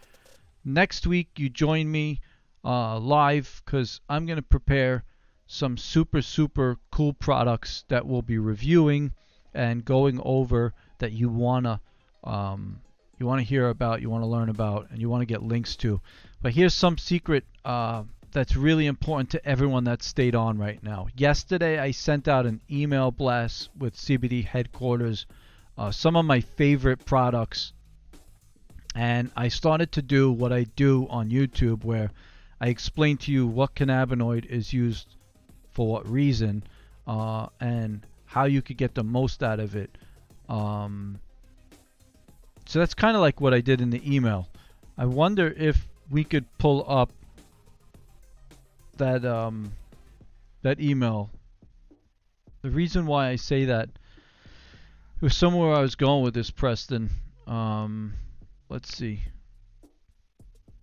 next 0.67 1.07
week 1.07 1.29
you 1.39 1.49
join 1.49 1.91
me 1.91 2.21
uh, 2.63 2.99
live 2.99 3.63
because 3.65 4.03
I'm 4.07 4.27
going 4.27 4.37
to 4.37 4.43
prepare 4.43 5.03
some 5.47 5.79
super, 5.79 6.21
super 6.21 6.77
cool 6.91 7.15
products 7.15 7.85
that 7.89 8.05
we'll 8.05 8.21
be 8.21 8.39
reviewing 8.39 9.13
and 9.55 9.83
going 9.83 10.21
over 10.23 10.75
that 10.99 11.13
you 11.13 11.31
wanna 11.31 11.81
um, 12.25 12.83
you 13.19 13.27
want 13.27 13.41
to 13.41 13.47
hear 13.47 13.69
about, 13.69 14.03
you 14.03 14.11
want 14.11 14.23
to 14.23 14.29
learn 14.29 14.49
about, 14.49 14.91
and 14.91 15.01
you 15.01 15.09
want 15.09 15.23
to 15.23 15.27
get 15.27 15.43
links 15.43 15.77
to. 15.77 16.01
But 16.43 16.53
here's 16.53 16.75
some 16.75 16.99
secret 16.99 17.45
uh, 17.65 18.05
that's 18.33 18.57
really 18.57 18.87
important 18.87 19.31
to 19.31 19.47
everyone 19.47 19.85
that 19.85 20.03
stayed 20.03 20.35
on 20.35 20.59
right 20.59 20.83
now. 20.83 21.09
Yesterday, 21.17 21.79
I 21.79 21.93
sent 21.93 22.29
out 22.29 22.45
an 22.45 22.61
email 22.71 23.11
blast 23.11 23.71
with 23.79 23.97
CBD 23.97 24.45
headquarters, 24.45 25.27
uh, 25.79 25.91
some 25.91 26.17
of 26.17 26.27
my 26.27 26.41
favorite 26.41 27.05
products, 27.07 27.73
and 28.95 29.31
I 29.37 29.49
started 29.49 29.93
to 29.93 30.03
do 30.03 30.31
what 30.31 30.53
I 30.53 30.65
do 30.65 31.07
on 31.09 31.31
YouTube, 31.31 31.85
where 31.85 32.11
I 32.61 32.69
explain 32.69 33.17
to 33.19 33.33
you 33.33 33.47
what 33.47 33.75
cannabinoid 33.75 34.47
is 34.47 34.73
used 34.73 35.17
for 35.73 35.87
what 35.87 36.09
reason, 36.09 36.63
uh, 37.07 37.49
and 37.61 38.07
how 38.27 38.45
you 38.45 38.61
could 38.61 38.77
get 38.77 38.95
the 38.95 39.05
most 39.05 39.43
out 39.43 39.61
of 39.61 39.77
it. 39.77 39.97
Um, 40.49 41.21
so 42.67 42.79
that's 42.79 42.95
kind 42.95 43.17
of 43.17 43.21
like 43.21 43.41
what 43.41 43.55
I 43.55 43.61
did 43.61 43.81
in 43.81 43.91
the 43.91 44.03
email. 44.15 44.49
I 44.99 45.07
wonder 45.07 45.55
if 45.57 45.87
we 46.11 46.25
could 46.25 46.45
pull 46.59 46.85
up 46.89 47.11
that 48.97 49.25
um, 49.25 49.73
that 50.63 50.81
email. 50.81 51.31
The 52.63 52.71
reason 52.71 53.07
why 53.07 53.29
I 53.29 53.37
say 53.37 53.67
that 53.67 53.89
it 53.89 55.23
was 55.23 55.37
somewhere 55.37 55.75
I 55.75 55.81
was 55.81 55.95
going 55.95 56.25
with 56.25 56.35
this, 56.35 56.51
Preston. 56.51 57.11
Um, 57.47 58.15
let's 58.69 58.95
see. 58.95 59.23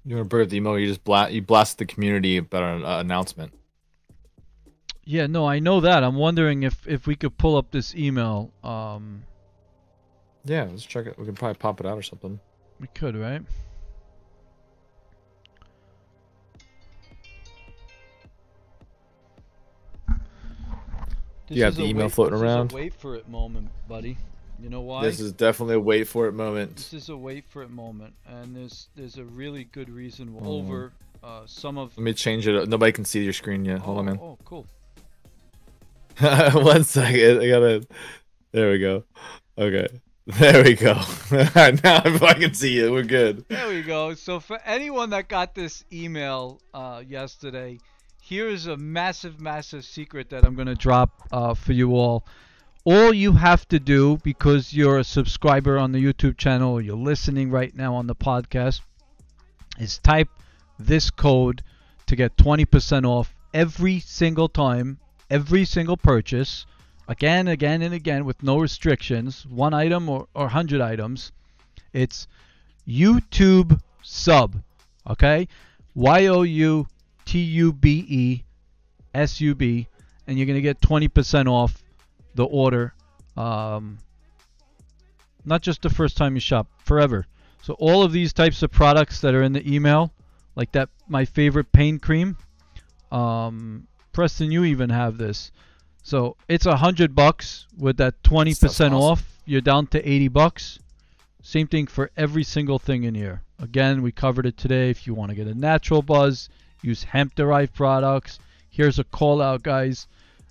You 0.06 0.16
want 0.16 0.26
to 0.26 0.30
bring 0.30 0.44
up 0.46 0.50
the 0.50 0.58
email? 0.58 0.80
You 0.80 0.88
just 0.88 1.04
blast 1.04 1.34
you 1.34 1.42
blast 1.42 1.78
the 1.78 1.86
community 1.86 2.38
about 2.38 2.64
an 2.64 2.86
uh, 2.86 3.00
announcement. 3.00 3.54
Yeah, 5.06 5.28
no, 5.28 5.46
I 5.46 5.60
know 5.60 5.82
that. 5.82 6.04
I'm 6.04 6.16
wondering 6.16 6.64
if 6.64 6.88
if 6.88 7.08
we 7.08 7.16
could 7.16 7.38
pull 7.38 7.58
up 7.58 7.72
this 7.72 7.94
email. 7.96 8.52
Um, 8.64 9.24
yeah, 10.46 10.64
let's 10.64 10.86
check 10.86 11.06
it. 11.06 11.18
We 11.18 11.26
can 11.26 11.36
probably 11.36 11.58
pop 11.58 11.80
it 11.80 11.86
out 11.86 11.98
or 11.98 12.02
something. 12.02 12.39
We 12.80 12.88
could, 12.88 13.16
right? 13.16 13.41
This 21.48 21.58
you 21.58 21.64
have 21.66 21.76
the 21.76 21.84
email 21.84 22.06
wait, 22.06 22.14
floating 22.14 22.39
around. 22.39 22.72
wait 22.72 22.94
for 22.94 23.16
it 23.16 23.28
moment, 23.28 23.70
buddy. 23.88 24.18
You 24.60 24.70
know 24.70 24.82
why? 24.82 25.04
This 25.04 25.20
is 25.20 25.34
definitely 25.34 25.76
a 25.76 25.80
wait 25.80 26.08
for 26.08 26.28
it 26.28 26.32
moment. 26.32 26.78
This 26.78 26.94
is 26.94 27.10
a 27.10 27.18
wait 27.18 27.46
for 27.50 27.64
it 27.64 27.70
moment, 27.70 28.14
and 28.26 28.56
there's 28.56 28.88
there's 28.96 29.18
a 29.18 29.26
really 29.26 29.66
good 29.66 29.89
reason 29.89 30.30
mm. 30.30 30.46
over 30.46 30.94
uh, 31.22 31.41
some 31.46 31.78
of. 31.78 31.98
Let 31.98 32.04
me 32.04 32.14
change 32.14 32.48
it. 32.48 32.70
Nobody 32.70 32.91
can 32.91 33.06
see 33.06 33.24
your 33.24 33.34
screen 33.34 33.66
yet. 33.66 33.80
Hold 33.80 33.98
oh, 33.98 34.00
on, 34.00 34.06
man. 34.06 34.20
Oh, 34.22 34.38
cool. 34.46 34.66
One 36.64 36.84
second. 36.84 37.41
I 37.41 37.50
gotta. 37.50 37.88
There 38.52 38.72
we 38.72 38.80
go. 38.80 39.04
Okay. 39.58 39.88
There 40.26 40.63
we 40.63 40.76
go. 40.76 40.93
now 41.32 42.01
I 42.05 42.36
can 42.39 42.53
see 42.53 42.78
you. 42.78 42.93
We're 42.93 43.03
good. 43.03 43.45
There 43.49 43.67
we 43.67 43.82
go. 43.82 44.13
So 44.13 44.39
for 44.39 44.57
anyone 44.65 45.09
that 45.09 45.28
got 45.28 45.53
this 45.53 45.84
email 45.91 46.61
uh, 46.74 47.03
yesterday, 47.05 47.80
here 48.21 48.47
is 48.47 48.67
a 48.67 48.78
massive, 48.78 49.41
massive 49.41 49.84
secret 49.84 50.30
that 50.30 50.45
I'm 50.45 50.55
going 50.55 50.67
to 50.67 50.76
drop 50.76 51.28
uh, 51.34 51.53
for 51.53 51.74
you 51.74 51.95
all. 51.95 52.26
All 52.86 53.13
you 53.13 53.34
have 53.34 53.67
to 53.67 53.80
do, 53.80 54.17
because 54.24 54.74
you're 54.74 54.99
a 54.99 55.03
subscriber 55.03 55.78
on 55.78 55.91
the 55.91 55.99
YouTube 55.99 56.38
channel 56.38 56.71
or 56.71 56.82
you're 56.82 56.95
listening 56.95 57.51
right 57.51 57.76
now 57.76 57.95
on 57.95 58.07
the 58.07 58.15
podcast, 58.15 58.80
is 59.78 59.97
type 59.97 60.30
this 60.80 61.09
code 61.09 61.63
to 62.07 62.15
get 62.15 62.38
20% 62.38 63.05
off 63.05 63.36
every 63.53 63.99
single 63.99 64.47
time, 64.47 64.99
every 65.30 65.65
single 65.65 65.97
purchase 65.97 66.65
again, 67.08 67.47
again, 67.47 67.82
and 67.82 67.93
again 67.93 68.26
with 68.26 68.41
no 68.43 68.58
restrictions, 68.58 69.45
one 69.45 69.74
item 69.74 70.10
or, 70.10 70.28
or 70.34 70.43
100 70.43 70.82
items. 70.82 71.32
It's 71.91 72.28
YouTube 72.88 73.80
sub, 74.01 74.62
okay? 75.10 75.47
Y 75.95 76.28
O 76.28 76.41
U 76.41 76.88
T 77.26 77.39
U 77.39 77.74
B 77.74 78.06
E 78.08 78.43
S 79.14 79.39
U 79.41 79.56
B, 79.56 79.88
and 80.28 80.38
you're 80.38 80.47
going 80.47 80.58
to 80.58 80.62
get 80.62 80.82
20% 80.82 81.47
off 81.47 81.84
the 82.36 82.45
order. 82.45 82.93
Um, 83.38 83.99
not 85.45 85.62
just 85.62 85.82
the 85.82 85.89
first 85.89 86.18
time 86.18 86.36
you 86.36 86.39
shop, 86.39 86.68
forever. 86.80 87.26
So 87.62 87.74
all 87.76 88.04
of 88.04 88.12
these 88.12 88.34
types 88.34 88.64
of 88.64 88.72
products 88.72 89.22
that 89.22 89.34
are 89.34 89.43
in 89.43 89.54
the 89.54 89.74
email, 89.74 90.12
like 90.56 90.72
that, 90.74 90.89
my 91.08 91.26
favorite 91.26 91.72
pain 91.72 91.99
cream. 91.99 92.38
Um, 93.12 93.88
Preston, 94.12 94.51
you 94.51 94.64
even 94.64 94.89
have 94.89 95.18
this. 95.18 95.51
So 96.04 96.36
it's 96.49 96.66
a 96.66 96.76
hundred 96.76 97.16
bucks 97.16 97.66
with 97.78 97.97
that 97.97 98.22
twenty 98.24 98.54
percent 98.54 98.93
awesome. 98.93 99.12
off. 99.12 99.39
You're 99.45 99.62
down 99.62 99.88
to 99.88 100.08
eighty 100.08 100.28
bucks. 100.28 100.80
Same 101.41 101.68
thing 101.68 101.88
for 101.88 102.12
every 102.16 102.43
single 102.43 102.78
thing 102.78 103.04
in 103.04 103.16
here. 103.16 103.41
Again, 103.60 104.01
we 104.01 104.12
covered 104.12 104.45
it 104.45 104.58
today. 104.58 104.89
If 104.89 105.08
you 105.08 105.14
want 105.14 105.30
to 105.30 105.36
get 105.36 105.47
a 105.47 105.54
natural 105.54 106.01
buzz, 106.01 106.49
use 106.82 107.04
hemp-derived 107.04 107.74
products. 107.74 108.39
Here's 108.70 108.99
a 108.99 109.04
call 109.04 109.41
out, 109.41 109.64
guys. 109.64 110.08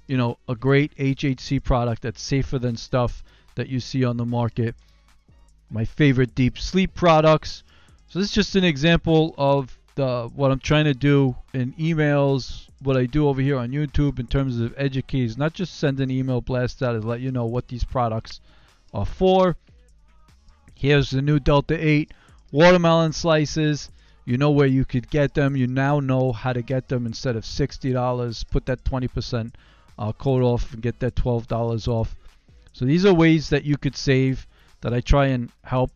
You 0.07 0.16
know, 0.16 0.38
a 0.48 0.55
great 0.55 0.94
HHC 0.96 1.62
product 1.62 2.03
that's 2.03 2.20
safer 2.20 2.59
than 2.59 2.76
stuff 2.76 3.22
that 3.55 3.68
you 3.68 3.80
see 3.80 4.05
on 4.05 4.16
the 4.16 4.26
market. 4.26 4.74
My 5.70 5.84
favorite 5.84 6.34
deep 6.34 6.59
sleep 6.59 6.94
products. 6.94 7.62
So 8.09 8.18
this 8.18 8.28
is 8.28 8.34
just 8.34 8.57
an 8.57 8.64
example 8.64 9.34
of 9.38 9.78
the 9.95 10.30
what 10.34 10.51
I'm 10.51 10.59
trying 10.59 10.84
to 10.84 10.95
do 10.95 11.36
in 11.53 11.72
emails, 11.74 12.66
what 12.80 12.97
I 12.97 13.07
do 13.07 13.28
over 13.28 13.40
here 13.40 13.59
on 13.59 13.70
YouTube 13.70 14.18
in 14.18 14.26
terms 14.26 14.61
of 14.61 14.74
educate 14.76 15.24
is 15.24 15.38
not 15.38 15.53
just 15.55 15.78
send 15.78 16.01
an 16.01 16.11
email 16.11 16.40
blast 16.40 16.82
out 16.82 16.95
and 16.95 17.05
let 17.05 17.20
you 17.20 17.30
know 17.30 17.47
what 17.47 17.68
these 17.68 17.84
products 17.84 18.40
are 18.93 19.07
for. 19.07 19.57
Here's 20.74 21.11
the 21.11 21.22
new 21.22 21.38
Delta 21.38 21.76
8 21.78 22.12
watermelon 22.51 23.12
slices. 23.12 23.90
You 24.24 24.38
know 24.38 24.51
where 24.51 24.66
you 24.66 24.84
could 24.84 25.11
get 25.11 25.34
them. 25.34 25.57
You 25.57 25.66
now 25.66 26.01
know 26.01 26.32
how 26.32 26.53
to 26.53 26.62
get 26.62 26.88
them 26.88 27.07
instead 27.07 27.36
of 27.36 27.45
$60. 27.45 28.51
Put 28.51 28.66
that 28.66 28.84
20% 28.84 29.53
uh, 29.99 30.12
code 30.12 30.43
off 30.43 30.72
and 30.72 30.82
get 30.82 31.01
that 31.01 31.14
$12 31.16 31.88
off. 31.88 32.14
So 32.72 32.84
these 32.84 33.05
are 33.05 33.12
ways 33.12 33.51
that 33.51 33.64
you 33.64 33.76
could 33.76 33.97
save 33.97 34.47
that 34.80 34.95
I 34.95 35.01
try 35.01 35.26
and 35.26 35.51
help 35.64 35.90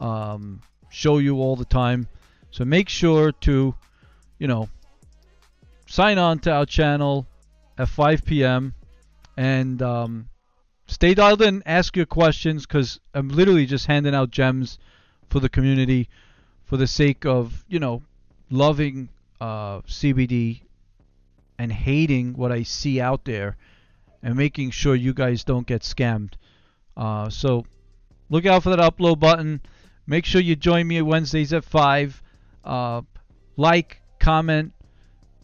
um, 0.00 0.60
show 0.90 1.18
you 1.18 1.36
all 1.36 1.56
the 1.56 1.64
time. 1.64 2.08
So 2.56 2.64
make 2.64 2.88
sure 2.88 3.32
to, 3.32 3.74
you 4.38 4.46
know, 4.48 4.70
sign 5.84 6.16
on 6.16 6.38
to 6.38 6.52
our 6.52 6.64
channel 6.64 7.26
at 7.76 7.90
5 7.90 8.24
p.m. 8.24 8.72
and 9.36 9.82
um, 9.82 10.30
stay 10.86 11.12
dialed 11.12 11.42
in. 11.42 11.62
Ask 11.66 11.98
your 11.98 12.06
questions 12.06 12.64
because 12.64 12.98
I'm 13.12 13.28
literally 13.28 13.66
just 13.66 13.84
handing 13.84 14.14
out 14.14 14.30
gems 14.30 14.78
for 15.28 15.38
the 15.38 15.50
community 15.50 16.08
for 16.64 16.78
the 16.78 16.86
sake 16.86 17.26
of 17.26 17.62
you 17.68 17.78
know 17.78 18.00
loving 18.48 19.10
uh, 19.38 19.82
CBD 19.82 20.62
and 21.58 21.70
hating 21.70 22.38
what 22.38 22.52
I 22.52 22.62
see 22.62 23.02
out 23.02 23.26
there 23.26 23.58
and 24.22 24.34
making 24.34 24.70
sure 24.70 24.94
you 24.94 25.12
guys 25.12 25.44
don't 25.44 25.66
get 25.66 25.82
scammed. 25.82 26.32
Uh, 26.96 27.28
so 27.28 27.66
look 28.30 28.46
out 28.46 28.62
for 28.62 28.70
that 28.70 28.78
upload 28.78 29.20
button. 29.20 29.60
Make 30.06 30.24
sure 30.24 30.40
you 30.40 30.56
join 30.56 30.88
me 30.88 31.02
Wednesdays 31.02 31.52
at 31.52 31.62
5. 31.62 32.22
Uh, 32.66 33.02
like, 33.56 34.02
comment, 34.18 34.72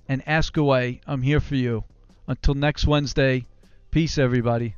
and 0.09 0.23
ask 0.27 0.57
away. 0.57 1.01
I'm 1.07 1.23
here 1.23 1.41
for 1.41 1.55
you. 1.55 1.85
Until 2.27 2.55
next 2.55 2.87
Wednesday, 2.87 3.47
peace, 3.91 4.19
everybody. 4.19 4.75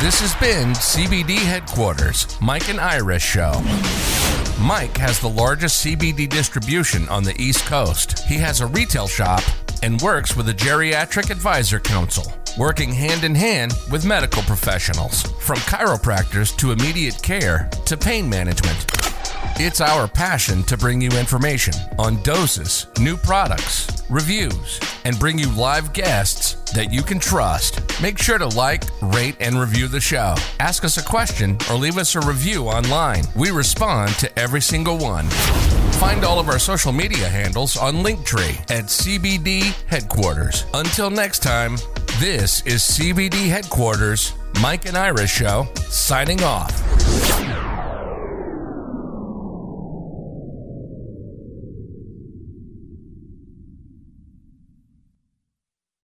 This 0.00 0.20
has 0.20 0.34
been 0.36 0.74
CBD 0.74 1.36
Headquarters, 1.38 2.40
Mike 2.40 2.68
and 2.68 2.80
Iris 2.80 3.22
Show. 3.22 3.52
Mike 4.60 4.96
has 4.96 5.18
the 5.18 5.28
largest 5.28 5.84
CBD 5.84 6.28
distribution 6.28 7.08
on 7.08 7.24
the 7.24 7.34
East 7.40 7.64
Coast. 7.66 8.20
He 8.20 8.36
has 8.36 8.60
a 8.60 8.66
retail 8.66 9.08
shop 9.08 9.42
and 9.82 10.00
works 10.00 10.36
with 10.36 10.46
the 10.46 10.54
Geriatric 10.54 11.30
Advisor 11.30 11.80
Council, 11.80 12.32
working 12.56 12.92
hand 12.92 13.24
in 13.24 13.34
hand 13.34 13.72
with 13.90 14.04
medical 14.04 14.42
professionals, 14.42 15.22
from 15.40 15.58
chiropractors 15.58 16.56
to 16.58 16.72
immediate 16.72 17.20
care 17.22 17.68
to 17.86 17.96
pain 17.96 18.28
management. 18.28 19.07
It's 19.60 19.80
our 19.80 20.06
passion 20.06 20.62
to 20.64 20.76
bring 20.76 21.00
you 21.00 21.10
information 21.18 21.74
on 21.98 22.22
doses, 22.22 22.86
new 23.00 23.16
products, 23.16 24.04
reviews, 24.08 24.78
and 25.04 25.18
bring 25.18 25.36
you 25.36 25.50
live 25.50 25.92
guests 25.92 26.70
that 26.74 26.92
you 26.92 27.02
can 27.02 27.18
trust. 27.18 27.80
Make 28.00 28.18
sure 28.18 28.38
to 28.38 28.46
like, 28.46 28.84
rate, 29.02 29.34
and 29.40 29.58
review 29.58 29.88
the 29.88 30.00
show. 30.00 30.36
Ask 30.60 30.84
us 30.84 30.96
a 30.96 31.02
question 31.02 31.58
or 31.68 31.74
leave 31.74 31.98
us 31.98 32.14
a 32.14 32.20
review 32.20 32.68
online. 32.68 33.24
We 33.34 33.50
respond 33.50 34.12
to 34.20 34.38
every 34.38 34.60
single 34.60 34.96
one. 34.96 35.26
Find 35.98 36.24
all 36.24 36.38
of 36.38 36.48
our 36.48 36.60
social 36.60 36.92
media 36.92 37.28
handles 37.28 37.76
on 37.76 37.96
Linktree 37.96 38.60
at 38.70 38.84
CBD 38.84 39.74
Headquarters. 39.88 40.66
Until 40.72 41.10
next 41.10 41.40
time, 41.42 41.78
this 42.20 42.62
is 42.64 42.80
CBD 42.82 43.48
Headquarters, 43.48 44.34
Mike 44.62 44.86
and 44.86 44.96
Iris 44.96 45.32
Show, 45.32 45.66
signing 45.88 46.44
off. 46.44 47.77